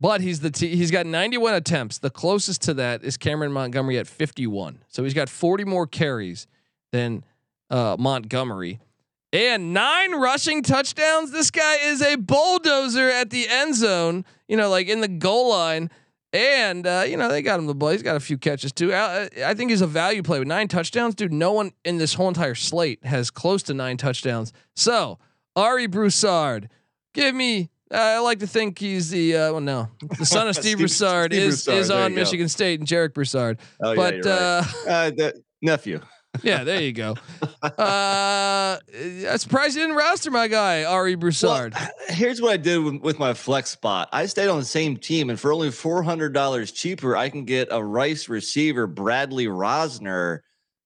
But 0.00 0.20
he's 0.20 0.38
the 0.40 0.50
t- 0.50 0.76
he's 0.76 0.92
got 0.92 1.06
91 1.06 1.54
attempts. 1.54 1.98
The 1.98 2.10
closest 2.10 2.62
to 2.62 2.74
that 2.74 3.02
is 3.02 3.16
Cameron 3.16 3.50
Montgomery 3.52 3.98
at 3.98 4.06
51. 4.06 4.84
So 4.86 5.02
he's 5.02 5.14
got 5.14 5.28
40 5.28 5.64
more 5.64 5.88
carries 5.88 6.46
than 6.92 7.24
uh, 7.70 7.96
Montgomery. 7.98 8.78
And 9.32 9.74
nine 9.74 10.12
rushing 10.12 10.62
touchdowns. 10.62 11.32
This 11.32 11.50
guy 11.50 11.76
is 11.76 12.00
a 12.00 12.16
bulldozer 12.16 13.10
at 13.10 13.28
the 13.30 13.46
end 13.46 13.74
zone, 13.74 14.24
you 14.48 14.56
know, 14.56 14.70
like 14.70 14.88
in 14.88 15.00
the 15.00 15.08
goal 15.08 15.50
line. 15.50 15.90
And 16.32 16.86
uh, 16.86 17.04
you 17.06 17.16
know 17.16 17.30
they 17.30 17.40
got 17.40 17.58
him 17.58 17.66
the 17.66 17.74
ball. 17.74 17.88
He's 17.88 18.02
got 18.02 18.16
a 18.16 18.20
few 18.20 18.36
catches 18.36 18.70
too. 18.70 18.92
I, 18.92 19.30
I 19.44 19.54
think 19.54 19.70
he's 19.70 19.80
a 19.80 19.86
value 19.86 20.22
play 20.22 20.38
with 20.38 20.48
nine 20.48 20.68
touchdowns, 20.68 21.14
dude. 21.14 21.32
No 21.32 21.52
one 21.52 21.72
in 21.86 21.96
this 21.96 22.12
whole 22.12 22.28
entire 22.28 22.54
slate 22.54 23.02
has 23.04 23.30
close 23.30 23.62
to 23.64 23.74
nine 23.74 23.96
touchdowns. 23.96 24.52
So 24.76 25.18
Ari 25.56 25.86
Broussard, 25.86 26.68
give 27.14 27.34
me. 27.34 27.70
Uh, 27.90 27.96
I 27.96 28.18
like 28.18 28.40
to 28.40 28.46
think 28.46 28.78
he's 28.78 29.08
the 29.08 29.34
uh, 29.36 29.52
well, 29.52 29.60
no, 29.62 29.88
the 30.18 30.26
son 30.26 30.48
of 30.48 30.54
Steve, 30.54 30.64
Steve- 30.64 30.78
Broussard 30.78 31.32
Steve 31.32 31.42
is 31.42 31.64
Broussard, 31.64 31.80
is 31.80 31.88
there 31.88 32.04
on 32.04 32.10
you 32.10 32.16
go. 32.16 32.20
Michigan 32.20 32.48
State 32.50 32.80
and 32.80 32.86
Jarek 32.88 33.14
Broussard. 33.14 33.58
Oh, 33.82 33.96
but 33.96 34.22
yeah, 34.22 34.58
right. 34.58 34.86
uh, 34.86 34.90
uh, 34.90 35.10
the 35.10 35.42
nephew. 35.62 36.00
Yeah, 36.42 36.64
there 36.64 36.80
you 36.80 36.92
go. 36.92 37.16
Uh, 37.62 38.78
I'm 38.88 39.38
surprised 39.38 39.76
you 39.76 39.82
didn't 39.82 39.96
roster 39.96 40.30
my 40.30 40.48
guy 40.48 40.84
Ari 40.84 41.16
Broussard. 41.16 41.74
Well, 41.74 41.90
here's 42.08 42.40
what 42.40 42.52
I 42.52 42.56
did 42.56 42.78
with, 42.78 43.00
with 43.02 43.18
my 43.18 43.34
flex 43.34 43.70
spot. 43.70 44.08
I 44.12 44.26
stayed 44.26 44.48
on 44.48 44.58
the 44.58 44.64
same 44.64 44.96
team, 44.96 45.30
and 45.30 45.38
for 45.38 45.52
only 45.52 45.70
four 45.70 46.02
hundred 46.02 46.32
dollars 46.32 46.72
cheaper, 46.72 47.16
I 47.16 47.28
can 47.28 47.44
get 47.44 47.68
a 47.70 47.82
Rice 47.82 48.28
receiver, 48.28 48.86
Bradley 48.86 49.46
Rozner, 49.46 50.40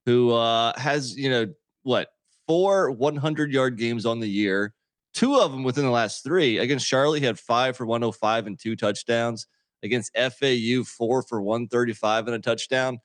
who 0.07 0.32
uh, 0.32 0.78
has 0.78 1.16
you 1.16 1.30
know 1.30 1.46
what 1.82 2.09
four 2.46 2.90
one 2.90 3.16
hundred 3.16 3.53
yard 3.53 3.76
games 3.78 4.07
on 4.07 4.20
the 4.20 4.28
year. 4.28 4.74
Two 5.14 5.36
of 5.38 5.53
them 5.53 5.62
within 5.62 5.84
the 5.84 5.90
last 5.90 6.24
three. 6.24 6.59
Against 6.59 6.86
Charlotte, 6.86 7.20
he 7.20 7.26
had 7.26 7.38
five 7.38 7.76
for 7.76 7.84
one 7.84 8.03
hundred 8.03 8.16
five 8.16 8.46
and 8.46 8.59
two 8.59 8.76
touchdowns. 8.76 9.46
Against 9.84 10.16
FAU, 10.16 10.84
four 10.84 11.22
for 11.22 11.42
one 11.42 11.66
thirty 11.66 11.92
five 11.92 12.26
and 12.26 12.36
a 12.36 12.38
touchdown. 12.38 12.98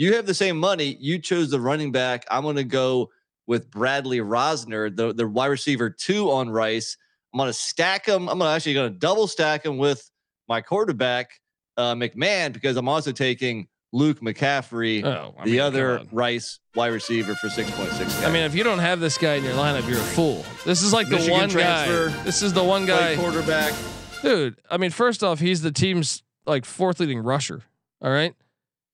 You 0.00 0.14
have 0.14 0.24
the 0.24 0.32
same 0.32 0.56
money. 0.56 0.96
You 0.98 1.18
chose 1.18 1.50
the 1.50 1.60
running 1.60 1.92
back. 1.92 2.24
I'm 2.30 2.42
going 2.42 2.56
to 2.56 2.64
go 2.64 3.10
with 3.46 3.70
Bradley 3.70 4.20
Rozner, 4.20 4.94
the, 4.96 5.12
the 5.12 5.28
wide 5.28 5.48
receiver 5.48 5.90
two 5.90 6.30
on 6.30 6.48
Rice. 6.48 6.96
I'm 7.34 7.38
going 7.38 7.48
to 7.50 7.52
stack 7.52 8.06
him. 8.06 8.26
I'm 8.28 8.38
gonna 8.38 8.50
actually 8.50 8.72
going 8.74 8.92
to 8.94 8.98
double 8.98 9.26
stack 9.26 9.66
him 9.66 9.76
with 9.76 10.10
my 10.48 10.62
quarterback. 10.62 11.32
uh, 11.76 11.94
McMahon 11.94 12.52
because 12.54 12.76
I'm 12.78 12.88
also 12.88 13.12
taking 13.12 13.68
Luke 13.92 14.20
McCaffrey, 14.20 15.04
Oh, 15.04 15.34
the 15.44 15.50
mean, 15.50 15.60
other. 15.60 16.02
Rice 16.12 16.60
wide 16.74 16.92
receiver 16.92 17.34
for 17.34 17.48
6.6. 17.48 18.24
I 18.26 18.32
mean, 18.32 18.44
if 18.44 18.54
you 18.54 18.64
don't 18.64 18.78
have 18.78 19.00
this 19.00 19.18
guy 19.18 19.34
in 19.34 19.44
your 19.44 19.52
lineup, 19.54 19.86
you're 19.88 19.98
a 19.98 20.02
fool. 20.02 20.44
This 20.64 20.82
is 20.82 20.92
like 20.94 21.08
the 21.08 21.18
one 21.30 21.48
transfer, 21.50 22.08
guy. 22.08 22.22
This 22.24 22.42
is 22.42 22.52
the 22.54 22.64
one 22.64 22.86
guy, 22.86 23.16
quarterback. 23.16 23.74
dude. 24.22 24.56
I 24.70 24.76
mean, 24.78 24.90
first 24.92 25.22
off, 25.22 25.40
he's 25.40 25.60
the 25.62 25.72
team's 25.72 26.22
like 26.46 26.64
fourth 26.64 27.00
leading 27.00 27.18
rusher. 27.18 27.62
All 28.00 28.10
right, 28.10 28.34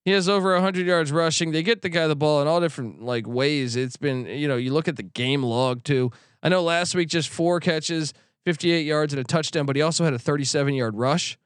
he 0.06 0.12
has 0.12 0.26
over 0.28 0.58
hundred 0.58 0.86
yards 0.86 1.12
rushing. 1.12 1.50
They 1.52 1.62
get 1.62 1.82
the 1.82 1.90
guy 1.90 2.06
the 2.06 2.16
ball 2.16 2.40
in 2.40 2.48
all 2.48 2.60
different 2.60 3.02
like 3.02 3.26
ways. 3.26 3.76
It's 3.76 3.98
been, 3.98 4.24
you 4.24 4.48
know, 4.48 4.56
you 4.56 4.72
look 4.72 4.88
at 4.88 4.96
the 4.96 5.02
game 5.02 5.42
log 5.42 5.84
too. 5.84 6.10
I 6.42 6.48
know 6.48 6.62
last 6.62 6.94
week 6.94 7.08
just 7.08 7.28
four 7.28 7.60
catches, 7.60 8.14
58 8.46 8.86
yards 8.86 9.12
and 9.12 9.20
a 9.20 9.24
touchdown, 9.24 9.66
but 9.66 9.76
he 9.76 9.82
also 9.82 10.04
had 10.04 10.14
a 10.14 10.18
37 10.18 10.72
yard 10.74 10.96
rush. 10.96 11.36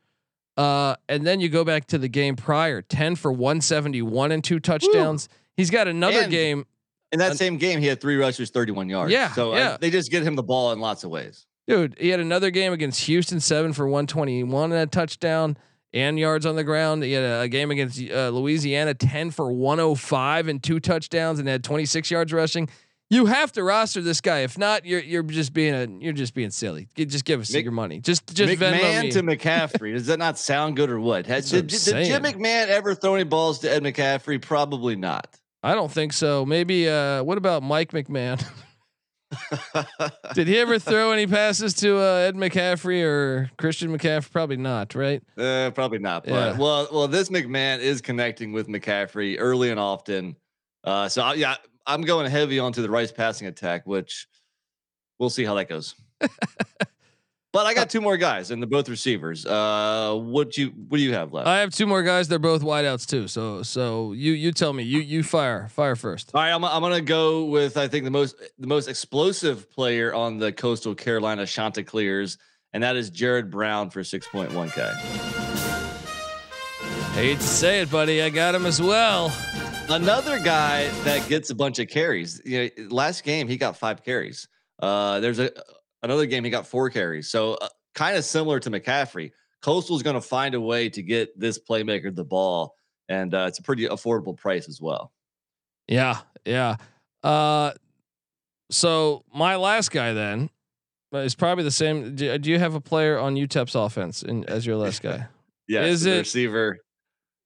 Uh, 0.56 0.94
and 1.08 1.26
then 1.26 1.40
you 1.40 1.48
go 1.48 1.64
back 1.64 1.86
to 1.86 1.96
the 1.98 2.08
game 2.08 2.36
prior, 2.36 2.82
10 2.82 3.16
for 3.16 3.32
171 3.32 4.30
and 4.30 4.44
two 4.44 4.60
touchdowns. 4.60 5.28
He's 5.56 5.70
got 5.70 5.88
another 5.88 6.20
And- 6.22 6.30
game. 6.30 6.66
In 7.12 7.18
that 7.18 7.30
And- 7.30 7.38
same 7.38 7.56
game, 7.56 7.80
he 7.80 7.86
had 7.86 8.00
three 8.00 8.16
rushes, 8.16 8.50
31 8.50 8.88
yards. 8.88 9.10
Yeah, 9.12 9.32
So 9.32 9.52
uh, 9.54 9.56
yeah. 9.56 9.76
they 9.80 9.90
just 9.90 10.10
get 10.10 10.22
him 10.22 10.36
the 10.36 10.42
ball 10.44 10.70
in 10.72 10.78
lots 10.80 11.02
of 11.02 11.10
ways. 11.10 11.46
Dude, 11.66 11.96
he 11.98 12.10
had 12.10 12.20
another 12.20 12.50
game 12.50 12.72
against 12.72 13.04
Houston, 13.04 13.40
seven 13.40 13.72
for 13.72 13.86
121 13.88 14.70
and 14.72 14.80
a 14.82 14.86
touchdown 14.86 15.56
and 15.92 16.18
yards 16.18 16.46
on 16.46 16.56
the 16.56 16.64
ground. 16.64 17.02
He 17.02 17.12
had 17.12 17.24
a, 17.24 17.40
a 17.42 17.48
game 17.48 17.70
against 17.70 18.00
uh, 18.00 18.28
Louisiana, 18.28 18.94
10 18.94 19.30
for 19.30 19.52
105 19.52 20.48
and 20.48 20.62
two 20.62 20.80
touchdowns 20.80 21.38
and 21.38 21.48
had 21.48 21.64
26 21.64 22.10
yards 22.10 22.32
rushing. 22.32 22.68
You 23.12 23.26
have 23.26 23.50
to 23.52 23.64
roster 23.64 24.00
this 24.00 24.20
guy. 24.20 24.40
If 24.40 24.56
not, 24.56 24.86
you're 24.86 25.00
you're 25.00 25.24
just 25.24 25.52
being 25.52 25.74
a 25.74 25.88
you're 26.04 26.12
just 26.12 26.32
being 26.32 26.50
silly. 26.50 26.86
Just 26.94 27.24
give 27.24 27.40
us 27.40 27.52
Mc- 27.52 27.64
your 27.64 27.72
money. 27.72 28.00
Just 28.00 28.32
just 28.32 28.52
McMahon 28.52 29.10
to 29.12 29.22
McCaffrey. 29.22 29.94
Does 29.94 30.06
that 30.06 30.20
not 30.20 30.38
sound 30.38 30.76
good 30.76 30.90
or 30.90 31.00
what? 31.00 31.26
Has, 31.26 31.50
That's 31.50 31.84
did, 31.86 31.92
did 31.92 32.06
Jim. 32.06 32.22
McMahon 32.22 32.68
ever 32.68 32.94
throw 32.94 33.16
any 33.16 33.24
balls 33.24 33.58
to 33.60 33.70
Ed 33.70 33.82
McCaffrey? 33.82 34.40
Probably 34.40 34.94
not. 34.94 35.26
I 35.60 35.74
don't 35.74 35.90
think 35.90 36.12
so. 36.12 36.46
Maybe 36.46 36.88
uh 36.88 37.24
what 37.24 37.36
about 37.36 37.64
Mike 37.64 37.90
McMahon? 37.90 38.44
Did 40.34 40.48
he 40.48 40.58
ever 40.58 40.78
throw 40.78 41.12
any 41.12 41.26
passes 41.26 41.74
to 41.74 41.98
uh, 41.98 42.16
Ed 42.26 42.34
McCaffrey 42.34 43.02
or 43.04 43.50
Christian 43.58 43.96
McCaffrey? 43.96 44.30
Probably 44.32 44.56
not, 44.56 44.94
right? 44.94 45.22
Uh, 45.38 45.70
probably 45.70 45.98
not. 45.98 46.24
But 46.24 46.30
Yeah. 46.32 46.58
well, 46.58 46.88
well, 46.92 47.08
this 47.08 47.28
McMahon 47.28 47.78
is 47.78 48.00
connecting 48.00 48.52
with 48.52 48.68
McCaffrey 48.68 49.36
early 49.38 49.70
and 49.70 49.78
often. 49.78 50.36
Uh, 50.84 51.08
so 51.08 51.22
I, 51.22 51.34
yeah, 51.34 51.56
I'm 51.86 52.02
going 52.02 52.30
heavy 52.30 52.58
onto 52.58 52.82
the 52.82 52.90
Rice 52.90 53.12
passing 53.12 53.46
attack, 53.46 53.86
which 53.86 54.26
we'll 55.18 55.30
see 55.30 55.44
how 55.44 55.54
that 55.54 55.68
goes. 55.68 55.94
but 57.52 57.66
I 57.66 57.74
got 57.74 57.90
two 57.90 58.00
more 58.00 58.16
guys, 58.16 58.50
and 58.50 58.62
they're 58.62 58.68
both 58.68 58.88
receivers. 58.88 59.44
Uh, 59.44 60.14
what 60.14 60.56
you 60.56 60.68
what 60.68 60.98
do 60.98 61.02
you 61.02 61.14
have 61.14 61.32
left? 61.32 61.48
I 61.48 61.60
have 61.60 61.74
two 61.74 61.86
more 61.86 62.02
guys. 62.02 62.28
They're 62.28 62.38
both 62.38 62.62
wideouts 62.62 63.06
too. 63.06 63.26
So 63.28 63.62
so 63.62 64.12
you 64.12 64.32
you 64.32 64.52
tell 64.52 64.72
me. 64.72 64.84
You 64.84 65.00
you 65.00 65.22
fire 65.22 65.68
fire 65.68 65.96
first. 65.96 66.30
All 66.34 66.40
right, 66.40 66.52
I'm, 66.52 66.64
I'm 66.64 66.80
gonna 66.80 67.00
go 67.00 67.44
with 67.44 67.76
I 67.76 67.88
think 67.88 68.04
the 68.04 68.10
most 68.10 68.36
the 68.58 68.66
most 68.68 68.88
explosive 68.88 69.70
player 69.70 70.14
on 70.14 70.38
the 70.38 70.52
Coastal 70.52 70.94
Carolina 70.94 71.44
Chanticleers, 71.46 72.38
and 72.72 72.82
that 72.82 72.96
is 72.96 73.10
Jared 73.10 73.50
Brown 73.50 73.90
for 73.90 74.02
6.1k. 74.02 75.50
Hate 77.14 77.38
to 77.38 77.42
say 77.42 77.80
it, 77.80 77.90
buddy. 77.90 78.22
I 78.22 78.30
got 78.30 78.54
him 78.54 78.64
as 78.64 78.80
well. 78.80 79.34
Another 79.88 80.38
guy 80.38 80.88
that 81.02 81.28
gets 81.28 81.50
a 81.50 81.54
bunch 81.54 81.80
of 81.80 81.88
carries. 81.88 82.40
You 82.44 82.70
know, 82.78 82.84
last 82.90 83.24
game 83.24 83.48
he 83.48 83.56
got 83.56 83.76
five 83.76 84.04
carries. 84.04 84.46
Uh, 84.78 85.18
there's 85.18 85.40
a 85.40 85.50
another 86.02 86.26
game 86.26 86.44
he 86.44 86.50
got 86.50 86.66
four 86.66 86.90
carries. 86.90 87.28
So 87.30 87.54
uh, 87.54 87.68
kind 87.94 88.16
of 88.16 88.24
similar 88.24 88.60
to 88.60 88.70
McCaffrey. 88.70 89.32
Coastal's 89.62 90.02
going 90.02 90.14
to 90.14 90.20
find 90.22 90.54
a 90.54 90.60
way 90.60 90.88
to 90.88 91.02
get 91.02 91.38
this 91.38 91.58
playmaker 91.58 92.14
the 92.14 92.24
ball, 92.24 92.74
and 93.08 93.34
uh, 93.34 93.44
it's 93.48 93.58
a 93.58 93.62
pretty 93.62 93.86
affordable 93.86 94.36
price 94.36 94.68
as 94.68 94.80
well. 94.80 95.12
Yeah, 95.86 96.18
yeah. 96.46 96.76
Uh, 97.22 97.72
so 98.70 99.24
my 99.34 99.56
last 99.56 99.90
guy 99.90 100.12
then 100.12 100.48
uh, 101.12 101.18
is 101.18 101.34
probably 101.34 101.64
the 101.64 101.70
same. 101.70 102.14
Do, 102.14 102.38
do 102.38 102.50
you 102.50 102.58
have 102.58 102.74
a 102.74 102.80
player 102.80 103.18
on 103.18 103.34
UTEP's 103.34 103.74
offense 103.74 104.22
in, 104.22 104.44
as 104.44 104.64
your 104.64 104.76
last 104.76 105.02
guy? 105.02 105.26
Yeah, 105.68 105.84
Is 105.84 106.04
it- 106.04 106.18
receiver 106.18 106.78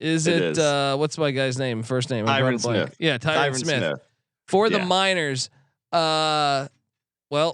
Is 0.00 0.26
It 0.26 0.36
it, 0.36 0.42
is. 0.52 0.58
uh 0.58 0.96
what's 0.96 1.18
my 1.18 1.30
guy's 1.30 1.58
name? 1.58 1.82
First 1.82 2.08
name? 2.08 2.24
Tyrin 2.24 2.38
drawing 2.38 2.54
a 2.54 2.58
blank. 2.58 2.86
Smith. 2.86 2.96
Yeah, 2.98 3.18
Tyrin, 3.18 3.34
Tyrin 3.50 3.56
Smith. 3.58 3.78
Smith. 3.82 4.00
For 4.48 4.70
the 4.70 4.78
miners. 4.78 5.50
Uh 5.92 6.68
well 7.30 7.52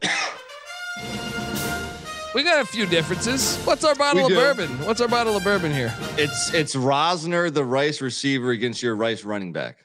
We 2.34 2.45
got 2.45 2.61
a 2.61 2.64
few 2.64 2.86
differences. 2.86 3.57
What's 3.64 3.84
our 3.84 3.95
bottle 3.97 4.18
We 4.20 4.22
of 4.22 4.28
do. 4.28 4.34
bourbon? 4.36 4.86
What's 4.86 5.01
our 5.01 5.09
bottle 5.09 5.36
of 5.36 5.43
bourbon 5.43 5.72
here? 5.72 5.93
It's 6.16 6.55
it's 6.55 6.76
Rozner, 6.76 7.53
the 7.53 7.64
Rice 7.64 8.01
receiver, 8.01 8.51
against 8.51 8.82
your 8.82 8.95
Rice 8.95 9.24
running 9.24 9.53
back. 9.53 9.78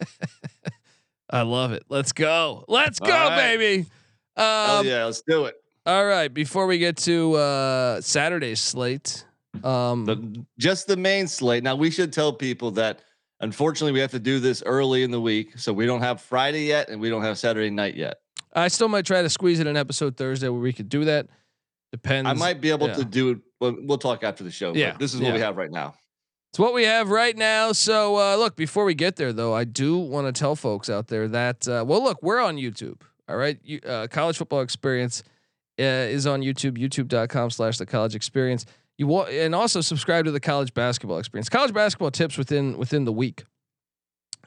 I 1.30 1.42
love 1.42 1.72
it. 1.72 1.84
Let's 1.88 2.12
go. 2.12 2.64
Let's 2.68 2.98
go, 3.00 3.08
right. 3.08 3.56
baby. 3.56 3.86
Oh 4.36 4.80
Um, 4.80 4.86
yeah, 4.86 5.04
let's 5.04 5.22
do 5.22 5.46
it. 5.46 5.54
All 5.86 6.04
right. 6.04 6.32
Before 6.32 6.66
we 6.66 6.78
get 6.78 6.96
to 6.98 7.34
uh, 7.36 8.00
Saturday's 8.00 8.60
slate, 8.60 9.24
um, 9.64 10.04
The, 10.04 10.44
just 10.58 10.86
the 10.88 10.96
main 10.96 11.26
slate. 11.26 11.62
Now 11.62 11.74
we 11.74 11.90
should 11.90 12.12
tell 12.12 12.32
people 12.32 12.70
that 12.72 13.00
unfortunately 13.40 13.92
we 13.92 14.00
have 14.00 14.10
to 14.10 14.18
do 14.18 14.40
this 14.40 14.62
early 14.66 15.02
in 15.04 15.10
the 15.10 15.20
week, 15.20 15.58
so 15.58 15.72
we 15.72 15.86
don't 15.86 16.02
have 16.02 16.20
Friday 16.20 16.64
yet, 16.64 16.90
and 16.90 17.00
we 17.00 17.08
don't 17.08 17.22
have 17.22 17.38
Saturday 17.38 17.70
night 17.70 17.94
yet. 17.94 18.18
I 18.52 18.68
still 18.68 18.88
might 18.88 19.06
try 19.06 19.22
to 19.22 19.28
squeeze 19.28 19.60
in 19.60 19.66
an 19.66 19.76
episode 19.76 20.16
Thursday 20.16 20.48
where 20.48 20.60
we 20.60 20.72
could 20.72 20.88
do 20.88 21.04
that. 21.04 21.28
Depends. 21.92 22.28
I 22.28 22.34
might 22.34 22.60
be 22.60 22.70
able 22.70 22.88
yeah. 22.88 22.94
to 22.94 23.04
do 23.04 23.30
it. 23.30 23.38
Well, 23.60 23.76
we'll 23.80 23.98
talk 23.98 24.22
after 24.22 24.44
the 24.44 24.50
show. 24.50 24.74
Yeah, 24.74 24.92
but 24.92 25.00
this 25.00 25.14
is 25.14 25.20
what 25.20 25.34
we 25.34 25.40
have 25.40 25.56
right 25.56 25.70
now. 25.70 25.94
It's 26.52 26.58
what 26.58 26.74
we 26.74 26.84
have 26.84 27.10
right 27.10 27.36
now. 27.36 27.72
So 27.72 28.16
uh, 28.16 28.36
look, 28.36 28.56
before 28.56 28.84
we 28.84 28.94
get 28.94 29.16
there, 29.16 29.32
though, 29.32 29.54
I 29.54 29.64
do 29.64 29.98
want 29.98 30.26
to 30.26 30.38
tell 30.38 30.56
folks 30.56 30.90
out 30.90 31.08
there 31.08 31.28
that 31.28 31.68
uh, 31.68 31.84
well, 31.86 32.02
look, 32.02 32.22
we're 32.22 32.40
on 32.40 32.56
YouTube. 32.56 33.02
All 33.28 33.36
right, 33.36 33.58
you, 33.62 33.80
uh, 33.86 34.08
college 34.08 34.36
football 34.36 34.60
experience 34.60 35.22
uh, 35.78 35.82
is 35.82 36.26
on 36.26 36.40
YouTube. 36.40 36.78
YouTube.com/slash 36.78 37.78
the 37.78 37.86
college 37.86 38.14
experience. 38.14 38.66
You 38.98 39.06
wa- 39.06 39.26
and 39.26 39.54
also 39.54 39.80
subscribe 39.80 40.24
to 40.24 40.30
the 40.30 40.40
college 40.40 40.74
basketball 40.74 41.18
experience. 41.18 41.48
College 41.48 41.72
basketball 41.72 42.10
tips 42.10 42.36
within 42.36 42.76
within 42.76 43.04
the 43.04 43.12
week. 43.12 43.44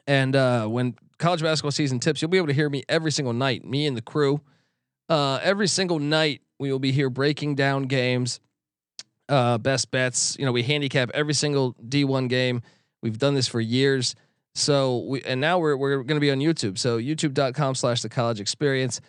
And 0.06 0.36
uh, 0.36 0.68
when 0.68 0.96
college 1.24 1.42
basketball 1.42 1.72
season 1.72 2.00
tips, 2.00 2.22
you'll 2.22 2.30
be 2.30 2.38
able 2.38 2.48
to 2.48 2.54
hear 2.54 2.70
me 2.70 2.84
every 2.90 3.12
single 3.12 3.34
night. 3.34 3.64
Me 3.64 3.88
and 3.88 3.96
the 3.96 4.02
crew, 4.02 4.42
uh, 5.08 5.40
every 5.42 5.68
single 5.68 5.98
night 5.98 6.42
we 6.60 6.70
will 6.70 6.80
be 6.80 6.92
here 6.92 7.10
breaking 7.10 7.56
down 7.56 7.84
games, 7.84 8.42
uh, 9.30 9.58
best 9.58 9.90
bets. 9.90 10.36
You 10.38 10.46
know, 10.46 10.52
we 10.52 10.64
handicap 10.64 11.12
every 11.14 11.34
single 11.34 11.76
D1 11.76 12.28
game. 12.28 12.62
We've 13.02 13.18
done 13.18 13.36
this 13.36 13.48
for 13.48 13.62
years. 13.62 14.16
So 14.56 14.98
we 14.98 15.22
and 15.24 15.40
now 15.40 15.60
we're 15.60 15.78
we're 15.78 16.04
going 16.04 16.18
to 16.18 16.22
be 16.22 16.30
on 16.30 16.40
YouTube. 16.40 16.78
So 16.78 17.00
youtube.com 17.00 17.76
slash 17.76 18.02
the 18.02 18.10
college 18.10 18.40
experience. 18.40 19.00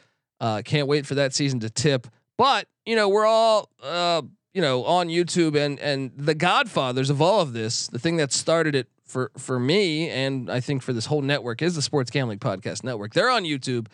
Uh, 0.40 0.62
can't 0.64 0.86
wait 0.86 1.06
for 1.06 1.16
that 1.16 1.34
season 1.34 1.60
to 1.60 1.70
tip. 1.70 2.06
But 2.38 2.68
you 2.86 2.94
know, 2.94 3.08
we're 3.08 3.26
all 3.26 3.68
uh, 3.82 4.22
you 4.54 4.62
know 4.62 4.84
on 4.84 5.08
YouTube 5.08 5.56
and 5.56 5.80
and 5.80 6.12
the 6.16 6.34
godfathers 6.34 7.10
of 7.10 7.20
all 7.20 7.40
of 7.40 7.52
this, 7.52 7.88
the 7.88 7.98
thing 7.98 8.16
that 8.16 8.32
started 8.32 8.74
it 8.74 8.88
for 9.06 9.30
for 9.36 9.58
me 9.58 10.08
and 10.08 10.50
I 10.50 10.60
think 10.60 10.82
for 10.82 10.92
this 10.92 11.06
whole 11.06 11.22
network 11.22 11.62
is 11.62 11.74
the 11.74 11.82
Sports 11.82 12.10
Gambling 12.10 12.38
Podcast 12.38 12.84
Network. 12.84 13.14
They're 13.14 13.30
on 13.30 13.44
YouTube, 13.44 13.86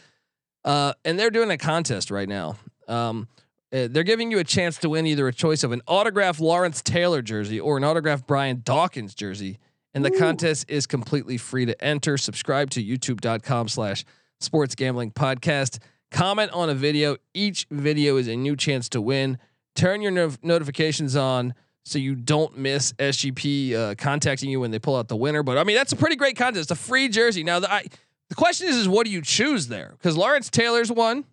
uh, 0.64 0.94
and 1.04 1.18
they're 1.18 1.30
doing 1.30 1.50
a 1.50 1.58
contest 1.58 2.10
right 2.10 2.28
now. 2.28 2.56
Um, 2.88 3.28
uh, 3.72 3.86
they're 3.90 4.02
giving 4.02 4.30
you 4.30 4.38
a 4.38 4.44
chance 4.44 4.78
to 4.78 4.88
win 4.88 5.06
either 5.06 5.28
a 5.28 5.32
choice 5.32 5.62
of 5.62 5.72
an 5.72 5.80
autographed 5.86 6.40
Lawrence 6.40 6.82
Taylor 6.82 7.22
jersey 7.22 7.60
or 7.60 7.76
an 7.76 7.84
autographed 7.84 8.26
Brian 8.26 8.62
Dawkins 8.64 9.14
jersey. 9.14 9.58
And 9.92 10.04
the 10.04 10.10
contest 10.12 10.66
is 10.68 10.86
completely 10.86 11.36
free 11.36 11.66
to 11.66 11.84
enter. 11.84 12.16
Subscribe 12.16 12.70
to 12.70 12.84
youtube.com 12.84 13.68
slash 13.68 14.04
sports 14.38 14.76
gambling 14.76 15.10
podcast. 15.10 15.78
Comment 16.12 16.50
on 16.52 16.70
a 16.70 16.74
video. 16.74 17.16
Each 17.34 17.66
video 17.70 18.16
is 18.16 18.28
a 18.28 18.36
new 18.36 18.54
chance 18.54 18.88
to 18.90 19.00
win. 19.00 19.38
Turn 19.74 20.00
your 20.00 20.12
no- 20.12 20.30
notifications 20.42 21.16
on 21.16 21.54
so 21.90 21.98
you 21.98 22.14
don't 22.14 22.56
miss 22.56 22.92
SGP 22.94 23.74
uh, 23.74 23.94
contacting 23.96 24.50
you 24.50 24.60
when 24.60 24.70
they 24.70 24.78
pull 24.78 24.96
out 24.96 25.08
the 25.08 25.16
winner. 25.16 25.42
But 25.42 25.58
I 25.58 25.64
mean, 25.64 25.76
that's 25.76 25.92
a 25.92 25.96
pretty 25.96 26.16
great 26.16 26.36
contest. 26.36 26.70
It's 26.70 26.80
A 26.80 26.82
free 26.82 27.08
jersey. 27.08 27.42
Now, 27.42 27.60
the, 27.60 27.72
I, 27.72 27.86
the 28.28 28.34
question 28.34 28.68
is, 28.68 28.76
is 28.76 28.88
what 28.88 29.06
do 29.06 29.12
you 29.12 29.22
choose 29.22 29.68
there? 29.68 29.94
Because 29.98 30.16
Lawrence 30.16 30.50
Taylor's 30.50 30.90
one. 30.90 31.24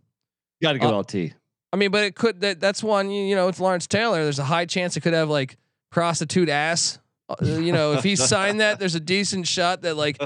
Got 0.61 0.73
to 0.73 0.79
go 0.79 0.89
Uh, 0.89 0.99
LT. 0.99 1.33
I 1.71 1.75
mean, 1.75 1.91
but 1.91 2.03
it 2.03 2.15
could 2.15 2.41
that 2.41 2.59
that's 2.59 2.81
one. 2.81 3.11
You, 3.11 3.23
you 3.23 3.35
know, 3.35 3.47
it's 3.47 3.59
Lawrence 3.59 3.87
Taylor. 3.87 4.23
There's 4.23 4.39
a 4.39 4.43
high 4.45 4.65
chance 4.65 4.97
it 4.97 5.01
could 5.01 5.13
have 5.13 5.29
like 5.29 5.57
prostitute 5.91 6.49
ass. 6.49 6.99
Uh, 7.29 7.35
you 7.45 7.73
know, 7.73 7.93
if 7.93 8.03
he 8.03 8.15
signed 8.15 8.61
that, 8.61 8.79
there's 8.79 8.95
a 8.95 8.99
decent 8.99 9.47
shot 9.47 9.81
that 9.81 9.95
like 9.97 10.19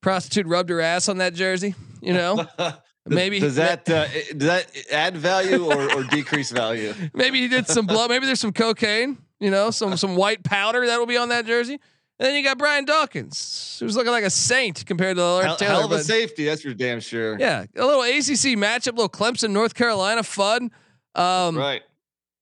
prostitute 0.00 0.46
rubbed 0.46 0.70
her 0.70 0.80
ass 0.80 1.08
on 1.08 1.18
that 1.18 1.34
jersey. 1.34 1.74
You 2.02 2.12
know, 2.12 2.46
maybe 3.06 3.38
does 3.38 3.56
that 3.56 3.88
uh, 3.88 4.06
does 4.36 4.48
that 4.48 4.66
add 4.92 5.16
value 5.16 5.64
or, 5.64 5.92
or 5.94 6.02
decrease 6.04 6.50
value? 6.50 6.92
maybe 7.14 7.40
he 7.40 7.48
did 7.48 7.68
some 7.68 7.86
blood. 7.86 8.10
Maybe 8.10 8.26
there's 8.26 8.40
some 8.40 8.52
cocaine. 8.52 9.18
You 9.40 9.50
know, 9.50 9.70
some 9.70 9.96
some 9.96 10.16
white 10.16 10.42
powder 10.42 10.86
that 10.86 10.98
will 10.98 11.06
be 11.06 11.16
on 11.16 11.28
that 11.30 11.46
jersey. 11.46 11.74
And 12.20 12.26
then 12.26 12.34
you 12.34 12.42
got 12.42 12.58
Brian 12.58 12.84
Dawkins, 12.84 13.76
who's 13.78 13.94
looking 13.94 14.10
like 14.10 14.24
a 14.24 14.30
saint 14.30 14.84
compared 14.84 15.16
to 15.18 15.22
Lawrence 15.22 15.46
Hell, 15.46 15.56
Taylor. 15.56 15.70
hell 15.74 15.84
of 15.84 15.92
a 15.92 16.02
safety, 16.02 16.46
that's 16.46 16.62
for 16.62 16.74
damn 16.74 16.98
sure. 16.98 17.38
yeah, 17.38 17.64
a 17.76 17.86
little 17.86 18.02
ACC 18.02 18.58
matchup, 18.58 18.96
little 18.96 19.08
Clemson 19.08 19.50
North 19.50 19.74
Carolina 19.74 20.24
fun. 20.24 20.72
Um, 21.14 21.56
Right. 21.56 21.82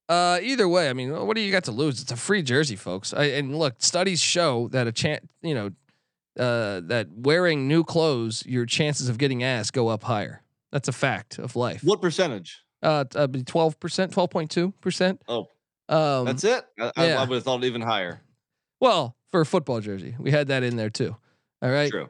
Uh, 0.09 0.39
either 0.41 0.69
way, 0.69 0.89
I 0.89 0.93
mean, 0.93 1.11
what 1.27 1.35
do 1.35 1.43
you 1.43 1.51
got 1.53 1.65
to 1.65 1.73
lose? 1.73 2.01
It's 2.01 2.13
a 2.13 2.17
free 2.17 2.41
jersey, 2.41 2.77
folks. 2.77 3.13
I, 3.13 3.25
and 3.25 3.59
look, 3.59 3.75
studies 3.79 4.21
show 4.21 4.69
that 4.69 4.87
a 4.87 4.93
chance, 4.93 5.27
you 5.43 5.55
know, 5.55 5.67
uh, 6.39 6.81
that 6.85 7.09
wearing 7.13 7.67
new 7.67 7.83
clothes, 7.83 8.45
your 8.47 8.67
chances 8.67 9.09
of 9.09 9.19
getting 9.19 9.43
ass 9.43 9.71
go 9.71 9.89
up 9.89 10.05
higher. 10.05 10.43
That's 10.71 10.87
a 10.89 10.93
fact 10.93 11.39
of 11.39 11.57
life. 11.57 11.83
What 11.83 12.01
percentage? 12.01 12.63
Uh, 12.83 13.05
twelve 13.47 13.81
percent, 13.81 14.13
twelve 14.13 14.31
point 14.31 14.51
two 14.51 14.73
percent. 14.81 15.21
Oh, 15.27 15.49
Um, 15.89 16.25
that's 16.27 16.45
it. 16.45 16.65
I, 16.79 16.93
yeah. 17.07 17.21
I 17.21 17.25
would 17.25 17.35
have 17.37 17.45
thought 17.45 17.63
even 17.65 17.81
higher. 17.83 18.21
well 18.81 19.17
for 19.31 19.41
a 19.41 19.47
football 19.47 19.81
jersey. 19.81 20.15
We 20.19 20.31
had 20.31 20.49
that 20.49 20.63
in 20.63 20.77
there 20.77 20.91
too. 20.91 21.17
All 21.63 21.71
right. 21.71 21.91
True. 21.91 22.09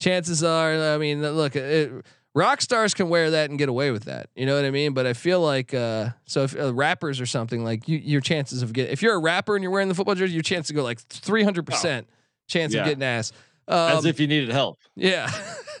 chances 0.00 0.42
are, 0.44 0.94
I 0.94 0.98
mean, 0.98 1.22
look, 1.22 1.56
it, 1.56 1.92
rock 2.34 2.60
stars 2.60 2.94
can 2.94 3.08
wear 3.08 3.30
that 3.32 3.50
and 3.50 3.58
get 3.58 3.68
away 3.68 3.90
with 3.90 4.04
that. 4.04 4.28
You 4.34 4.46
know 4.46 4.54
what 4.56 4.64
I 4.64 4.70
mean? 4.70 4.92
But 4.94 5.06
I 5.06 5.12
feel 5.12 5.40
like, 5.40 5.72
uh, 5.74 6.10
so 6.26 6.42
if 6.44 6.58
uh, 6.58 6.72
rappers 6.74 7.20
or 7.20 7.26
something 7.26 7.62
like 7.64 7.88
you, 7.88 7.98
your 7.98 8.20
chances 8.20 8.62
of 8.62 8.72
getting, 8.72 8.92
if 8.92 9.02
you're 9.02 9.14
a 9.14 9.18
rapper 9.18 9.54
and 9.56 9.62
you're 9.62 9.72
wearing 9.72 9.88
the 9.88 9.94
football 9.94 10.14
jersey, 10.14 10.34
your 10.34 10.42
chances 10.42 10.72
go 10.72 10.82
like 10.82 10.98
300 11.00 11.64
percent 11.66 12.08
chance 12.48 12.74
Yeah. 12.74 12.80
of 12.82 12.86
getting 12.86 13.02
ass. 13.02 13.32
Um, 13.68 13.98
As 13.98 14.04
if 14.04 14.18
you 14.20 14.26
needed 14.26 14.50
help. 14.50 14.78
yeah. 14.96 15.30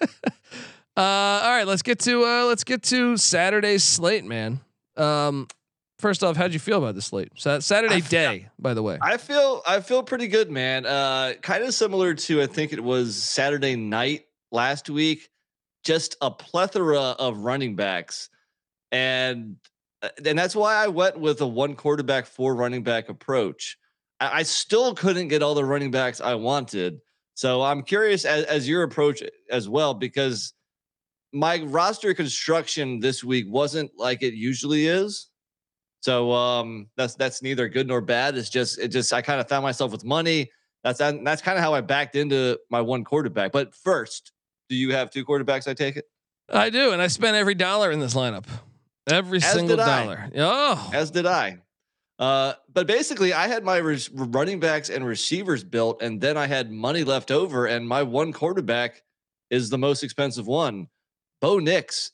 uh, 0.00 0.06
all 0.96 1.50
right, 1.50 1.66
let's 1.66 1.82
get 1.82 1.98
to, 2.00 2.24
uh, 2.24 2.44
let's 2.46 2.64
get 2.64 2.82
to 2.84 3.16
Saturday's 3.16 3.84
slate, 3.84 4.24
man. 4.24 4.60
Um, 4.96 5.48
first 6.04 6.22
off, 6.22 6.36
how'd 6.36 6.52
you 6.52 6.58
feel 6.58 6.76
about 6.76 6.94
the 6.94 7.00
slate? 7.00 7.30
Sa- 7.34 7.60
Saturday 7.60 7.94
I 7.94 7.98
f- 7.98 8.10
day, 8.10 8.48
by 8.58 8.74
the 8.74 8.82
way. 8.82 8.98
I 9.00 9.16
feel 9.16 9.62
I 9.66 9.80
feel 9.80 10.02
pretty 10.02 10.28
good, 10.28 10.50
man. 10.50 10.84
Uh, 10.84 11.32
kind 11.40 11.64
of 11.64 11.72
similar 11.72 12.12
to 12.12 12.42
I 12.42 12.46
think 12.46 12.74
it 12.74 12.84
was 12.84 13.16
Saturday 13.16 13.74
night 13.74 14.26
last 14.52 14.90
week. 14.90 15.30
Just 15.82 16.16
a 16.20 16.30
plethora 16.30 17.00
of 17.00 17.38
running 17.38 17.74
backs, 17.74 18.28
and 18.92 19.56
uh, 20.02 20.10
and 20.26 20.38
that's 20.38 20.54
why 20.54 20.74
I 20.74 20.88
went 20.88 21.18
with 21.18 21.40
a 21.40 21.46
one 21.46 21.74
quarterback, 21.74 22.26
four 22.26 22.54
running 22.54 22.82
back 22.82 23.08
approach. 23.08 23.78
I, 24.20 24.40
I 24.40 24.42
still 24.42 24.94
couldn't 24.94 25.28
get 25.28 25.42
all 25.42 25.54
the 25.54 25.64
running 25.64 25.90
backs 25.90 26.20
I 26.20 26.34
wanted, 26.34 27.00
so 27.32 27.62
I'm 27.62 27.82
curious 27.82 28.26
as, 28.26 28.44
as 28.44 28.68
your 28.68 28.82
approach 28.82 29.22
as 29.50 29.70
well 29.70 29.94
because 29.94 30.52
my 31.32 31.62
roster 31.62 32.12
construction 32.12 33.00
this 33.00 33.24
week 33.24 33.46
wasn't 33.48 33.90
like 33.96 34.22
it 34.22 34.34
usually 34.34 34.86
is. 34.86 35.30
So 36.04 36.32
um, 36.32 36.88
that's 36.98 37.14
that's 37.14 37.40
neither 37.40 37.66
good 37.66 37.88
nor 37.88 38.02
bad. 38.02 38.36
It's 38.36 38.50
just 38.50 38.78
it 38.78 38.88
just 38.88 39.10
I 39.14 39.22
kind 39.22 39.40
of 39.40 39.48
found 39.48 39.62
myself 39.62 39.90
with 39.90 40.04
money. 40.04 40.50
That's 40.82 40.98
that's 40.98 41.40
kind 41.40 41.56
of 41.56 41.64
how 41.64 41.72
I 41.72 41.80
backed 41.80 42.14
into 42.14 42.58
my 42.68 42.82
one 42.82 43.04
quarterback. 43.04 43.52
But 43.52 43.74
first, 43.74 44.32
do 44.68 44.76
you 44.76 44.92
have 44.92 45.10
two 45.10 45.24
quarterbacks? 45.24 45.66
I 45.66 45.72
take 45.72 45.96
it. 45.96 46.04
I 46.52 46.68
do, 46.68 46.92
and 46.92 47.00
I 47.00 47.06
spent 47.06 47.38
every 47.38 47.54
dollar 47.54 47.90
in 47.90 48.00
this 48.00 48.12
lineup. 48.12 48.44
Every 49.08 49.38
As 49.38 49.50
single 49.50 49.78
dollar. 49.78 50.30
Oh, 50.36 50.90
As 50.92 51.10
did 51.10 51.24
I. 51.24 51.60
Uh, 52.18 52.52
but 52.70 52.86
basically, 52.86 53.32
I 53.32 53.48
had 53.48 53.64
my 53.64 53.78
res- 53.78 54.10
running 54.10 54.60
backs 54.60 54.90
and 54.90 55.06
receivers 55.06 55.64
built, 55.64 56.02
and 56.02 56.20
then 56.20 56.36
I 56.36 56.46
had 56.46 56.70
money 56.70 57.02
left 57.02 57.30
over, 57.30 57.64
and 57.64 57.88
my 57.88 58.02
one 58.02 58.34
quarterback 58.34 59.02
is 59.48 59.70
the 59.70 59.78
most 59.78 60.02
expensive 60.02 60.46
one. 60.46 60.88
Bo 61.40 61.60
Nix. 61.60 62.12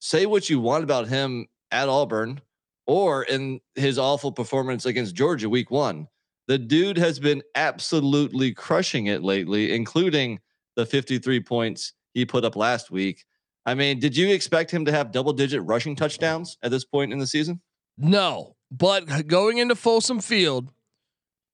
Say 0.00 0.24
what 0.24 0.48
you 0.48 0.58
want 0.58 0.84
about 0.84 1.08
him 1.08 1.48
at 1.70 1.90
Auburn 1.90 2.40
or 2.86 3.24
in 3.24 3.60
his 3.74 3.98
awful 3.98 4.32
performance 4.32 4.86
against 4.86 5.14
Georgia 5.14 5.48
week 5.48 5.70
one. 5.70 6.08
The 6.48 6.58
dude 6.58 6.96
has 6.98 7.18
been 7.18 7.42
absolutely 7.56 8.52
crushing 8.52 9.06
it 9.06 9.22
lately, 9.22 9.74
including 9.74 10.38
the 10.76 10.86
53 10.86 11.40
points 11.40 11.92
he 12.14 12.24
put 12.24 12.44
up 12.44 12.54
last 12.54 12.90
week. 12.90 13.24
I 13.64 13.74
mean, 13.74 13.98
did 13.98 14.16
you 14.16 14.28
expect 14.28 14.70
him 14.70 14.84
to 14.84 14.92
have 14.92 15.10
double 15.10 15.32
digit 15.32 15.62
rushing 15.64 15.96
touchdowns 15.96 16.56
at 16.62 16.70
this 16.70 16.84
point 16.84 17.12
in 17.12 17.18
the 17.18 17.26
season? 17.26 17.60
no. 17.98 18.52
But 18.68 19.28
going 19.28 19.58
into 19.58 19.76
Folsom 19.76 20.18
Field, 20.18 20.72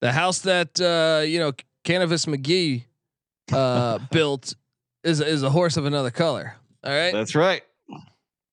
the 0.00 0.12
house 0.12 0.38
that 0.40 0.80
uh, 0.80 1.22
you 1.26 1.38
know 1.38 1.52
Cannabis 1.84 2.24
McGee 2.24 2.84
uh, 3.52 3.98
built 4.10 4.54
is 5.04 5.20
is 5.20 5.42
a 5.42 5.50
horse 5.50 5.76
of 5.76 5.84
another 5.84 6.10
color. 6.10 6.56
All 6.82 6.90
right. 6.90 7.12
That's 7.12 7.34
right. 7.34 7.62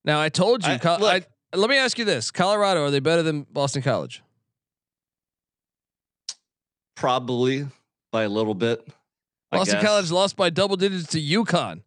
Now 0.03 0.19
I 0.19 0.27
told 0.27 0.65
you. 0.65 0.73
I- 0.73 0.97
look. 0.97 1.13
I, 1.13 1.25
let 1.53 1.69
me 1.69 1.77
ask 1.77 1.97
you 1.97 2.05
this: 2.05 2.31
Colorado 2.31 2.83
are 2.83 2.91
they 2.91 2.99
better 2.99 3.23
than 3.23 3.43
Boston 3.51 3.81
College? 3.81 4.21
Probably 6.95 7.65
by 8.11 8.23
a 8.23 8.29
little 8.29 8.53
bit. 8.55 8.85
Boston. 9.51 9.81
College 9.81 10.11
lost 10.11 10.35
by 10.35 10.49
double 10.49 10.75
digits 10.75 11.07
to 11.07 11.19
UConn. 11.21 11.81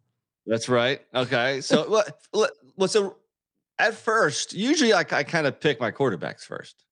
That's 0.45 0.67
right. 0.67 1.01
Okay. 1.13 1.61
So 1.61 1.87
what? 1.89 2.19
what- 2.31 2.51
What's 2.75 2.95
a 2.95 3.11
at 3.77 3.93
first? 3.93 4.53
Usually, 4.53 4.93
I, 4.93 5.01
I 5.01 5.21
kind 5.23 5.45
of 5.45 5.59
pick 5.59 5.79
my 5.79 5.91
quarterbacks 5.91 6.41
first, 6.41 6.85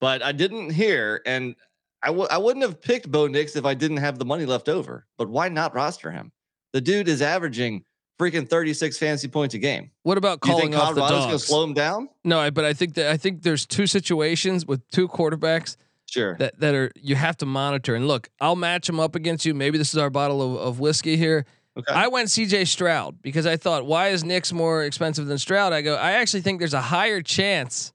but 0.00 0.24
I 0.24 0.32
didn't 0.32 0.70
hear, 0.70 1.22
and 1.24 1.54
I 2.02 2.08
w- 2.08 2.26
I 2.28 2.36
wouldn't 2.38 2.64
have 2.64 2.80
picked 2.82 3.08
Bo 3.08 3.28
Nix 3.28 3.54
if 3.54 3.64
I 3.64 3.74
didn't 3.74 3.98
have 3.98 4.18
the 4.18 4.24
money 4.24 4.44
left 4.44 4.68
over. 4.68 5.06
But 5.18 5.28
why 5.28 5.48
not 5.50 5.76
roster 5.76 6.10
him? 6.10 6.32
The 6.72 6.80
dude 6.80 7.06
is 7.06 7.22
averaging 7.22 7.84
freaking 8.18 8.48
thirty 8.48 8.74
six 8.74 8.98
fantasy 8.98 9.28
points 9.28 9.54
a 9.54 9.58
game. 9.58 9.90
What 10.02 10.18
about 10.18 10.40
Do 10.40 10.48
you 10.48 10.54
calling 10.56 10.72
think 10.72 10.82
off 10.82 10.94
the 10.94 11.00
Colorado's 11.00 11.18
going 11.18 11.28
to 11.28 11.32
dogs? 11.34 11.44
slow 11.44 11.64
him 11.64 11.74
down? 11.74 12.08
no, 12.24 12.38
I- 12.40 12.50
but 12.50 12.64
I 12.64 12.72
think 12.72 12.94
that 12.94 13.10
I 13.10 13.16
think 13.16 13.42
there's 13.42 13.64
two 13.66 13.86
situations 13.86 14.66
with 14.66 14.86
two 14.90 15.08
quarterbacks 15.08 15.76
Sure. 16.06 16.36
that 16.38 16.58
that 16.60 16.74
are 16.74 16.90
you 16.96 17.14
have 17.16 17.36
to 17.38 17.46
monitor. 17.46 17.94
And 17.94 18.08
look, 18.08 18.28
I'll 18.40 18.56
match 18.56 18.86
them 18.86 18.98
up 18.98 19.14
against 19.14 19.44
you. 19.44 19.54
Maybe 19.54 19.76
this 19.78 19.92
is 19.92 19.98
our 19.98 20.10
bottle 20.10 20.40
of, 20.56 20.60
of 20.60 20.80
whiskey 20.80 21.16
here. 21.16 21.44
Okay. 21.76 21.92
I 21.94 22.08
went 22.08 22.28
CJ 22.28 22.66
Stroud 22.66 23.22
because 23.22 23.46
I 23.46 23.56
thought, 23.56 23.86
why 23.86 24.08
is 24.08 24.24
Nix 24.24 24.52
more 24.52 24.82
expensive 24.82 25.26
than 25.26 25.38
Stroud? 25.38 25.72
I 25.72 25.80
go, 25.82 25.94
I 25.94 26.12
actually 26.12 26.40
think 26.40 26.58
there's 26.58 26.74
a 26.74 26.80
higher 26.80 27.22
chance. 27.22 27.92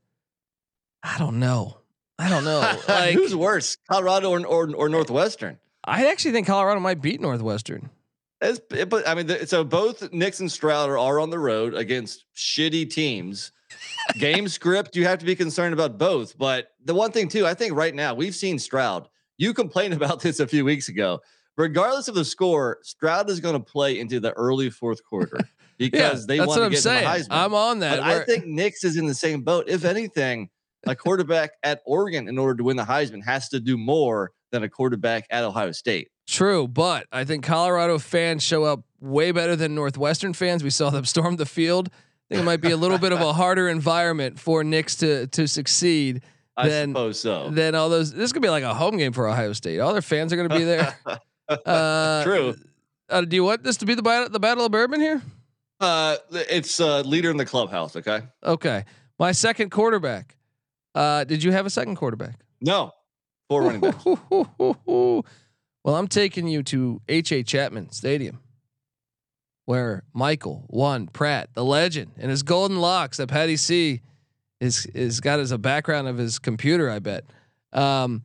I 1.04 1.18
don't 1.18 1.40
know. 1.40 1.80
I 2.18 2.30
don't 2.30 2.46
know. 2.46 2.62
Like 2.88 3.16
Who's 3.16 3.36
worse, 3.36 3.78
Colorado 3.90 4.30
or, 4.30 4.46
or 4.46 4.74
or 4.76 4.88
Northwestern? 4.90 5.58
I 5.84 6.06
actually 6.06 6.32
think 6.32 6.48
Colorado 6.48 6.80
might 6.80 7.02
beat 7.02 7.20
Northwestern. 7.20 7.90
It, 8.44 8.90
but 8.90 9.08
I 9.08 9.16
mean, 9.16 9.48
so 9.48 9.64
both 9.64 10.12
Nix 10.12 10.40
and 10.40 10.52
Stroud 10.52 10.90
are, 10.90 11.20
on 11.20 11.30
the 11.30 11.40
road 11.40 11.74
against 11.74 12.26
shitty 12.36 12.90
teams. 12.90 13.52
Game 14.18 14.48
script, 14.50 14.96
you 14.96 15.06
have 15.06 15.20
to 15.20 15.26
be 15.26 15.36
concerned 15.36 15.74
about 15.74 15.98
both. 15.98 16.38
But 16.38 16.68
the 16.84 16.94
one 16.94 17.12
thing 17.12 17.30
too, 17.30 17.48
I 17.48 17.54
think 17.54 17.74
right 17.74 17.96
now 17.96 18.14
we've 18.14 18.36
seen 18.36 18.60
Stroud. 18.60 19.08
You 19.38 19.54
complained 19.54 19.94
about 19.94 20.20
this 20.20 20.40
a 20.40 20.48
few 20.48 20.66
weeks 20.66 20.90
ago. 20.90 21.22
Regardless 21.56 22.08
of 22.08 22.16
the 22.16 22.26
score, 22.26 22.80
Stroud 22.82 23.30
is 23.30 23.40
going 23.40 23.54
to 23.54 23.60
play 23.60 24.00
into 24.00 24.20
the 24.20 24.34
early 24.34 24.70
fourth 24.70 25.04
quarter 25.04 25.40
because 25.78 26.26
they 26.26 26.38
that's 26.38 26.48
want 26.48 26.60
to 26.60 26.66
I'm 26.66 26.72
get 26.72 26.82
saying. 26.82 27.04
the 27.04 27.10
Heisman. 27.10 27.28
I'm 27.32 27.54
on 27.54 27.80
that. 27.80 28.00
But 28.00 28.06
I 28.06 28.24
think 28.26 28.46
Nix 28.46 28.84
is 28.84 28.98
in 28.98 29.06
the 29.06 29.14
same 29.14 29.42
boat. 29.42 29.66
If 29.68 29.86
anything, 29.86 30.50
a 30.86 30.96
quarterback 30.96 31.52
at 31.64 31.82
Oregon, 31.86 32.28
in 32.28 32.38
order 32.38 32.56
to 32.58 32.64
win 32.64 32.76
the 32.76 32.84
Heisman, 32.84 33.24
has 33.24 33.50
to 33.50 33.60
do 33.60 33.78
more 33.78 34.32
than 34.54 34.64
a 34.64 34.70
quarterback 34.70 35.26
at 35.30 35.44
Ohio 35.44 35.72
State. 35.74 36.10
True, 36.28 36.68
but 36.70 37.08
I 37.12 37.26
think 37.26 37.44
Colorado 37.44 38.00
fans 38.00 38.42
show 38.44 38.64
up 38.64 38.86
way 39.02 39.32
better 39.32 39.58
than 39.58 39.76
Northwestern 39.76 40.32
fans. 40.34 40.64
We 40.64 40.70
saw 40.70 40.90
them 40.90 41.04
storm 41.14 41.36
the 41.36 41.46
field. 41.46 41.90
I 41.92 42.36
think 42.36 42.42
it 42.44 42.46
might 42.46 42.62
be 42.62 42.72
a 42.72 42.78
little 42.78 42.98
bit 42.98 43.12
of 43.12 43.20
a 43.20 43.34
harder 43.34 43.68
environment 43.68 44.40
for 44.40 44.64
Nix 44.64 44.96
to 44.98 45.28
to 45.28 45.48
succeed 45.48 46.22
I 46.56 46.70
Then- 46.70 46.92
suppose 46.92 47.20
so. 47.20 47.50
than 47.50 47.76
all 47.76 47.90
those. 47.90 48.14
This 48.14 48.32
could 48.32 48.42
be 48.44 48.50
like 48.50 48.64
a 48.64 48.74
home 48.74 48.96
game 48.98 49.12
for 49.12 49.28
Ohio 49.28 49.52
State. 49.54 49.80
All 49.80 49.92
their 49.92 50.02
fans 50.04 50.32
are 50.32 50.38
going 50.38 50.50
to 50.50 50.56
be 50.56 50.64
there. 50.64 50.96
Uh, 51.50 52.24
True. 52.24 52.56
Uh, 53.10 53.22
do 53.22 53.36
you 53.36 53.44
want 53.44 53.64
this 53.64 53.76
to 53.78 53.86
be 53.86 53.96
the 53.96 54.02
battle, 54.02 54.30
the 54.30 54.40
battle 54.40 54.66
of 54.66 54.72
bourbon 54.72 55.02
here? 55.02 55.22
Uh, 55.82 56.16
it's 56.32 56.80
uh, 56.80 57.02
leader 57.02 57.30
in 57.30 57.36
the 57.36 57.46
clubhouse. 57.46 57.98
Okay. 57.98 58.22
Okay, 58.44 58.86
my 59.20 59.34
second 59.34 59.70
quarterback. 59.70 60.38
Uh, 60.96 61.26
did 61.26 61.44
you 61.44 61.52
have 61.52 61.66
a 61.66 61.70
second 61.70 61.98
quarterback? 61.98 62.40
No, 62.62 62.92
four 63.54 63.64
running 63.64 63.82
backs. 63.82 64.04
well, 65.84 65.96
I'm 65.96 66.08
taking 66.08 66.48
you 66.48 66.64
to 66.64 67.02
H.A. 67.08 67.44
Chapman 67.44 67.92
Stadium, 67.92 68.40
where 69.66 70.04
Michael 70.14 70.64
one 70.68 71.08
Pratt, 71.08 71.50
the 71.54 71.64
legend, 71.64 72.12
and 72.18 72.32
his 72.32 72.44
golden 72.44 72.80
locks 72.80 73.18
that 73.18 73.28
Patty 73.28 73.58
C 73.58 74.02
is 74.60 74.86
is 74.88 75.20
got 75.20 75.40
as 75.40 75.52
a 75.52 75.58
background 75.58 76.08
of 76.08 76.18
his 76.18 76.40
computer. 76.40 76.90
I 76.90 77.00
bet. 77.00 77.26
Um, 77.72 78.24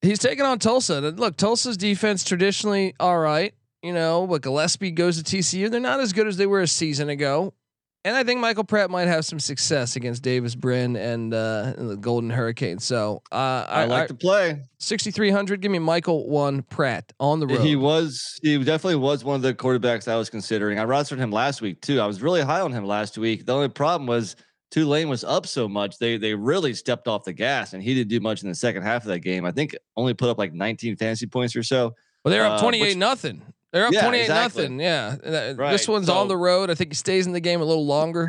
he's 0.00 0.18
taking 0.18 0.44
on 0.44 0.58
Tulsa. 0.58 1.00
Look, 1.00 1.36
Tulsa's 1.36 1.76
defense 1.76 2.24
traditionally 2.24 2.94
all 2.98 3.18
right, 3.18 3.54
you 3.82 3.92
know, 3.92 4.26
but 4.26 4.42
Gillespie 4.42 4.90
goes 4.90 5.22
to 5.22 5.36
TCU. 5.36 5.70
They're 5.70 5.80
not 5.80 6.00
as 6.00 6.12
good 6.12 6.26
as 6.26 6.36
they 6.36 6.46
were 6.46 6.60
a 6.60 6.68
season 6.68 7.08
ago. 7.08 7.54
And 8.04 8.16
I 8.16 8.24
think 8.24 8.40
Michael 8.40 8.64
Pratt 8.64 8.90
might 8.90 9.06
have 9.06 9.24
some 9.24 9.38
success 9.38 9.94
against 9.94 10.22
Davis 10.24 10.56
Brin 10.56 10.96
and, 10.96 11.32
uh, 11.32 11.74
and 11.76 11.88
the 11.88 11.96
Golden 11.96 12.30
Hurricane. 12.30 12.80
So 12.80 13.22
uh, 13.30 13.66
I, 13.68 13.82
I, 13.82 13.84
like 13.84 14.04
I, 14.04 14.06
to 14.08 14.14
play. 14.14 14.60
6,300. 14.78 15.60
Give 15.60 15.70
me 15.70 15.78
Michael 15.78 16.28
one 16.28 16.62
Pratt 16.62 17.12
on 17.20 17.38
the 17.38 17.46
road. 17.46 17.60
He 17.60 17.76
was 17.76 18.40
he 18.42 18.58
definitely 18.58 18.96
was 18.96 19.22
one 19.22 19.36
of 19.36 19.42
the 19.42 19.54
quarterbacks 19.54 20.08
I 20.08 20.16
was 20.16 20.30
considering. 20.30 20.80
I 20.80 20.84
rostered 20.84 21.18
him 21.18 21.30
last 21.30 21.62
week 21.62 21.80
too. 21.80 22.00
I 22.00 22.06
was 22.06 22.20
really 22.20 22.40
high 22.40 22.60
on 22.60 22.72
him 22.72 22.84
last 22.84 23.18
week. 23.18 23.46
The 23.46 23.54
only 23.54 23.68
problem 23.68 24.08
was 24.08 24.34
Tulane 24.72 25.08
was 25.08 25.22
up 25.22 25.46
so 25.46 25.68
much 25.68 25.98
they 25.98 26.16
they 26.16 26.34
really 26.34 26.74
stepped 26.74 27.06
off 27.06 27.22
the 27.22 27.32
gas 27.32 27.72
and 27.72 27.82
he 27.82 27.94
didn't 27.94 28.10
do 28.10 28.18
much 28.18 28.42
in 28.42 28.48
the 28.48 28.54
second 28.54 28.82
half 28.82 29.02
of 29.02 29.08
that 29.08 29.20
game. 29.20 29.44
I 29.44 29.52
think 29.52 29.76
only 29.96 30.14
put 30.14 30.28
up 30.28 30.38
like 30.38 30.52
19 30.52 30.96
fantasy 30.96 31.26
points 31.26 31.54
or 31.54 31.62
so. 31.62 31.94
well, 32.24 32.32
they're 32.32 32.44
uh, 32.44 32.54
up 32.54 32.60
28 32.60 32.80
which- 32.80 32.96
nothing. 32.96 33.42
They're 33.72 33.86
up 33.86 33.92
Yeah, 33.92 34.02
28 34.02 34.20
exactly. 34.22 34.62
nothing. 34.64 34.80
Yeah. 34.80 35.16
Uh, 35.24 35.30
This 35.30 35.56
Right, 35.58 35.88
one's 35.88 36.08
on 36.08 36.28
the 36.28 36.36
road. 36.36 36.70
I 36.70 36.74
think 36.74 36.90
he 36.90 36.94
stays 36.94 37.26
in 37.26 37.32
the 37.32 37.40
game 37.40 37.60
a 37.60 37.64
little 37.64 37.86
longer. 37.86 38.28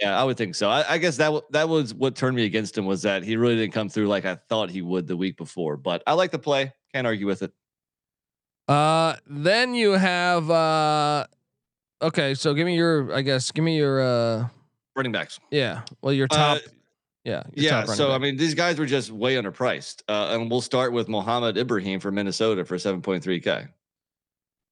Yeah, 0.00 0.18
I 0.20 0.24
would 0.24 0.36
think 0.36 0.54
so. 0.54 0.68
I, 0.68 0.94
I 0.94 0.98
guess 0.98 1.16
that 1.18 1.26
w- 1.26 1.42
that 1.50 1.68
was 1.68 1.94
what 1.94 2.16
turned 2.16 2.34
me 2.36 2.44
against 2.44 2.76
him 2.76 2.84
was 2.84 3.02
that 3.02 3.22
he 3.22 3.36
really 3.36 3.54
didn't 3.56 3.72
come 3.72 3.88
through 3.88 4.08
like 4.08 4.24
I 4.24 4.34
thought 4.48 4.70
he 4.70 4.82
would 4.82 5.06
the 5.06 5.16
week 5.16 5.36
before. 5.36 5.76
But 5.76 6.02
I 6.06 6.14
like 6.14 6.30
the 6.32 6.38
play. 6.38 6.72
Can't 6.92 7.06
argue 7.06 7.26
with 7.26 7.42
it. 7.42 7.52
Uh, 8.66 9.14
then 9.26 9.74
you 9.74 9.92
have 9.92 10.50
uh, 10.50 11.26
okay. 12.02 12.34
So 12.34 12.54
give 12.54 12.66
me 12.66 12.76
your, 12.76 13.14
I 13.14 13.22
guess, 13.22 13.52
give 13.52 13.64
me 13.64 13.76
your 13.76 14.00
uh, 14.00 14.48
Running 14.96 15.12
backs. 15.12 15.38
yeah. 15.50 15.82
Well, 16.02 16.12
your 16.12 16.26
Uh, 16.30 16.36
top, 16.36 16.58
yeah, 17.24 17.42
your 17.54 17.64
Yeah. 17.64 17.70
top 17.70 17.80
running 17.88 17.96
So 17.96 18.12
I 18.12 18.18
mean, 18.18 18.36
these 18.36 18.54
guys 18.54 18.78
were 18.78 18.86
just 18.86 19.10
way 19.10 19.34
underpriced. 19.36 20.02
Uh, 20.08 20.28
and 20.32 20.50
we'll 20.50 20.60
start 20.60 20.92
with 20.92 21.08
Mohamed 21.08 21.56
Ibrahim 21.56 22.00
for 22.00 22.10
Minnesota 22.10 22.64
for 22.64 22.76
7.3k. 22.78 23.68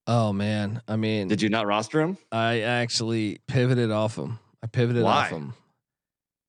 oh 0.07 0.32
man, 0.32 0.82
I 0.88 0.96
mean, 0.96 1.28
Did 1.28 1.42
you 1.42 1.48
not 1.48 1.66
roster 1.66 2.00
him? 2.00 2.18
I 2.30 2.61
actually 2.61 3.38
pivoted 3.46 3.90
off 3.90 4.16
him. 4.16 4.38
I 4.62 4.66
pivoted 4.66 5.03
Why? 5.03 5.24
off 5.24 5.30
him. 5.30 5.55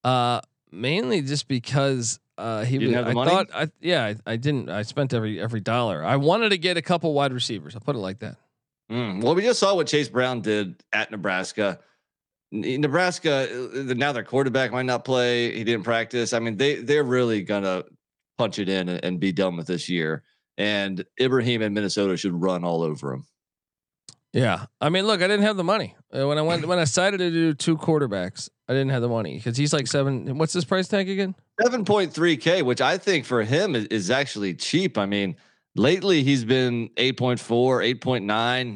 Uh, 0.03 0.41
mainly 0.71 1.21
just 1.21 1.47
because 1.47 2.19
uh 2.37 2.63
he 2.65 2.77
didn't 2.79 2.89
was. 2.89 2.95
have 2.95 3.05
the 3.05 3.11
I 3.11 3.13
money? 3.13 3.29
thought 3.31 3.47
I 3.53 3.67
yeah 3.79 4.05
I, 4.05 4.15
I 4.33 4.35
didn't. 4.37 4.69
I 4.69 4.81
spent 4.83 5.13
every 5.13 5.39
every 5.39 5.59
dollar. 5.61 6.03
I 6.03 6.15
wanted 6.17 6.49
to 6.49 6.57
get 6.57 6.77
a 6.77 6.81
couple 6.81 7.13
wide 7.13 7.31
receivers. 7.33 7.75
I'll 7.75 7.81
put 7.81 7.95
it 7.95 7.99
like 7.99 8.19
that. 8.19 8.37
Mm, 8.91 9.23
Well, 9.23 9.33
we 9.35 9.41
just 9.43 9.59
saw 9.59 9.75
what 9.75 9.87
Chase 9.87 10.09
Brown 10.09 10.41
did 10.41 10.83
at 10.91 11.09
Nebraska. 11.09 11.79
Nebraska 12.51 13.47
uh, 13.51 13.93
now 13.95 14.11
their 14.11 14.23
quarterback 14.23 14.71
might 14.71 14.85
not 14.85 15.05
play. 15.05 15.55
He 15.55 15.63
didn't 15.63 15.83
practice. 15.83 16.33
I 16.33 16.39
mean, 16.39 16.57
they 16.57 16.75
they're 16.75 17.03
really 17.03 17.41
gonna 17.43 17.83
punch 18.37 18.59
it 18.59 18.69
in 18.69 18.89
and, 18.89 19.03
and 19.03 19.19
be 19.19 19.31
done 19.31 19.55
with 19.57 19.67
this 19.67 19.89
year. 19.89 20.23
And 20.57 21.03
Ibrahim 21.19 21.61
and 21.63 21.73
Minnesota 21.73 22.15
should 22.17 22.39
run 22.39 22.63
all 22.63 22.83
over 22.83 23.13
him. 23.13 23.25
Yeah, 24.33 24.65
I 24.81 24.89
mean, 24.89 25.05
look, 25.05 25.21
I 25.21 25.27
didn't 25.27 25.43
have 25.43 25.57
the 25.57 25.63
money 25.63 25.95
uh, 26.11 26.27
when 26.27 26.39
I 26.39 26.41
went 26.41 26.65
when 26.65 26.79
I 26.79 26.83
decided 26.83 27.19
to 27.19 27.29
do 27.29 27.53
two 27.53 27.77
quarterbacks. 27.77 28.49
I 28.67 28.73
didn't 28.73 28.89
have 28.89 29.03
the 29.03 29.09
money 29.09 29.35
because 29.35 29.55
he's 29.55 29.73
like 29.73 29.85
seven. 29.85 30.39
What's 30.39 30.53
his 30.53 30.65
price 30.65 30.87
tag 30.87 31.07
again? 31.07 31.35
Seven 31.61 31.85
point 31.85 32.11
three 32.11 32.35
k, 32.35 32.63
which 32.63 32.81
I 32.81 32.97
think 32.97 33.25
for 33.25 33.43
him 33.43 33.75
is, 33.75 33.85
is 33.85 34.09
actually 34.09 34.55
cheap. 34.55 34.97
I 34.97 35.05
mean, 35.05 35.35
lately 35.75 36.23
he's 36.23 36.45
been 36.45 36.89
8.4, 36.97 37.99
8.9, 37.99 38.25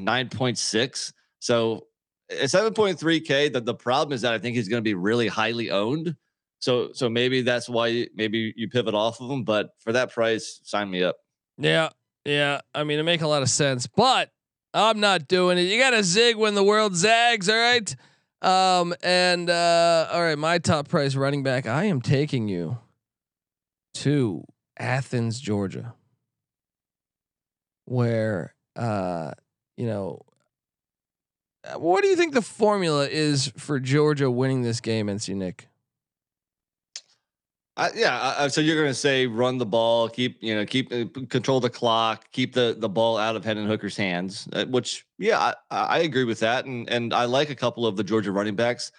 9.6. 0.06 1.14
So 1.40 1.88
at 2.30 2.38
7.3k, 2.38 3.54
the, 3.54 3.62
the 3.62 3.74
problem 3.74 4.14
is 4.14 4.22
that 4.22 4.34
I 4.34 4.40
think 4.40 4.56
he's 4.56 4.68
going 4.68 4.80
to 4.80 4.88
be 4.88 4.94
really 4.94 5.28
highly 5.28 5.72
owned. 5.72 6.16
So 6.60 6.92
so 6.94 7.10
maybe 7.10 7.42
that's 7.42 7.70
why 7.70 8.08
maybe 8.16 8.54
you 8.56 8.68
pivot 8.70 8.96
off 8.96 9.22
of 9.22 9.30
him. 9.30 9.44
But 9.44 9.70
for 9.80 9.92
that 9.94 10.12
price, 10.12 10.60
sign 10.64 10.90
me 10.90 11.04
up. 11.04 11.18
Yeah, 11.58 11.90
yeah. 12.26 12.62
I 12.74 12.84
mean, 12.84 13.00
it 13.00 13.04
make 13.04 13.22
a 13.22 13.28
lot 13.28 13.42
of 13.42 13.50
sense, 13.50 13.88
but 13.88 14.32
I'm 14.74 15.00
not 15.00 15.28
doing 15.28 15.58
it. 15.58 15.64
You 15.64 15.80
got 15.80 15.92
to 15.92 16.04
zig 16.04 16.36
when 16.36 16.56
the 16.56 16.64
world 16.64 16.96
zags. 16.96 17.50
All 17.50 17.56
right. 17.58 17.96
Um. 18.42 18.94
And 19.02 19.50
uh. 19.50 20.08
All 20.12 20.22
right. 20.22 20.38
My 20.38 20.58
top 20.60 20.88
price 20.88 21.16
running 21.16 21.44
back. 21.44 21.66
I 21.66 21.86
am 21.86 22.02
taking 22.02 22.48
you 22.48 22.78
to 23.96 24.44
Athens, 24.78 25.40
Georgia, 25.40 25.94
where 27.86 28.54
uh, 28.76 29.32
you 29.78 29.88
know. 29.88 30.22
uh, 31.64 31.80
What 31.80 32.04
do 32.04 32.10
you 32.10 32.16
think 32.16 32.34
the 32.34 32.42
formula 32.42 33.08
is 33.08 33.52
for 33.58 33.80
Georgia 33.80 34.30
winning 34.30 34.62
this 34.62 34.80
game, 34.82 35.08
NC 35.08 35.36
Nick? 35.36 35.68
I, 37.78 37.92
yeah. 37.96 38.34
I, 38.40 38.48
so 38.48 38.60
you're 38.60 38.76
going 38.76 38.90
to 38.90 38.94
say 38.94 39.28
run 39.28 39.58
the 39.60 39.66
ball, 39.66 40.10
keep 40.10 40.38
you 40.42 40.56
know 40.56 40.66
keep 40.66 40.92
uh, 40.92 41.06
control 41.30 41.60
the 41.60 41.70
clock, 41.70 42.26
keep 42.32 42.54
the 42.54 42.76
the 42.78 42.90
ball 42.90 43.18
out 43.18 43.36
of 43.36 43.46
Hendon 43.46 43.68
Hooker's 43.68 43.96
hands. 43.96 44.48
uh, 44.54 44.66
which 44.66 45.06
yeah, 45.20 45.54
I, 45.70 45.78
I 45.78 46.00
agree 46.00 46.24
with 46.24 46.40
that, 46.42 46.66
and 46.66 46.90
and 46.90 47.14
I 47.14 47.26
like 47.26 47.50
a 47.52 47.56
couple 47.56 47.86
of 47.86 47.96
the 47.96 48.04
Georgia 48.04 48.32
running 48.32 48.56
backs. 48.56 48.92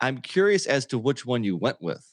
I'm 0.00 0.18
curious 0.18 0.66
as 0.66 0.86
to 0.86 0.98
which 0.98 1.24
one 1.26 1.44
you 1.44 1.56
went 1.56 1.80
with. 1.80 2.04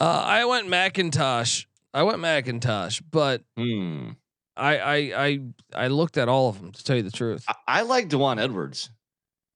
Uh, 0.00 0.22
I 0.24 0.44
went 0.46 0.66
McIntosh. 0.68 1.66
I 1.92 2.02
went 2.02 2.18
McIntosh, 2.18 3.02
but 3.10 3.42
Hmm. 3.56 4.10
I 4.56 4.78
I 4.78 4.96
I 5.26 5.40
I 5.74 5.88
looked 5.88 6.16
at 6.16 6.28
all 6.28 6.48
of 6.48 6.60
them 6.60 6.72
to 6.72 6.82
tell 6.84 6.96
you 6.96 7.02
the 7.02 7.10
truth. 7.10 7.44
I, 7.48 7.54
I 7.66 7.82
like 7.82 8.08
Dewan 8.08 8.38
Edwards. 8.38 8.90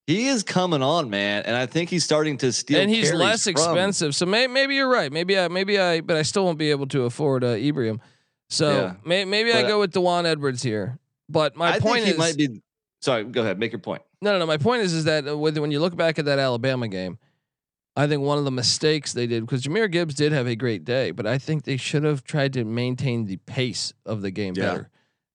He 0.06 0.26
is 0.28 0.42
coming 0.42 0.82
on, 0.82 1.10
man, 1.10 1.44
and 1.46 1.54
I 1.54 1.66
think 1.66 1.88
he's 1.88 2.02
starting 2.04 2.36
to 2.38 2.52
steal. 2.52 2.80
and 2.80 2.90
he's 2.90 3.12
less 3.12 3.44
from- 3.44 3.52
expensive. 3.52 4.14
So 4.16 4.26
may, 4.26 4.46
maybe 4.48 4.74
you're 4.74 4.88
right. 4.88 5.12
Maybe 5.12 5.38
I 5.38 5.48
maybe 5.48 5.78
I 5.78 6.00
but 6.00 6.16
I 6.16 6.22
still 6.22 6.44
won't 6.44 6.58
be 6.58 6.70
able 6.70 6.86
to 6.88 7.04
afford 7.04 7.44
uh, 7.44 7.48
Ibrahim. 7.48 8.00
So 8.50 8.70
Yeah. 8.70 8.94
may, 9.04 9.24
maybe 9.24 9.52
I 9.52 9.62
go 9.62 9.78
with 9.80 9.92
Dewan 9.92 10.26
Edwards 10.26 10.62
here. 10.62 10.98
But 11.28 11.56
my 11.56 11.72
I 11.74 11.78
point 11.78 11.94
think 12.04 12.06
he 12.06 12.10
is 12.12 12.18
might 12.18 12.36
be. 12.36 12.60
Sorry, 13.00 13.24
go 13.24 13.42
ahead. 13.42 13.58
Make 13.58 13.72
your 13.72 13.78
point. 13.78 14.02
no 14.20 14.32
no 14.32 14.38
no. 14.40 14.46
My 14.46 14.56
point 14.58 14.82
is 14.82 14.92
is 14.92 15.04
that 15.04 15.26
uh, 15.28 15.38
with, 15.38 15.56
when 15.58 15.70
you 15.70 15.80
look 15.80 15.96
back 15.96 16.18
at 16.18 16.24
that 16.24 16.38
Alabama 16.40 16.88
game, 16.88 17.18
I 17.96 18.06
think 18.08 18.22
one 18.22 18.38
of 18.38 18.44
the 18.44 18.50
mistakes 18.50 19.12
they 19.12 19.26
did 19.28 19.42
because 19.46 19.62
Jahmyr 19.62 19.90
Gibbs 19.90 20.14
did 20.14 20.32
have 20.32 20.46
a 20.48 20.56
great 20.56 20.84
day, 20.84 21.12
but 21.12 21.26
I 21.26 21.38
think 21.38 21.62
they 21.64 21.76
should 21.76 22.02
have 22.04 22.24
tried 22.24 22.52
to 22.54 22.64
maintain 22.64 23.24
the 23.26 23.36
pace 23.38 23.92
of 24.04 24.20
the 24.20 24.30
game 24.32 24.54
Yeah. 24.56 24.62
better. 24.66 24.88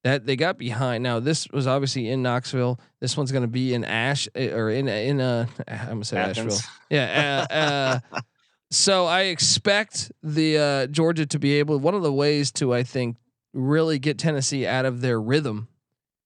That 0.03 0.25
they 0.25 0.35
got 0.35 0.57
behind. 0.57 1.03
Now 1.03 1.19
this 1.19 1.47
was 1.49 1.67
obviously 1.67 2.07
in 2.09 2.21
Knoxville. 2.21 2.79
This 3.01 3.17
one's 3.17 3.31
going 3.31 3.41
to 3.43 3.47
be 3.47 3.73
in 3.73 3.83
Ash 3.83 4.27
eh, 4.35 4.51
or 4.51 4.69
in 4.69 4.87
in 4.87 5.19
uh 5.19 5.47
I'm 5.67 5.87
gonna 5.87 6.05
say 6.05 6.17
Asheville. 6.17 6.57
Yeah. 6.89 7.45
Uh, 7.49 7.53
uh, 8.15 8.19
so 8.71 9.05
I 9.05 9.23
expect 9.23 10.11
the 10.23 10.57
uh, 10.57 10.87
Georgia 10.87 11.25
to 11.25 11.39
be 11.39 11.53
able. 11.55 11.79
One 11.79 11.93
of 11.95 12.03
the 12.03 12.13
ways 12.13 12.51
to 12.53 12.73
I 12.73 12.83
think 12.83 13.17
really 13.53 13.99
get 13.99 14.17
Tennessee 14.17 14.65
out 14.67 14.85
of 14.85 15.01
their 15.01 15.19
rhythm 15.19 15.67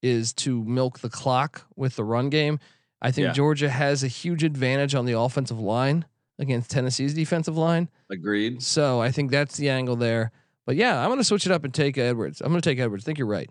is 0.01 0.33
to 0.33 0.63
milk 0.63 0.99
the 0.99 1.09
clock 1.09 1.65
with 1.75 1.95
the 1.95 2.03
run 2.03 2.29
game. 2.29 2.59
I 3.01 3.11
think 3.11 3.25
Yeah. 3.27 3.31
Georgia 3.33 3.69
has 3.69 4.03
a 4.03 4.07
huge 4.07 4.43
advantage 4.43 4.93
on 4.95 5.05
the 5.05 5.17
offensive 5.17 5.59
line 5.59 6.05
against 6.39 6.69
Tennessee's 6.71 7.13
defensive 7.13 7.57
line. 7.57 7.89
Agreed. 8.11 8.61
So 8.61 8.99
I 8.99 9.11
think 9.11 9.31
that's 9.31 9.57
the 9.57 9.69
angle 9.69 9.95
there. 9.95 10.31
But 10.65 10.75
yeah, 10.75 10.99
I'm 10.99 11.07
going 11.07 11.19
to 11.19 11.23
switch 11.23 11.45
it 11.45 11.51
up 11.51 11.63
and 11.63 11.73
take 11.73 11.97
Edwards. 11.97 12.41
I'm 12.41 12.49
going 12.49 12.61
to 12.61 12.69
take 12.69 12.79
Edwards. 12.79 13.03
I 13.03 13.05
think 13.05 13.17
you're 13.17 13.27
right. 13.27 13.49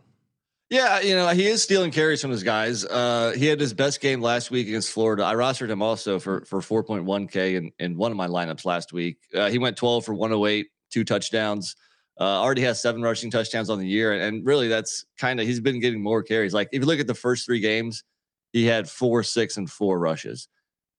Yeah, 0.71 1.01
you 1.01 1.17
know, 1.17 1.29
he 1.29 1.49
is 1.49 1.65
stealing 1.65 1.91
carries 1.91 2.23
from 2.23 2.31
his 2.31 2.45
guys. 2.45 2.85
Uh, 2.85 3.33
he 3.37 3.47
had 3.47 3.59
his 3.59 3.75
best 3.75 4.01
game 4.01 4.21
last 4.23 4.53
week 4.53 4.69
against 4.69 4.93
Florida. 4.93 5.25
I 5.25 5.35
rostered 5.35 5.69
him 5.69 5.83
also 5.83 6.21
for 6.21 6.45
for 6.45 6.61
4.1k 6.61 7.57
in, 7.57 7.73
in 7.81 7.97
one 7.97 8.13
of 8.13 8.17
my 8.17 8.29
lineups 8.29 8.65
last 8.65 8.93
week. 8.93 9.19
Uh, 9.35 9.51
he 9.51 9.59
went 9.59 9.77
12 9.77 10.05
for 10.05 10.15
108, 10.15 10.69
two 10.91 11.03
touchdowns. 11.03 11.75
Uh, 12.21 12.25
already 12.41 12.63
has 12.63 12.81
seven 12.81 13.03
rushing 13.03 13.33
touchdowns 13.33 13.69
on 13.69 13.81
the 13.81 13.87
year, 13.87 14.13
and 14.13 14.47
really 14.47 14.69
that's 14.69 15.07
kind 15.19 15.41
of 15.41 15.47
he's 15.47 15.59
been 15.59 15.81
getting 15.81 16.01
more 16.01 16.23
carries. 16.23 16.55
Like 16.55 16.69
if 16.71 16.83
you 16.83 16.87
look 16.87 17.01
at 17.01 17.09
the 17.09 17.15
first 17.15 17.47
three 17.47 17.61
games, 17.61 18.05
he 18.53 18.65
had 18.65 18.89
four, 18.89 19.25
six, 19.25 19.57
and 19.57 19.69
four 19.69 19.99
rushes. 19.99 20.47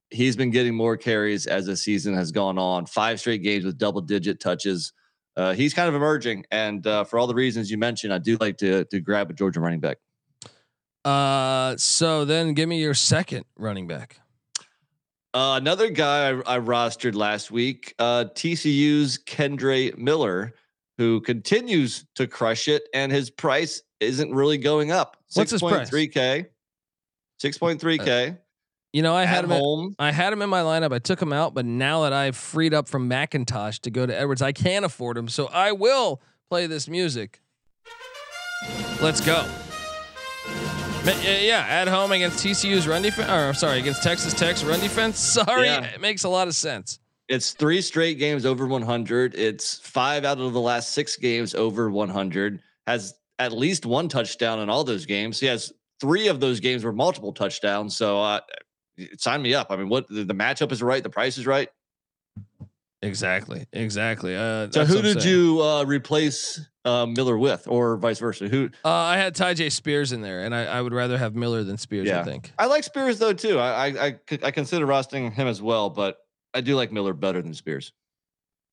He's 0.09 0.35
been 0.35 0.49
getting 0.49 0.75
more 0.75 0.97
carries 0.97 1.47
as 1.47 1.67
the 1.67 1.77
season 1.77 2.13
has 2.15 2.33
gone 2.33 2.57
on. 2.57 2.87
Five 2.87 3.21
straight 3.21 3.41
games 3.41 3.63
with 3.63 3.77
double 3.77 4.01
digit 4.01 4.41
touches 4.41 4.91
uh, 5.37 5.53
he's 5.53 5.73
kind 5.73 5.87
of 5.87 5.95
emerging, 5.95 6.45
and 6.51 6.85
uh, 6.85 7.03
for 7.03 7.19
all 7.19 7.27
the 7.27 7.35
reasons 7.35 7.71
you 7.71 7.77
mentioned, 7.77 8.13
I 8.13 8.17
do 8.17 8.37
like 8.39 8.57
to 8.57 8.85
to 8.85 8.99
grab 8.99 9.29
a 9.29 9.33
Georgia 9.33 9.59
running 9.59 9.79
back. 9.79 9.97
Uh, 11.03 11.75
so 11.77 12.25
then 12.25 12.53
give 12.53 12.69
me 12.69 12.79
your 12.79 12.93
second 12.93 13.45
running 13.55 13.87
back. 13.87 14.19
Uh, 15.33 15.55
another 15.59 15.89
guy 15.89 16.29
I, 16.29 16.55
I 16.55 16.59
rostered 16.59 17.15
last 17.15 17.51
week, 17.51 17.95
uh, 17.99 18.25
TCU's 18.35 19.17
Kendre 19.17 19.97
Miller, 19.97 20.53
who 20.97 21.21
continues 21.21 22.05
to 22.15 22.27
crush 22.27 22.67
it, 22.67 22.83
and 22.93 23.11
his 23.11 23.29
price 23.29 23.81
isn't 24.01 24.33
really 24.33 24.57
going 24.57 24.91
up. 24.91 25.17
What's 25.33 25.51
his 25.51 25.61
price? 25.61 25.89
6.3K. 25.89 26.47
6.3K. 27.41 28.37
You 28.93 29.01
know, 29.01 29.15
I 29.15 29.23
had 29.25 29.45
him. 29.45 29.51
At. 29.51 29.61
I 29.99 30.11
had 30.11 30.33
him 30.33 30.41
in 30.41 30.49
my 30.49 30.61
lineup. 30.61 30.91
I 30.93 30.99
took 30.99 31.21
him 31.21 31.31
out, 31.31 31.53
but 31.53 31.65
now 31.65 32.03
that 32.03 32.11
I've 32.13 32.35
freed 32.35 32.73
up 32.73 32.89
from 32.89 33.09
McIntosh 33.09 33.79
to 33.81 33.89
go 33.89 34.05
to 34.05 34.17
Edwards, 34.17 34.41
I 34.41 34.51
can't 34.51 34.83
afford 34.83 35.17
him. 35.17 35.29
So 35.29 35.47
I 35.47 35.71
will 35.71 36.21
play 36.49 36.67
this 36.67 36.89
music. 36.89 37.41
Let's 39.01 39.21
go. 39.21 39.45
Yeah, 41.05 41.39
Yeah, 41.39 41.65
at 41.67 41.87
home 41.87 42.11
against 42.11 42.45
TCU's 42.45 42.87
run 42.87 43.01
defense. 43.01 43.29
Or 43.29 43.47
I'm 43.47 43.53
sorry, 43.53 43.79
against 43.79 44.03
Texas 44.03 44.33
Tech's 44.33 44.63
run 44.63 44.79
defense. 44.79 45.17
Sorry, 45.19 45.65
Yeah. 45.67 45.83
it 45.85 46.01
makes 46.01 46.23
a 46.25 46.29
lot 46.29 46.47
of 46.47 46.53
sense. 46.53 46.99
It's 47.27 47.51
three 47.51 47.81
straight 47.81 48.19
games 48.19 48.45
over 48.45 48.67
100. 48.67 49.33
It's 49.35 49.79
five 49.79 50.25
out 50.25 50.39
of 50.39 50.53
the 50.53 50.59
last 50.59 50.91
six 50.91 51.15
games 51.15 51.55
over 51.55 51.89
100. 51.89 52.59
Has 52.87 53.15
at 53.39 53.53
least 53.53 53.85
one 53.85 54.09
touchdown 54.09 54.59
in 54.59 54.69
all 54.69 54.83
those 54.83 55.05
games. 55.05 55.39
He 55.39 55.47
has 55.47 55.71
three 55.99 56.27
of 56.27 56.39
those 56.39 56.59
games 56.59 56.83
were 56.83 56.91
multiple 56.93 57.31
touchdowns. 57.33 57.95
So 57.95 58.21
uh, 58.21 58.41
sign 59.17 59.41
me 59.41 59.53
up. 59.53 59.67
I 59.69 59.75
mean, 59.75 59.89
what 59.89 60.07
the, 60.09 60.23
the 60.23 60.33
matchup 60.35 60.71
is 60.71 60.81
right. 60.81 61.01
The 61.01 61.09
price 61.09 61.37
is 61.37 61.45
right. 61.47 61.69
Exactly. 63.01 63.65
Exactly. 63.73 64.35
Uh, 64.35 64.69
So 64.71 64.85
who 64.85 65.01
did 65.01 65.23
you 65.23 65.61
uh, 65.61 65.83
replace 65.85 66.61
uh, 66.85 67.07
Miller 67.07 67.37
with, 67.37 67.67
or 67.67 67.97
vice 67.97 68.19
versa? 68.19 68.47
Who? 68.47 68.69
Uh, 68.85 68.89
I 68.89 69.17
had 69.17 69.35
Tyjae 69.35 69.71
Spears 69.71 70.11
in 70.11 70.21
there, 70.21 70.43
and 70.43 70.53
I, 70.53 70.65
I 70.65 70.81
would 70.81 70.93
rather 70.93 71.17
have 71.17 71.35
Miller 71.35 71.63
than 71.63 71.77
Spears. 71.77 72.09
I 72.11 72.23
think. 72.23 72.51
I 72.59 72.67
like 72.67 72.83
Spears 72.83 73.17
though 73.17 73.33
too. 73.33 73.59
I 73.59 74.17
I 74.43 74.51
consider 74.51 74.85
rostering 74.85 75.33
him 75.33 75.47
as 75.47 75.61
well, 75.61 75.89
but 75.89 76.17
I 76.53 76.61
do 76.61 76.75
like 76.75 76.91
Miller 76.91 77.13
better 77.13 77.41
than 77.41 77.53
Spears. 77.53 77.91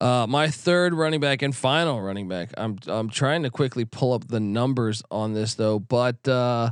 Uh, 0.00 0.26
my 0.28 0.48
third 0.48 0.94
running 0.94 1.20
back 1.20 1.42
and 1.42 1.54
final 1.56 2.00
running 2.00 2.28
back. 2.28 2.50
I'm 2.56 2.78
I'm 2.86 3.08
trying 3.10 3.42
to 3.44 3.50
quickly 3.50 3.84
pull 3.84 4.12
up 4.12 4.28
the 4.28 4.40
numbers 4.40 5.02
on 5.10 5.32
this 5.32 5.54
though, 5.54 5.78
but 5.78 6.26
uh, 6.28 6.70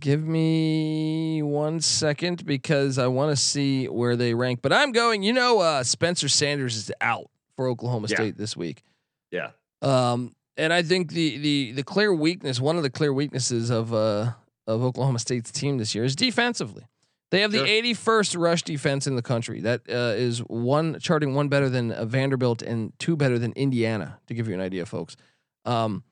Give 0.00 0.22
me 0.22 1.42
one 1.42 1.80
second 1.80 2.44
because 2.44 2.98
I 2.98 3.06
want 3.06 3.30
to 3.30 3.36
see 3.36 3.86
where 3.86 4.16
they 4.16 4.34
rank. 4.34 4.60
But 4.60 4.72
I'm 4.72 4.92
going. 4.92 5.22
You 5.22 5.32
know, 5.32 5.60
uh, 5.60 5.82
Spencer 5.84 6.28
Sanders 6.28 6.76
is 6.76 6.92
out 7.00 7.30
for 7.56 7.68
Oklahoma 7.68 8.08
Yeah. 8.10 8.16
State 8.16 8.36
this 8.36 8.56
week. 8.56 8.82
Yeah. 9.30 9.50
Um, 9.82 10.32
and 10.56 10.72
I 10.72 10.82
think 10.82 11.12
the 11.12 11.38
the 11.38 11.72
the 11.72 11.82
clear 11.82 12.12
weakness, 12.12 12.60
one 12.60 12.76
of 12.76 12.82
the 12.82 12.90
clear 12.90 13.12
weaknesses 13.12 13.70
of 13.70 13.92
uh 13.94 14.32
of 14.66 14.82
Oklahoma 14.82 15.18
State's 15.18 15.50
team 15.52 15.78
this 15.78 15.94
year 15.94 16.04
is 16.04 16.16
defensively. 16.16 16.84
They 17.30 17.40
have 17.40 17.52
Sure. 17.52 17.64
the 17.64 17.68
81st 17.94 18.38
rush 18.40 18.62
defense 18.62 19.06
in 19.06 19.16
the 19.16 19.22
country. 19.22 19.60
That 19.60 19.80
uh, 19.88 20.14
is 20.16 20.38
one 20.40 20.98
charting 21.00 21.34
one 21.34 21.48
better 21.48 21.68
than 21.68 21.90
uh, 21.90 22.04
Vanderbilt 22.04 22.62
and 22.62 22.92
two 22.98 23.16
better 23.16 23.38
than 23.38 23.52
Indiana. 23.52 24.18
To 24.28 24.34
give 24.34 24.46
you 24.48 24.54
an 24.54 24.60
idea, 24.60 24.86
folks. 24.86 25.16
Um, 25.64 26.04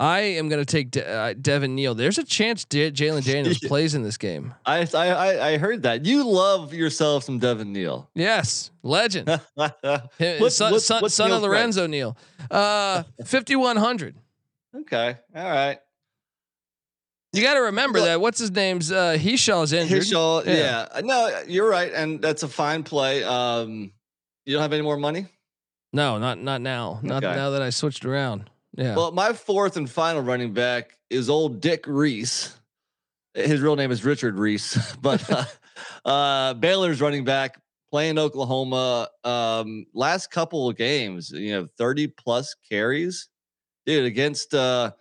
I 0.00 0.20
am 0.20 0.48
going 0.48 0.60
to 0.60 0.64
take 0.64 0.90
De- 0.92 1.06
uh, 1.06 1.34
Devin 1.38 1.74
Neal. 1.74 1.94
There's 1.94 2.16
a 2.16 2.24
chance 2.24 2.64
De- 2.64 2.90
Jalon 2.90 3.22
Daniels 3.22 3.58
plays 3.62 3.94
in 3.94 4.02
this 4.02 4.16
game. 4.16 4.54
I, 4.64 4.88
I 4.94 5.48
I 5.52 5.58
heard 5.58 5.82
that 5.82 6.06
you 6.06 6.26
love 6.26 6.72
yourself 6.72 7.24
some 7.24 7.38
Devin 7.38 7.70
Neal. 7.72 8.08
Yes, 8.14 8.70
legend. 8.82 9.28
What's- 9.54 9.76
son 10.56 10.72
what's- 10.72 10.86
son, 10.86 11.02
what's 11.02 11.14
son 11.14 11.30
of? 11.32 11.42
Lorenzo 11.42 11.86
Neal. 11.86 12.16
Uh, 12.50 13.02
5100. 13.26 14.14
okay, 14.80 15.16
all 15.36 15.44
right. 15.44 15.78
You 17.32 17.42
got 17.42 17.54
to 17.54 17.60
remember 17.60 17.98
Look- 18.00 18.08
that. 18.08 18.20
What's 18.20 18.38
his 18.40 18.50
name's? 18.50 18.90
Uh, 18.90 19.16
Heshaw's 19.20 19.72
injured. 19.72 20.02
Hishal, 20.02 20.44
Yeah. 20.46 20.86
yeah. 20.94 21.00
no, 21.04 21.42
you're 21.46 21.68
right, 21.68 21.92
and 21.92 22.20
that's 22.20 22.42
a 22.42 22.48
fine 22.48 22.82
play. 22.82 23.22
Um, 23.22 23.92
you 24.46 24.54
don't 24.54 24.62
have 24.62 24.72
any 24.72 24.82
more 24.82 24.96
money. 24.96 25.26
No, 25.92 26.18
not 26.18 26.38
not 26.38 26.60
now. 26.62 27.00
Not 27.02 27.22
Okay. 27.22 27.36
now 27.36 27.50
that 27.50 27.60
I 27.62 27.70
switched 27.70 28.04
around. 28.04 28.48
Yeah. 28.76 28.96
Well, 28.96 29.12
my 29.12 29.32
fourth 29.32 29.76
and 29.76 29.90
final 29.90 30.22
running 30.22 30.52
back 30.52 30.96
is 31.08 31.28
old 31.28 31.60
Dick 31.60 31.84
Reese. 31.86 32.56
His 33.34 33.60
real 33.60 33.76
name 33.76 33.90
is 33.90 34.04
Richard 34.04 34.38
Reese, 34.38 34.94
but 35.02 35.28
uh, 36.04 36.08
uh, 36.08 36.54
Baylor's 36.54 37.00
running 37.00 37.24
back 37.24 37.60
playing 37.90 38.18
Oklahoma. 38.18 39.08
Um, 39.24 39.86
last 39.94 40.30
couple 40.30 40.68
of 40.68 40.76
games, 40.76 41.30
you 41.30 41.52
know, 41.52 41.66
30 41.76 42.08
plus 42.08 42.54
carries, 42.68 43.28
dude, 43.86 44.04
against 44.04 44.54
uh, 44.54 44.92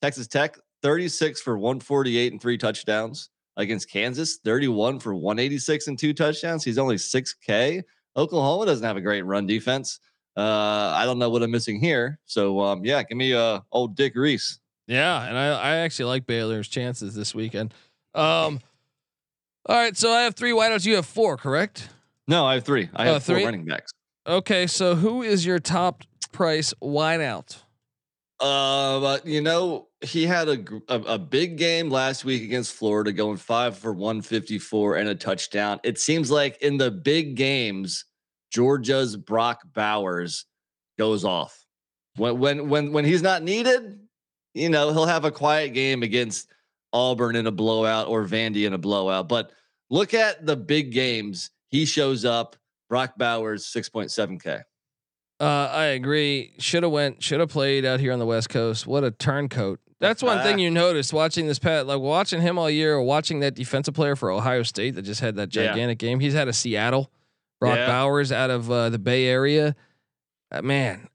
Texas 0.00 0.26
Tech, 0.26 0.58
36 0.82 1.40
for 1.40 1.56
148 1.56 2.32
and 2.32 2.40
three 2.40 2.58
touchdowns. 2.58 3.28
Against 3.58 3.90
Kansas, 3.90 4.38
31 4.42 4.98
for 4.98 5.14
186 5.14 5.86
and 5.86 5.98
two 5.98 6.14
touchdowns. 6.14 6.64
He's 6.64 6.78
only 6.78 6.96
6K. 6.96 7.82
Oklahoma 8.16 8.64
doesn't 8.64 8.86
have 8.86 8.96
a 8.96 9.02
great 9.02 9.26
run 9.26 9.46
defense. 9.46 10.00
Uh, 10.36 10.92
I 10.96 11.04
don't 11.04 11.18
know 11.18 11.28
what 11.30 11.42
I'm 11.42 11.50
missing 11.50 11.80
here. 11.80 12.18
So 12.24 12.60
um, 12.60 12.84
yeah, 12.84 13.02
give 13.02 13.16
me 13.18 13.34
uh 13.34 13.60
old 13.70 13.96
Dick 13.96 14.14
Reese. 14.16 14.58
yeah, 14.86 15.22
and 15.28 15.36
I 15.36 15.48
I 15.48 15.76
actually 15.76 16.06
like 16.06 16.26
Baylor's 16.26 16.68
chances 16.68 17.14
this 17.14 17.34
weekend. 17.34 17.74
Um. 18.14 18.60
All 19.66 19.76
right, 19.76 19.96
so 19.96 20.10
I 20.10 20.22
have 20.22 20.34
three 20.34 20.50
wideouts. 20.50 20.84
You 20.86 20.96
have 20.96 21.06
four, 21.06 21.36
correct? 21.36 21.88
No, 22.26 22.44
I 22.44 22.54
have 22.54 22.64
three. 22.64 22.88
I 22.94 23.08
Oh, 23.08 23.12
have 23.14 23.22
four 23.24 23.36
three? 23.36 23.44
running 23.44 23.64
backs. 23.64 23.92
Okay, 24.26 24.66
so 24.66 24.94
who 24.96 25.22
is 25.22 25.46
your 25.46 25.58
top 25.60 26.02
price 26.32 26.74
wideout? 26.82 27.58
Uh, 28.40 28.98
but 28.98 29.24
you 29.24 29.40
know, 29.40 29.86
he 30.00 30.26
had 30.26 30.48
a, 30.48 30.58
a 30.88 31.00
a 31.14 31.18
big 31.18 31.58
game 31.58 31.90
last 31.90 32.24
week 32.24 32.42
against 32.42 32.72
Florida, 32.72 33.12
going 33.12 33.36
five 33.36 33.76
for 33.78 33.92
154 33.92 34.96
and 34.96 35.08
a 35.08 35.14
touchdown. 35.14 35.78
It 35.84 35.98
seems 36.00 36.28
like 36.30 36.60
in 36.60 36.76
the 36.76 36.90
big 36.90 37.36
games, 37.36 38.04
Georgia's 38.52 39.16
Brock 39.16 39.62
Bowers 39.72 40.44
goes 40.98 41.24
off. 41.24 41.58
When 42.16 42.38
when 42.38 42.68
when 42.68 42.92
when 42.92 43.04
he's 43.04 43.22
not 43.22 43.42
needed, 43.42 43.98
you 44.54 44.68
know, 44.68 44.92
he'll 44.92 45.06
have 45.06 45.24
a 45.24 45.30
quiet 45.30 45.72
game 45.72 46.02
against 46.02 46.48
Auburn 46.92 47.36
in 47.36 47.46
a 47.46 47.50
blowout 47.50 48.08
or 48.08 48.24
Vandy 48.24 48.66
in 48.66 48.74
a 48.74 48.78
blowout. 48.78 49.28
But 49.28 49.52
look 49.88 50.12
at 50.12 50.44
the 50.44 50.56
big 50.56 50.92
games. 50.92 51.50
He 51.70 51.86
shows 51.86 52.24
up. 52.24 52.56
Brock 52.90 53.14
Bowers, 53.16 53.64
6.7K. 53.74 54.64
Uh, 55.40 55.44
I 55.44 55.84
agree. 55.86 56.52
Should 56.58 56.82
have 56.82 56.92
went. 56.92 57.22
Should 57.22 57.40
have 57.40 57.48
played 57.48 57.86
out 57.86 58.00
here 58.00 58.12
on 58.12 58.18
the 58.18 58.26
West 58.26 58.50
Coast. 58.50 58.86
What 58.86 59.02
a 59.02 59.10
turncoat. 59.10 59.80
That's 59.98 60.22
one 60.22 60.42
thing 60.42 60.58
you 60.60 60.70
notice 60.70 61.10
watching 61.10 61.46
this 61.46 61.58
Pat, 61.58 61.86
like 61.86 62.00
watching 62.00 62.42
him 62.42 62.58
all 62.58 62.68
year, 62.68 62.94
or 62.96 63.02
watching 63.02 63.40
that 63.40 63.54
defensive 63.54 63.94
player 63.94 64.14
for 64.14 64.30
Ohio 64.30 64.62
State 64.62 64.94
that 64.96 65.02
just 65.02 65.22
had 65.22 65.36
that 65.36 65.54
Yeah. 65.54 65.68
gigantic 65.68 65.96
game. 65.98 66.20
He's 66.20 66.34
had 66.34 66.48
a 66.48 66.52
Seattle. 66.52 67.10
Brock 67.62 67.76
Yeah. 67.76 67.86
Bowers 67.86 68.32
out 68.32 68.50
of 68.50 68.68
uh, 68.70 68.88
the 68.90 68.98
Bay 68.98 69.26
Area. 69.26 69.76
Uh, 70.50 70.62
man, 70.62 71.08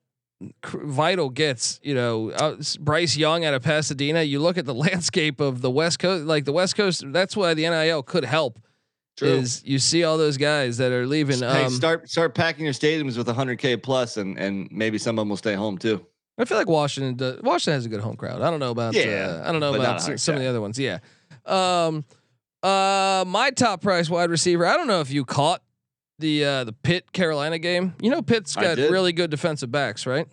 cr- 0.62 0.86
vital 0.86 1.30
gets. 1.30 1.80
You 1.84 1.94
know, 1.94 2.32
uh, 2.32 2.56
Bryce 2.80 3.18
Young 3.18 3.44
out 3.44 3.54
of 3.54 3.64
Pasadena. 3.64 4.24
You 4.24 4.40
look 4.40 4.58
at 4.58 4.66
the 4.66 4.74
landscape 4.86 5.42
of 5.42 5.62
the 5.62 5.70
West 5.70 6.00
Coast, 6.00 6.24
like 6.26 6.46
the 6.46 6.54
West 6.54 6.78
Coast. 6.78 7.04
That's 7.08 7.36
why 7.36 7.54
the 7.54 7.70
NIL 7.70 8.02
could 8.04 8.24
help. 8.24 8.60
Is 9.20 9.64
you 9.66 9.80
see 9.80 10.04
all 10.04 10.18
those 10.18 10.38
guys 10.38 10.78
that 10.78 10.92
are 10.92 11.06
leaving. 11.08 11.40
Hey, 11.40 11.66
Um, 11.66 11.72
start 11.72 12.08
start 12.08 12.34
packing 12.36 12.66
your 12.66 12.74
stadiums 12.74 13.18
with 13.18 13.26
100k 13.28 13.82
plus, 13.82 14.16
and 14.16 14.38
and 14.38 14.70
maybe 14.72 14.98
some 15.00 15.18
of 15.18 15.22
them 15.24 15.30
will 15.30 15.38
stay 15.38 15.56
home 15.56 15.78
too. 15.78 16.06
I 16.38 16.46
feel 16.46 16.58
like 16.58 16.70
Washington. 16.70 17.16
Does, 17.16 17.42
Washington 17.42 17.74
has 17.74 17.86
a 17.88 17.90
good 17.90 18.00
home 18.02 18.16
crowd. 18.16 18.44
I 18.44 18.50
don't 18.52 18.60
know 18.60 18.70
about. 18.70 18.94
Yeah, 18.94 19.42
uh, 19.44 19.50
I 19.50 19.52
don't 19.52 19.60
know 19.60 19.74
about 19.74 19.84
not 19.84 19.96
s- 19.96 20.06
hard 20.06 20.20
some 20.20 20.36
of 20.36 20.42
the 20.42 20.48
other 20.48 20.62
ones. 20.62 20.78
Yeah. 20.78 21.00
Um. 21.48 22.06
Uh. 22.62 23.24
My 23.28 23.50
top 23.56 23.82
price 23.82 24.08
wide 24.08 24.30
receiver. 24.30 24.68
I 24.68 24.78
don't 24.78 24.88
know 24.88 25.02
if 25.02 25.10
you 25.12 25.26
caught 25.26 25.64
the 26.20 26.44
uh 26.44 26.64
the 26.64 26.74
Pitt 26.74 27.12
Carolina 27.12 27.60
game. 27.60 27.94
You 28.02 28.10
know 28.10 28.22
Pitt's 28.22 28.56
got 28.56 28.78
really 28.78 29.14
good 29.14 29.30
defensive 29.30 29.72
backs, 29.72 30.06
right? 30.06 30.28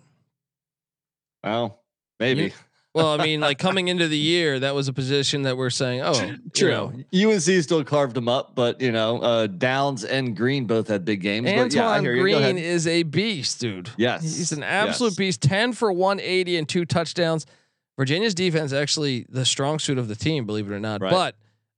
Well, 1.43 1.79
maybe. 2.19 2.53
Well, 2.95 3.09
I 3.09 3.21
mean, 3.21 3.41
like 3.41 3.57
coming 3.57 3.89
into 3.89 4.07
the 4.07 4.17
year, 4.17 4.57
that 4.61 4.73
was 4.73 4.87
a 4.87 4.93
position 4.93 5.41
that 5.41 5.57
we're 5.57 5.69
saying, 5.69 5.99
oh, 6.01 6.13
you 6.55 6.67
know, 6.69 6.93
UNC 7.13 7.41
still 7.41 7.83
carved 7.83 8.15
them 8.15 8.29
up, 8.29 8.55
but 8.55 8.79
you 8.79 8.93
know, 8.93 9.19
uh, 9.19 9.47
Downs 9.47 10.05
and 10.05 10.35
Green 10.35 10.65
both 10.65 10.87
had 10.87 11.03
big 11.03 11.19
games. 11.19 11.43
but 11.43 11.73
yeah, 11.73 11.89
Antoine 11.89 12.05
you. 12.05 12.15
Go 12.15 12.21
Green 12.21 12.57
is 12.57 12.87
a 12.87 13.03
beast, 13.03 13.59
dude. 13.59 13.89
Yes, 13.97 14.21
He's 14.21 14.53
an 14.53 14.63
absolute 14.63 15.09
yes. 15.09 15.17
beast. 15.17 15.41
10 15.41 15.73
for 15.73 15.91
180 15.91 16.55
and 16.55 16.69
two 16.69 16.85
touchdowns. 16.85 17.45
Virginia's 17.97 18.33
defense 18.33 18.71
actually 18.71 19.25
the 19.27 19.43
strong 19.43 19.77
suit 19.77 19.97
of 19.97 20.07
the 20.07 20.15
team, 20.15 20.45
believe 20.45 20.71
it 20.71 20.73
or 20.73 20.79
not. 20.79 21.01
Right. 21.01 21.11
But 21.11 21.35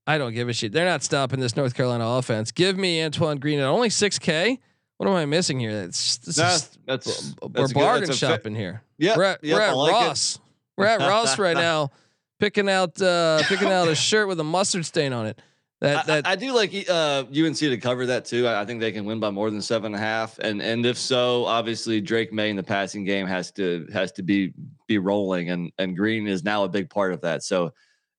I 0.07 0.17
don't 0.17 0.33
give 0.33 0.47
a 0.49 0.53
shit. 0.53 0.71
They're 0.71 0.85
not 0.85 1.03
stopping 1.03 1.39
this 1.41 1.55
North 1.57 1.73
Carolina 1.75 2.07
offense. 2.07 2.51
Give 2.51 2.77
me 2.77 3.03
Antoine 3.03 3.37
Green 3.39 3.59
at 3.59 3.65
only 3.65 3.89
6K. 3.89 4.57
What 4.97 5.07
am 5.09 5.15
I 5.15 5.25
missing 5.25 5.59
here? 5.59 5.69
It's 5.83 6.17
this 6.17 6.37
Nah, 6.37 6.53
is, 6.53 6.77
that's 6.87 7.35
we're 7.41 7.49
that's 7.49 7.73
good- 7.73 7.79
bargain 7.79 8.07
that's 8.07 8.19
fa- 8.19 8.27
shopping 8.27 8.55
here. 8.55 8.81
Yeah, 8.97 9.15
we're 9.17 9.23
at, 9.25 9.43
yep, 9.43 9.55
we're 9.55 9.61
at 9.61 9.75
like 9.75 9.91
it. 9.91 10.07
Ross. 10.07 10.39
We're 10.77 10.85
at 10.87 10.99
Ross 11.01 11.37
right 11.37 11.57
now, 11.69 11.91
picking 12.39 12.67
out 12.69 12.99
uh, 13.01 13.43
picking 13.47 13.67
out 13.67 13.87
a 13.89 13.95
shirt 14.07 14.27
with 14.27 14.39
a 14.39 14.43
mustard 14.43 14.85
stain 14.85 15.13
on 15.13 15.27
it. 15.27 15.39
That 15.81 15.97
I, 15.97 16.03
that 16.05 16.27
I 16.27 16.35
do 16.35 16.53
like 16.55 16.73
uh, 16.89 17.25
UNC 17.29 17.57
to 17.57 17.77
cover 17.77 18.07
that 18.07 18.25
too. 18.25 18.47
I, 18.47 18.61
I 18.61 18.65
think 18.65 18.79
they 18.79 18.91
can 18.91 19.05
win 19.05 19.19
by 19.19 19.29
more 19.29 19.51
than 19.51 19.61
seven 19.61 19.93
and 19.93 19.95
a 19.95 19.99
half. 19.99 20.39
And 20.39 20.59
and 20.63 20.83
if 20.87 20.97
so, 20.97 21.45
obviously 21.45 22.01
Drake 22.01 22.33
Maye 22.33 22.49
in 22.49 22.55
the 22.55 22.63
passing 22.63 23.03
game 23.03 23.27
has 23.27 23.51
to 23.51 23.87
has 23.93 24.11
to 24.13 24.23
be 24.23 24.53
be 24.87 24.97
rolling, 24.97 25.51
and 25.51 25.71
and 25.77 25.95
Green 25.95 26.27
is 26.27 26.43
now 26.43 26.63
a 26.63 26.69
big 26.69 26.89
part 26.89 27.13
of 27.13 27.21
that. 27.21 27.43
So 27.43 27.71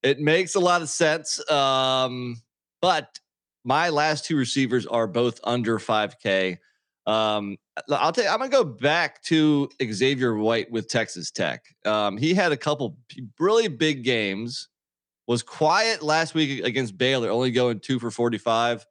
it 0.02 0.20
makes 0.20 0.54
a 0.54 0.60
lot 0.60 0.82
of 0.82 0.88
sense. 0.88 1.48
Um, 1.50 2.40
but 2.80 3.18
my 3.64 3.88
last 3.88 4.24
two 4.24 4.36
receivers 4.36 4.86
are 4.86 5.06
both 5.06 5.40
under 5.44 5.78
five 5.78 6.18
K. 6.20 6.58
Um, 7.06 7.56
I'll 7.90 8.12
tell 8.12 8.24
you, 8.24 8.30
I'm 8.30 8.38
gonna 8.38 8.50
go 8.50 8.64
back 8.64 9.22
to 9.24 9.68
Xavier 9.82 10.36
White 10.36 10.70
with 10.70 10.88
Texas 10.88 11.30
Tech. 11.30 11.64
Um, 11.84 12.16
he 12.16 12.34
had 12.34 12.52
a 12.52 12.56
couple 12.56 12.98
really 13.38 13.68
big 13.68 14.04
games 14.04 14.68
was 15.28 15.42
quiet 15.42 16.02
last 16.02 16.34
week 16.34 16.64
against 16.64 16.96
Baylor, 16.96 17.30
only 17.30 17.50
going 17.50 17.78
two 17.78 18.00
for 18.00 18.10
45. 18.10 18.84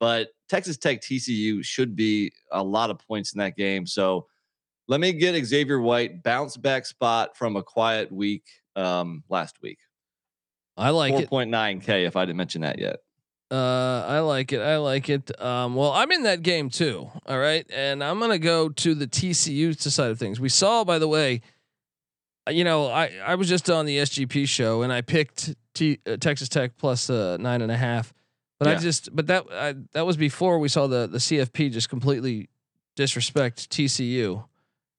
But 0.00 0.28
Texas 0.48 0.76
Tech 0.76 1.00
TCU 1.00 1.64
should 1.64 1.96
be 1.96 2.32
a 2.50 2.62
lot 2.62 2.90
of 2.90 2.98
points 2.98 3.32
in 3.32 3.38
that 3.38 3.56
game. 3.56 3.86
So 3.86 4.26
let 4.88 5.00
me 5.00 5.12
get 5.12 5.42
Xavier 5.42 5.80
White 5.80 6.22
bounce 6.22 6.56
back 6.56 6.84
spot 6.84 7.36
from 7.36 7.56
a 7.56 7.62
quiet 7.62 8.10
week 8.10 8.42
um, 8.76 9.22
last 9.30 9.62
week. 9.62 9.78
I 10.76 10.90
like 10.90 11.14
it. 11.14 11.30
4.9K, 11.30 12.06
if 12.06 12.16
I 12.16 12.24
didn't 12.24 12.38
mention 12.38 12.62
that 12.62 12.78
yet. 12.78 12.96
Uh, 13.50 14.04
I 14.08 14.20
like 14.20 14.52
it. 14.52 14.60
I 14.60 14.78
like 14.78 15.08
it. 15.08 15.40
Um, 15.40 15.76
well, 15.76 15.92
I'm 15.92 16.10
in 16.10 16.22
that 16.24 16.42
game 16.42 16.70
too. 16.70 17.10
All 17.26 17.38
right, 17.38 17.64
and 17.72 18.02
I'm 18.02 18.18
gonna 18.18 18.38
go 18.38 18.68
to 18.70 18.94
the 18.94 19.06
TCU 19.06 19.78
side 19.78 20.10
of 20.10 20.18
things. 20.18 20.40
We 20.40 20.48
saw, 20.48 20.82
by 20.82 20.98
the 20.98 21.06
way, 21.06 21.42
uh, 22.48 22.50
you 22.50 22.64
know, 22.64 22.86
I 22.86 23.12
I 23.24 23.34
was 23.36 23.48
just 23.48 23.70
on 23.70 23.86
the 23.86 23.98
SGP 23.98 24.48
show 24.48 24.82
and 24.82 24.92
I 24.92 25.02
picked 25.02 25.54
T, 25.74 26.00
uh, 26.06 26.16
Texas 26.16 26.48
Tech 26.48 26.76
plus 26.76 27.08
uh, 27.10 27.36
nine 27.38 27.62
and 27.62 27.70
a 27.70 27.76
half, 27.76 28.12
but 28.58 28.66
I 28.66 28.74
just 28.76 29.14
but 29.14 29.26
that 29.28 29.44
I, 29.52 29.74
that 29.92 30.06
was 30.06 30.16
before 30.16 30.58
we 30.58 30.68
saw 30.68 30.86
the 30.86 31.06
the 31.06 31.18
CFP 31.18 31.70
just 31.70 31.88
completely 31.88 32.48
disrespect 32.96 33.70
TCU. 33.70 34.44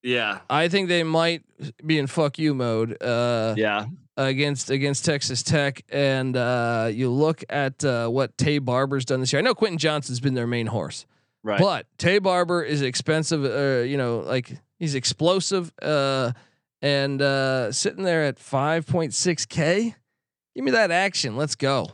Yeah. 0.03 0.39
I 0.49 0.67
think 0.67 0.87
they 0.87 1.03
might 1.03 1.41
be 1.83 1.97
in 1.97 2.05
fuck 2.07 2.37
you 2.37 2.53
mode. 2.53 3.01
Uh, 3.01 3.55
Yeah. 3.57 3.87
Against 4.17 4.69
against 4.69 5.03
Texas 5.03 5.43
Tech, 5.43 5.83
and 5.89 6.37
uh, 6.37 6.89
you 6.89 7.09
look 7.11 7.43
at 7.49 7.83
uh, 7.83 8.07
what 8.07 8.37
Taye 8.37 8.63
Barber's 8.63 9.03
done 9.03 9.19
this 9.19 9.33
year. 9.33 9.39
I 9.39 9.43
know 9.43 9.53
Quentin 9.53 9.77
Johnston's 9.77 10.21
been 10.21 10.35
their 10.35 10.47
main 10.47 10.67
horse, 10.67 11.05
Right. 11.43 11.59
but 11.59 11.85
Taye 11.97 12.23
Barber 12.23 12.63
is 12.63 12.81
expensive. 12.81 13.43
Uh, 13.43 13.83
you 13.83 13.97
know, 13.97 14.19
like 14.19 14.57
he's 14.79 14.95
explosive, 14.95 15.69
uh, 15.81 16.31
and 16.81 17.21
uh, 17.21 17.73
sitting 17.73 18.05
there 18.05 18.23
at 18.23 18.39
five 18.39 18.87
point 18.87 19.13
six 19.13 19.45
k. 19.45 19.93
Give 20.55 20.63
me 20.63 20.71
that 20.71 20.91
action. 20.91 21.35
Let's 21.35 21.55
go. 21.55 21.89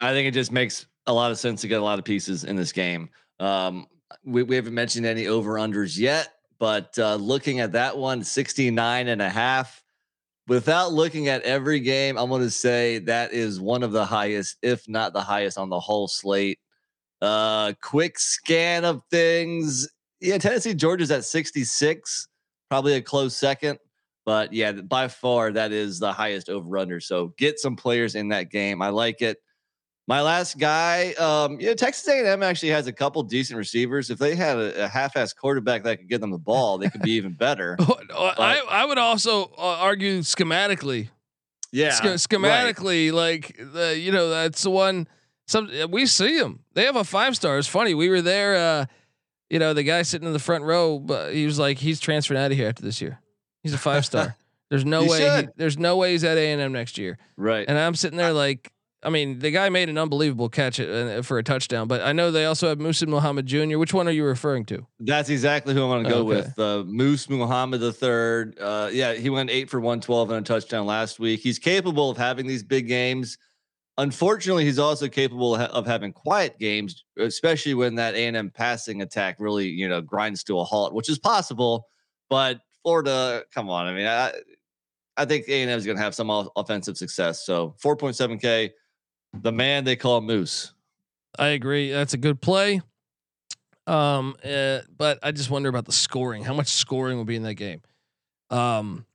I 0.00 0.12
think 0.12 0.26
it 0.28 0.32
just 0.32 0.50
makes 0.52 0.86
a 1.06 1.12
lot 1.12 1.30
of 1.30 1.38
sense 1.38 1.60
to 1.60 1.68
get 1.68 1.78
a 1.78 1.84
lot 1.84 1.98
of 1.98 2.06
pieces 2.06 2.44
in 2.44 2.56
this 2.56 2.72
game. 2.72 3.10
Um, 3.38 3.86
we, 4.24 4.42
we 4.42 4.56
haven't 4.56 4.72
mentioned 4.72 5.04
any 5.04 5.26
over 5.26 5.56
unders 5.56 5.98
yet, 5.98 6.32
but 6.58 6.98
uh, 6.98 7.16
looking 7.16 7.60
at 7.60 7.72
that 7.72 7.98
one, 7.98 8.24
69 8.24 9.08
and 9.08 9.20
a 9.20 9.28
half. 9.28 9.82
Without 10.48 10.92
looking 10.92 11.28
at 11.28 11.42
every 11.42 11.80
game, 11.80 12.16
I'm 12.16 12.28
going 12.28 12.42
to 12.42 12.50
say 12.50 12.98
that 13.00 13.32
is 13.32 13.60
one 13.60 13.82
of 13.82 13.90
the 13.90 14.04
highest, 14.04 14.56
if 14.62 14.88
not 14.88 15.12
the 15.12 15.20
highest 15.20 15.58
on 15.58 15.70
the 15.70 15.80
whole 15.80 16.06
slate. 16.06 16.60
Uh, 17.20 17.72
quick 17.82 18.18
scan 18.18 18.84
of 18.84 19.02
things. 19.10 19.88
Yeah, 20.20 20.38
Tennessee 20.38 20.74
Georgia's 20.74 21.10
at 21.10 21.24
66, 21.24 22.28
probably 22.70 22.94
a 22.94 23.02
close 23.02 23.36
second. 23.36 23.78
But 24.24 24.52
yeah, 24.52 24.72
by 24.72 25.08
far 25.08 25.52
that 25.52 25.72
is 25.72 25.98
the 25.98 26.12
highest 26.12 26.48
over 26.48 26.78
under. 26.78 27.00
So 27.00 27.32
get 27.38 27.58
some 27.58 27.76
players 27.76 28.14
in 28.14 28.28
that 28.28 28.50
game. 28.50 28.82
I 28.82 28.88
like 28.88 29.22
it. 29.22 29.38
My 30.08 30.22
last 30.22 30.58
guy, 30.58 31.12
um, 31.14 31.58
yeah, 31.58 31.74
Texas 31.74 32.06
A&M 32.06 32.42
actually 32.42 32.68
has 32.68 32.86
a 32.86 32.92
couple 32.92 33.22
decent 33.24 33.58
receivers. 33.58 34.08
If 34.08 34.18
they 34.18 34.36
had 34.36 34.56
a, 34.56 34.84
a 34.84 34.88
half-ass 34.88 35.32
quarterback 35.32 35.82
that 35.82 35.98
could 35.98 36.08
get 36.08 36.20
them 36.20 36.30
the 36.30 36.38
ball, 36.38 36.78
they 36.78 36.88
could 36.88 37.02
be 37.02 37.12
even 37.12 37.32
better. 37.32 37.76
I 38.16 38.62
I 38.70 38.84
would 38.84 38.98
also 38.98 39.50
uh, 39.58 39.78
argue 39.80 40.20
schematically. 40.20 41.08
Yeah, 41.72 41.90
Sch- 41.90 42.22
schematically, 42.24 43.12
like 43.12 43.56
the 43.58 43.98
you 43.98 44.12
know 44.12 44.30
that's 44.30 44.62
the 44.62 44.70
one. 44.70 45.08
Some 45.48 45.70
we 45.90 46.06
see 46.06 46.38
them. 46.38 46.60
They 46.74 46.84
have 46.84 46.96
a 46.96 47.04
five 47.04 47.34
star. 47.34 47.58
It's 47.58 47.68
funny. 47.68 47.94
We 47.94 48.08
were 48.08 48.22
there. 48.22 48.56
Uh, 48.56 48.86
you 49.50 49.58
know, 49.58 49.74
the 49.74 49.82
guy 49.82 50.02
sitting 50.02 50.26
in 50.26 50.32
the 50.32 50.38
front 50.40 50.64
row, 50.64 50.98
but 50.98 51.32
he 51.32 51.46
was 51.46 51.58
like, 51.58 51.78
he's 51.78 52.00
transferring 52.00 52.40
out 52.40 52.50
of 52.50 52.56
here 52.56 52.68
after 52.68 52.82
this 52.82 53.00
year. 53.00 53.20
He's 53.62 53.72
a 53.74 53.78
five 53.78 54.04
star. 54.04 54.36
There's 54.70 54.84
no 54.84 55.02
He 55.02 55.08
way. 55.10 55.42
He, 55.42 55.48
there's 55.56 55.78
no 55.78 55.96
way 55.96 56.10
he's 56.10 56.24
at 56.24 56.36
A 56.36 56.52
and 56.52 56.60
M 56.60 56.72
next 56.72 56.98
year. 56.98 57.18
right. 57.36 57.64
And 57.68 57.78
I'm 57.78 57.94
sitting 57.94 58.16
there 58.16 58.32
like, 58.32 58.72
I 59.06 59.08
mean, 59.10 59.38
the 59.38 59.52
guy 59.52 59.68
made 59.68 59.88
an 59.88 59.98
unbelievable 59.98 60.48
catch 60.48 60.80
uh, 60.80 61.22
for 61.22 61.38
a 61.38 61.42
touchdown. 61.44 61.86
But 61.86 62.02
I 62.02 62.12
know 62.12 62.32
they 62.32 62.44
also 62.44 62.68
have 62.68 62.80
Musa 62.80 63.06
Muhammad 63.06 63.46
Jr. 63.46 63.78
Which 63.78 63.94
one 63.94 64.08
are 64.08 64.10
you 64.12 64.24
referring 64.24 64.64
to? 64.66 64.84
That's 64.98 65.28
exactly 65.28 65.74
who 65.74 65.82
I'm 65.84 65.88
going 65.88 66.04
to 66.04 66.10
go 66.10 66.16
Okay. 66.28 66.48
with. 66.48 66.58
Uh, 66.58 66.82
Moose 66.84 67.30
Muhammad 67.30 67.80
the 67.80 67.92
third. 67.92 68.58
Uh, 68.58 68.90
yeah, 68.92 69.14
he 69.14 69.30
went 69.30 69.48
eight 69.50 69.70
for 69.70 69.78
112 69.78 70.30
and 70.32 70.40
a 70.40 70.42
touchdown 70.42 70.86
last 70.86 71.20
week. 71.20 71.38
He's 71.38 71.60
capable 71.60 72.10
of 72.10 72.16
having 72.16 72.48
these 72.48 72.64
big 72.64 72.88
games. 72.88 73.38
Unfortunately, 73.98 74.64
he's 74.64 74.78
also 74.78 75.08
capable 75.08 75.54
of, 75.54 75.86
having 75.86 76.12
quiet 76.12 76.58
games, 76.58 77.04
especially 77.18 77.72
when 77.74 77.94
that 77.94 78.14
A&M 78.14 78.50
passing 78.50 79.00
attack 79.02 79.36
really, 79.38 79.68
you 79.68 79.88
know, 79.88 80.02
grinds 80.02 80.44
to 80.44 80.58
a 80.58 80.64
halt, 80.64 80.92
which 80.92 81.08
is 81.08 81.18
possible. 81.18 81.86
But 82.28 82.60
Florida, 82.82 83.44
come 83.54 83.70
on, 83.70 83.86
I 83.86 83.94
mean, 83.94 84.06
I, 84.06 84.32
I 85.16 85.24
think 85.24 85.46
A&M 85.48 85.68
is 85.70 85.86
going 85.86 85.96
to 85.96 86.02
have 86.02 86.14
some 86.14 86.28
offensive 86.56 86.98
success. 86.98 87.46
So 87.46 87.74
4.7K, 87.82 88.70
the 89.42 89.52
man 89.52 89.84
they 89.84 89.96
call 89.96 90.20
Moose. 90.20 90.72
I 91.38 91.48
agree. 91.48 91.90
That's 91.90 92.14
a 92.14 92.18
good 92.18 92.40
play. 92.40 92.80
Um, 93.86 94.34
uh, 94.44 94.80
but 94.96 95.18
I 95.22 95.32
just 95.32 95.50
wonder 95.50 95.68
about 95.68 95.84
the 95.84 95.92
scoring. 95.92 96.42
How 96.44 96.54
much 96.54 96.68
scoring 96.68 97.18
will 97.18 97.24
be 97.24 97.36
in 97.36 97.42
that 97.44 97.54
game? 97.54 97.82
Um, 98.50 99.06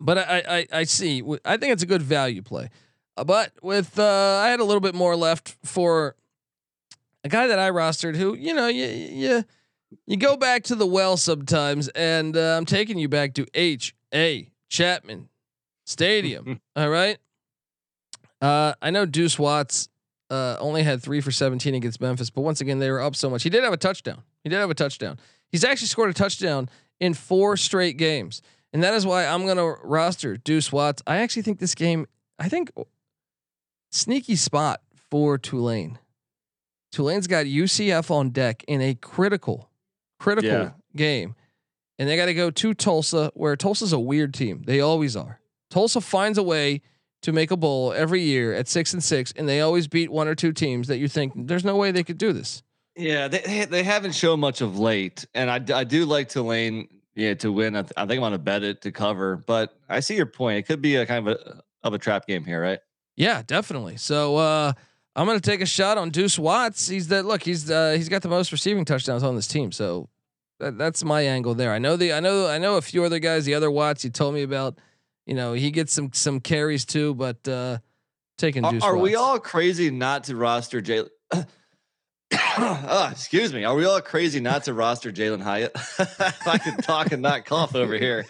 but 0.00 0.18
I 0.18 0.42
I, 0.48 0.66
I 0.80 0.84
see. 0.84 1.22
I 1.44 1.56
think 1.56 1.72
it's 1.72 1.82
a 1.82 1.86
good 1.86 2.02
value 2.02 2.42
play. 2.42 2.70
Uh, 3.16 3.24
but 3.24 3.52
with 3.62 3.98
uh, 3.98 4.40
I 4.42 4.48
had 4.48 4.60
a 4.60 4.64
little 4.64 4.80
bit 4.80 4.94
more 4.94 5.14
left 5.14 5.56
for 5.64 6.16
a 7.22 7.28
guy 7.28 7.46
that 7.46 7.58
I 7.58 7.70
rostered 7.70 8.16
who 8.16 8.34
you 8.34 8.54
know 8.54 8.66
you 8.68 8.86
you 8.86 9.44
you 10.06 10.16
go 10.16 10.36
back 10.36 10.64
to 10.64 10.74
the 10.74 10.86
well 10.86 11.16
sometimes, 11.16 11.88
and 11.88 12.36
uh, 12.36 12.56
I'm 12.56 12.64
taking 12.64 12.98
you 12.98 13.08
back 13.08 13.34
to 13.34 13.46
H 13.54 13.94
A 14.14 14.48
Chapman 14.68 15.28
Stadium. 15.84 16.60
all 16.76 16.88
right. 16.88 17.18
Uh, 18.42 18.74
I 18.82 18.90
know 18.90 19.06
Deuce 19.06 19.38
Watts 19.38 19.88
uh, 20.28 20.56
only 20.58 20.82
had 20.82 21.00
three 21.02 21.20
for 21.20 21.30
17 21.30 21.74
against 21.74 22.00
Memphis, 22.00 22.28
but 22.28 22.42
once 22.42 22.60
again, 22.60 22.78
they 22.80 22.90
were 22.90 23.00
up 23.00 23.14
so 23.16 23.30
much. 23.30 23.42
He 23.44 23.50
did 23.50 23.62
have 23.64 23.72
a 23.72 23.76
touchdown. 23.78 24.22
He 24.42 24.50
did 24.50 24.56
have 24.56 24.70
a 24.70 24.74
touchdown. 24.74 25.18
He's 25.50 25.64
actually 25.64 25.86
scored 25.88 26.10
a 26.10 26.14
touchdown 26.14 26.68
in 27.00 27.14
four 27.14 27.56
straight 27.56 27.96
games. 27.96 28.42
And 28.72 28.82
that 28.82 28.94
is 28.94 29.06
why 29.06 29.26
I'm 29.26 29.44
going 29.44 29.58
to 29.58 29.76
roster 29.84 30.36
Deuce 30.36 30.72
Watts. 30.72 31.02
I 31.06 31.18
actually 31.18 31.42
think 31.42 31.58
this 31.60 31.74
game, 31.74 32.06
I 32.38 32.48
think 32.48 32.70
sneaky 33.90 34.36
spot 34.36 34.80
for 35.10 35.38
Tulane. 35.38 35.98
Tulane's 36.90 37.26
got 37.26 37.46
UCF 37.46 38.10
on 38.10 38.30
deck 38.30 38.64
in 38.66 38.80
a 38.80 38.94
critical, 38.94 39.70
critical 40.18 40.50
Yeah. 40.50 40.70
game. 40.96 41.34
And 41.98 42.08
they 42.08 42.16
got 42.16 42.26
to 42.26 42.34
go 42.34 42.50
to 42.50 42.74
Tulsa, 42.74 43.30
where 43.34 43.54
Tulsa's 43.56 43.92
a 43.92 43.98
weird 44.00 44.34
team. 44.34 44.62
They 44.66 44.80
always 44.80 45.14
are. 45.16 45.40
Tulsa 45.70 46.00
finds 46.00 46.38
a 46.38 46.42
way 46.42 46.80
to 47.22 47.32
make 47.32 47.50
a 47.50 47.56
bowl 47.56 47.92
every 47.92 48.20
year 48.22 48.52
at 48.54 48.68
six 48.68 48.92
and 48.92 49.02
six, 49.02 49.32
and 49.36 49.48
they 49.48 49.60
always 49.60 49.88
beat 49.88 50.10
one 50.10 50.28
or 50.28 50.34
two 50.34 50.52
teams 50.52 50.88
that 50.88 50.98
you 50.98 51.08
think 51.08 51.32
there's 51.46 51.64
no 51.64 51.76
way 51.76 51.90
they 51.92 52.04
could 52.04 52.18
do 52.18 52.32
this. 52.32 52.62
Yeah, 52.96 53.28
they 53.28 53.64
they- 53.64 53.82
haven't 53.84 54.12
shown 54.14 54.40
much 54.40 54.60
of 54.60 54.78
late, 54.78 55.24
and 55.34 55.50
I, 55.50 55.78
I 55.78 55.84
do 55.84 56.04
like 56.04 56.28
Tulane 56.28 56.88
yeah 57.14 57.34
to 57.34 57.50
win. 57.52 57.74
I, 57.76 57.82
th- 57.82 57.92
I 57.96 58.02
think 58.02 58.12
I'm 58.18 58.20
going 58.20 58.32
to 58.32 58.38
bet 58.38 58.62
it 58.62 58.82
to 58.82 58.92
cover, 58.92 59.36
but 59.36 59.74
I 59.88 60.00
see 60.00 60.14
your 60.16 60.26
point. 60.26 60.58
It 60.58 60.62
could 60.64 60.82
be 60.82 60.96
a 60.96 61.06
kind 61.06 61.26
of 61.26 61.36
a 61.36 61.62
of 61.84 61.94
a 61.94 61.98
trap 61.98 62.26
game 62.26 62.44
here, 62.44 62.60
right? 62.62 62.80
Yeah, 63.16 63.42
definitely. 63.46 63.96
So 63.96 64.36
uh, 64.36 64.72
I'm 65.16 65.26
gonna 65.26 65.40
take 65.40 65.60
a 65.62 65.66
shot 65.66 65.96
on 65.98 66.10
Deuce 66.10 66.38
Watts. 66.38 66.88
He's 66.88 67.08
that 67.08 67.24
look. 67.24 67.42
He's 67.42 67.70
uh, 67.70 67.92
he's 67.96 68.08
got 68.08 68.22
the 68.22 68.28
most 68.28 68.52
receiving 68.52 68.84
touchdowns 68.84 69.22
on 69.22 69.36
this 69.36 69.46
team. 69.46 69.72
So 69.72 70.08
that, 70.60 70.76
that's 70.76 71.02
my 71.04 71.22
angle 71.22 71.54
there. 71.54 71.72
I 71.72 71.78
know 71.78 71.96
the 71.96 72.12
I 72.12 72.20
know 72.20 72.46
I 72.46 72.58
know 72.58 72.76
a 72.76 72.82
few 72.82 73.04
other 73.04 73.18
guys. 73.18 73.44
The 73.46 73.54
other 73.54 73.70
Watts 73.70 74.04
you 74.04 74.10
told 74.10 74.34
me 74.34 74.42
about. 74.42 74.78
You 75.26 75.34
know 75.34 75.52
he 75.52 75.70
gets 75.70 75.92
some 75.92 76.12
some 76.12 76.40
carries 76.40 76.84
too, 76.84 77.14
but 77.14 77.46
uh, 77.46 77.78
taking 78.38 78.64
Are, 78.64 78.74
are 78.82 78.96
we 78.96 79.14
all 79.14 79.38
crazy 79.38 79.90
not 79.90 80.24
to 80.24 80.36
roster 80.36 80.82
Jalen? 80.82 81.10
oh, 82.32 83.08
excuse 83.12 83.52
me. 83.52 83.64
Are 83.64 83.74
we 83.74 83.84
all 83.84 84.00
crazy 84.00 84.40
not 84.40 84.64
to 84.64 84.74
roster 84.74 85.12
Jalin 85.12 85.42
Hyatt? 85.42 85.72
if 85.98 86.46
I 86.46 86.58
can 86.58 86.76
talk 86.78 87.12
and 87.12 87.22
not 87.22 87.44
cough 87.44 87.74
over 87.74 87.94
here. 87.94 88.26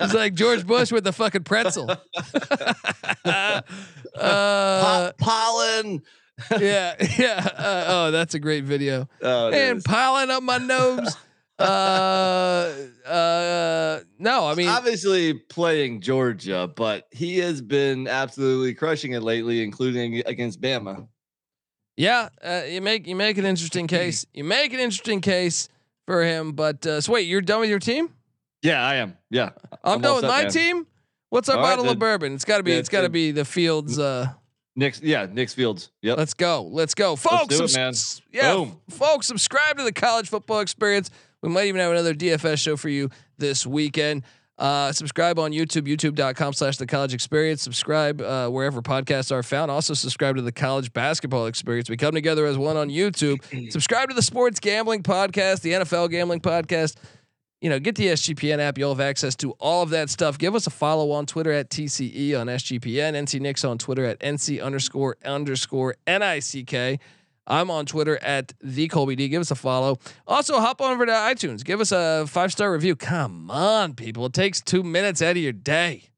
It's 0.00 0.14
like 0.14 0.34
George 0.34 0.66
Bush 0.66 0.92
with 0.92 1.04
the 1.04 1.12
fucking 1.12 1.44
pretzel. 1.44 1.90
uh, 3.24 3.62
Po- 4.14 5.12
pollen. 5.18 6.02
yeah, 6.58 6.94
yeah. 7.18 7.48
Uh, 7.56 7.84
oh, 7.88 8.10
that's 8.10 8.34
a 8.34 8.38
great 8.38 8.64
video. 8.64 9.08
Oh, 9.22 9.50
and 9.50 9.78
is. 9.78 9.84
piling 9.84 10.30
up 10.30 10.42
my 10.42 10.58
nose. 10.58 11.16
Uh, 11.60 12.72
uh, 13.06 14.00
no, 14.18 14.46
I 14.46 14.54
mean, 14.54 14.68
obviously 14.68 15.34
playing 15.34 16.00
Georgia, 16.00 16.70
but 16.74 17.06
he 17.10 17.38
has 17.38 17.60
been 17.60 18.08
absolutely 18.08 18.74
crushing 18.74 19.12
it 19.12 19.22
lately, 19.22 19.62
including 19.62 20.22
against 20.26 20.60
Bama. 20.60 21.06
yeah. 21.96 22.28
Uh, 22.42 22.62
you 22.68 22.80
make 22.80 23.06
you 23.06 23.16
make 23.16 23.38
an 23.38 23.44
interesting 23.44 23.86
case. 23.86 24.26
You 24.34 24.44
make 24.44 24.72
an 24.72 24.80
interesting 24.80 25.20
case 25.20 25.68
for 26.06 26.22
him. 26.24 26.52
But 26.52 26.86
uh, 26.86 27.00
so 27.00 27.12
wait, 27.12 27.22
you're 27.22 27.40
done 27.40 27.60
with 27.60 27.70
your 27.70 27.78
team? 27.78 28.14
Yeah, 28.62 28.84
I 28.84 28.96
am. 28.96 29.16
Yeah, 29.30 29.50
I'm, 29.84 29.94
I'm 29.94 30.00
done 30.00 30.14
with 30.16 30.22
set, 30.22 30.28
my 30.28 30.42
man. 30.42 30.50
team. 30.50 30.86
What's 31.30 31.48
our 31.48 31.56
All 31.56 31.62
right, 31.62 31.76
bottle 31.76 31.90
of 31.90 31.98
bourbon? 31.98 32.34
It's 32.34 32.44
got 32.44 32.58
to 32.58 32.62
be. 32.62 32.72
Yeah, 32.72 32.78
it's 32.78 32.88
got 32.88 33.02
to 33.02 33.08
be 33.08 33.30
the 33.30 33.44
Fields. 33.44 33.98
Uh, 33.98 34.26
Nick's. 34.76 35.00
Yeah, 35.00 35.26
Nick's 35.30 35.54
Fields. 35.54 35.90
Yep. 36.02 36.18
Let's 36.18 36.34
go. 36.34 36.62
Let's 36.64 36.94
go. 36.94 37.14
Folks, 37.16 37.56
do 37.56 37.64
it, 37.64 37.74
man. 37.74 37.92
Yeah, 38.32 38.54
Boom. 38.54 38.80
f- 38.90 38.96
folks, 38.96 39.26
subscribe 39.28 39.78
to 39.78 39.84
the 39.84 39.92
college 39.92 40.28
football 40.28 40.60
experience. 40.60 41.10
We 41.42 41.48
might 41.48 41.66
even 41.66 41.80
have 41.80 41.90
another 41.92 42.14
DFS 42.14 42.58
show 42.58 42.76
for 42.76 42.88
you 42.88 43.10
this 43.38 43.66
weekend. 43.66 44.24
Uh, 44.60 44.92
subscribe 44.92 45.38
on 45.38 45.52
YouTube, 45.52 45.88
youtube.com 45.88 46.52
slash 46.52 46.76
the 46.76 46.86
college 46.86 47.14
experience. 47.14 47.62
Subscribe 47.62 48.20
uh, 48.20 48.50
wherever 48.50 48.82
podcasts 48.82 49.32
are 49.32 49.42
found. 49.42 49.70
Also, 49.70 49.94
subscribe 49.94 50.36
to 50.36 50.42
the 50.42 50.52
college 50.52 50.92
basketball 50.92 51.46
experience. 51.46 51.88
We 51.88 51.96
come 51.96 52.12
together 52.12 52.44
as 52.44 52.58
one 52.58 52.76
on 52.76 52.90
YouTube. 52.90 53.40
subscribe 53.72 54.10
to 54.10 54.14
the 54.14 54.20
sports 54.20 54.60
gambling 54.60 55.02
podcast, 55.02 55.62
the 55.62 55.72
NFL 55.72 56.10
gambling 56.10 56.40
podcast. 56.40 56.96
You 57.62 57.70
know, 57.70 57.78
get 57.78 57.94
the 57.94 58.08
SGPN 58.08 58.58
app. 58.58 58.76
You'll 58.76 58.94
have 58.94 59.00
access 59.00 59.34
to 59.36 59.52
all 59.52 59.82
of 59.82 59.90
that 59.90 60.10
stuff. 60.10 60.36
Give 60.36 60.54
us 60.54 60.66
a 60.66 60.70
follow 60.70 61.10
on 61.10 61.24
Twitter 61.24 61.52
at 61.52 61.70
TCE 61.70 62.38
on 62.38 62.46
SGPN. 62.46 63.14
NC 63.14 63.40
Nicks 63.40 63.64
on 63.64 63.78
Twitter 63.78 64.04
at 64.04 64.20
NC 64.20 64.62
underscore 64.62 65.16
underscore 65.24 65.96
NICK. 66.06 67.00
I'm 67.46 67.70
on 67.70 67.86
Twitter 67.86 68.16
at 68.22 68.52
the 68.62 68.88
Colby 68.88 69.16
D. 69.16 69.28
Give 69.28 69.40
us 69.40 69.50
a 69.50 69.54
follow. 69.56 69.98
Also, 70.26 70.60
hop 70.60 70.80
on 70.80 70.92
over 70.92 71.06
to 71.06 71.12
iTunes. 71.12 71.64
Give 71.64 71.80
us 71.80 71.92
a 71.92 72.26
five 72.26 72.52
star 72.52 72.72
review. 72.72 72.96
Come 72.96 73.50
on, 73.50 73.94
people. 73.94 74.26
It 74.26 74.32
takes 74.32 74.60
two 74.60 74.82
minutes 74.82 75.20
out 75.20 75.32
of 75.32 75.38
your 75.38 75.52
day. 75.52 76.10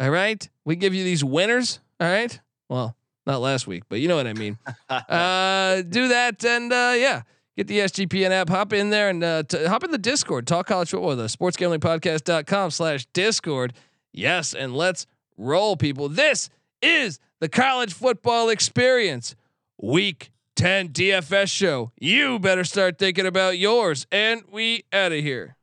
All 0.00 0.10
right. 0.10 0.48
We 0.64 0.76
give 0.76 0.94
you 0.94 1.02
these 1.04 1.24
winners. 1.24 1.80
All 1.98 2.08
right. 2.08 2.38
Well, 2.68 2.96
not 3.26 3.40
last 3.40 3.66
week, 3.66 3.84
but 3.88 4.00
you 4.00 4.08
know 4.08 4.16
what 4.16 4.26
I 4.26 4.32
mean. 4.34 4.58
uh, 4.88 5.82
do 5.82 6.08
that 6.08 6.44
and 6.44 6.72
uh, 6.72 6.94
yeah, 6.96 7.22
get 7.56 7.66
the 7.66 7.80
SGPN 7.80 8.30
app. 8.30 8.48
Hop 8.48 8.72
in 8.72 8.90
there 8.90 9.08
and 9.08 9.24
uh, 9.24 9.42
t- 9.42 9.64
hop 9.66 9.84
in 9.84 9.90
the 9.90 9.98
Discord. 9.98 10.46
Talk 10.46 10.66
college 10.66 10.90
football. 10.90 11.16
The 11.16 11.24
sportsgamblingpodcast.com 11.24 12.70
slash 12.70 13.06
Discord. 13.12 13.72
Yes, 14.12 14.54
and 14.54 14.74
let's 14.74 15.06
roll, 15.36 15.76
people. 15.76 16.08
This 16.08 16.48
is 16.80 17.18
the 17.40 17.48
college 17.48 17.92
football 17.92 18.48
experience. 18.48 19.34
Week 19.80 20.30
10 20.58 20.88
DFS 20.88 21.48
show. 21.48 21.92
You 22.00 22.40
better 22.40 22.64
start 22.64 22.98
thinking 22.98 23.26
about 23.26 23.58
yours. 23.58 24.08
And 24.10 24.42
we 24.50 24.82
out 24.92 25.12
of 25.12 25.20
here. 25.20 25.54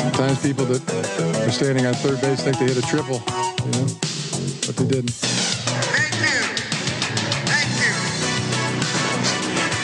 Sometimes 0.00 0.40
people 0.42 0.64
that 0.64 0.80
are 1.46 1.50
standing 1.50 1.84
on 1.84 1.92
third 1.92 2.22
base 2.22 2.42
think 2.42 2.58
they 2.58 2.64
hit 2.64 2.78
a 2.78 2.82
triple. 2.88 3.16
You 3.16 3.70
know, 3.72 3.86
but 4.64 4.76
they 4.80 4.86
didn't. 4.88 5.12
Thank 5.12 6.16
you. 6.24 6.40
Thank 7.52 7.68
you. 7.76 7.92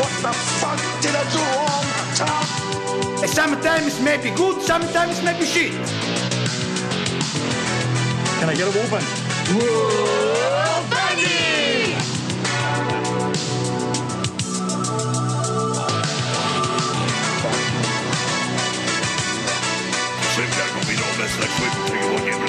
What 0.00 0.12
the 0.24 0.32
fuck 0.32 0.80
did 1.02 1.12
I 1.12 1.22
do 1.36 1.44
wrong, 1.52 1.84
Tom? 2.16 2.48
Sometimes 3.28 4.00
maybe 4.00 4.30
good, 4.30 4.62
sometimes 4.62 5.22
maybe 5.22 5.44
shit. 5.44 5.72
Can 8.40 8.48
I 8.48 8.54
get 8.56 8.74
a 8.74 8.78
woman? 8.80 9.04
Slim 9.44 10.63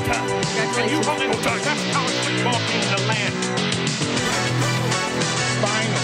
you 0.06 0.12
one 0.12 0.28
game 0.28 0.52
at 0.52 0.60
a 0.60 0.62
time. 0.62 0.76
And 0.78 0.92
you 0.92 1.02
hold 1.02 1.22
it 1.22 1.32
the 1.32 1.42
best 1.64 1.92
college 1.92 2.14
football 2.14 2.60
in 2.74 2.82
the 2.92 3.00
land. 3.08 3.34
Final. 5.62 6.02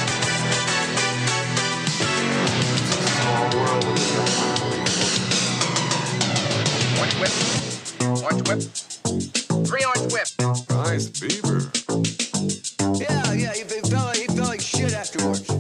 Orange 6.98 7.16
whip. 7.20 7.34
Orange 8.24 8.44
whip. 8.48 8.62
Three 9.68 9.86
orange 9.86 10.14
whip. 10.14 10.28
Nice 10.70 11.08
beaver. 11.20 11.60
Yeah, 12.98 13.34
yeah, 13.34 13.54
he 13.54 13.64
felt 13.64 14.16
he 14.16 14.26
felt 14.28 14.50
like 14.50 14.62
shit 14.62 14.94
afterwards. 14.94 15.51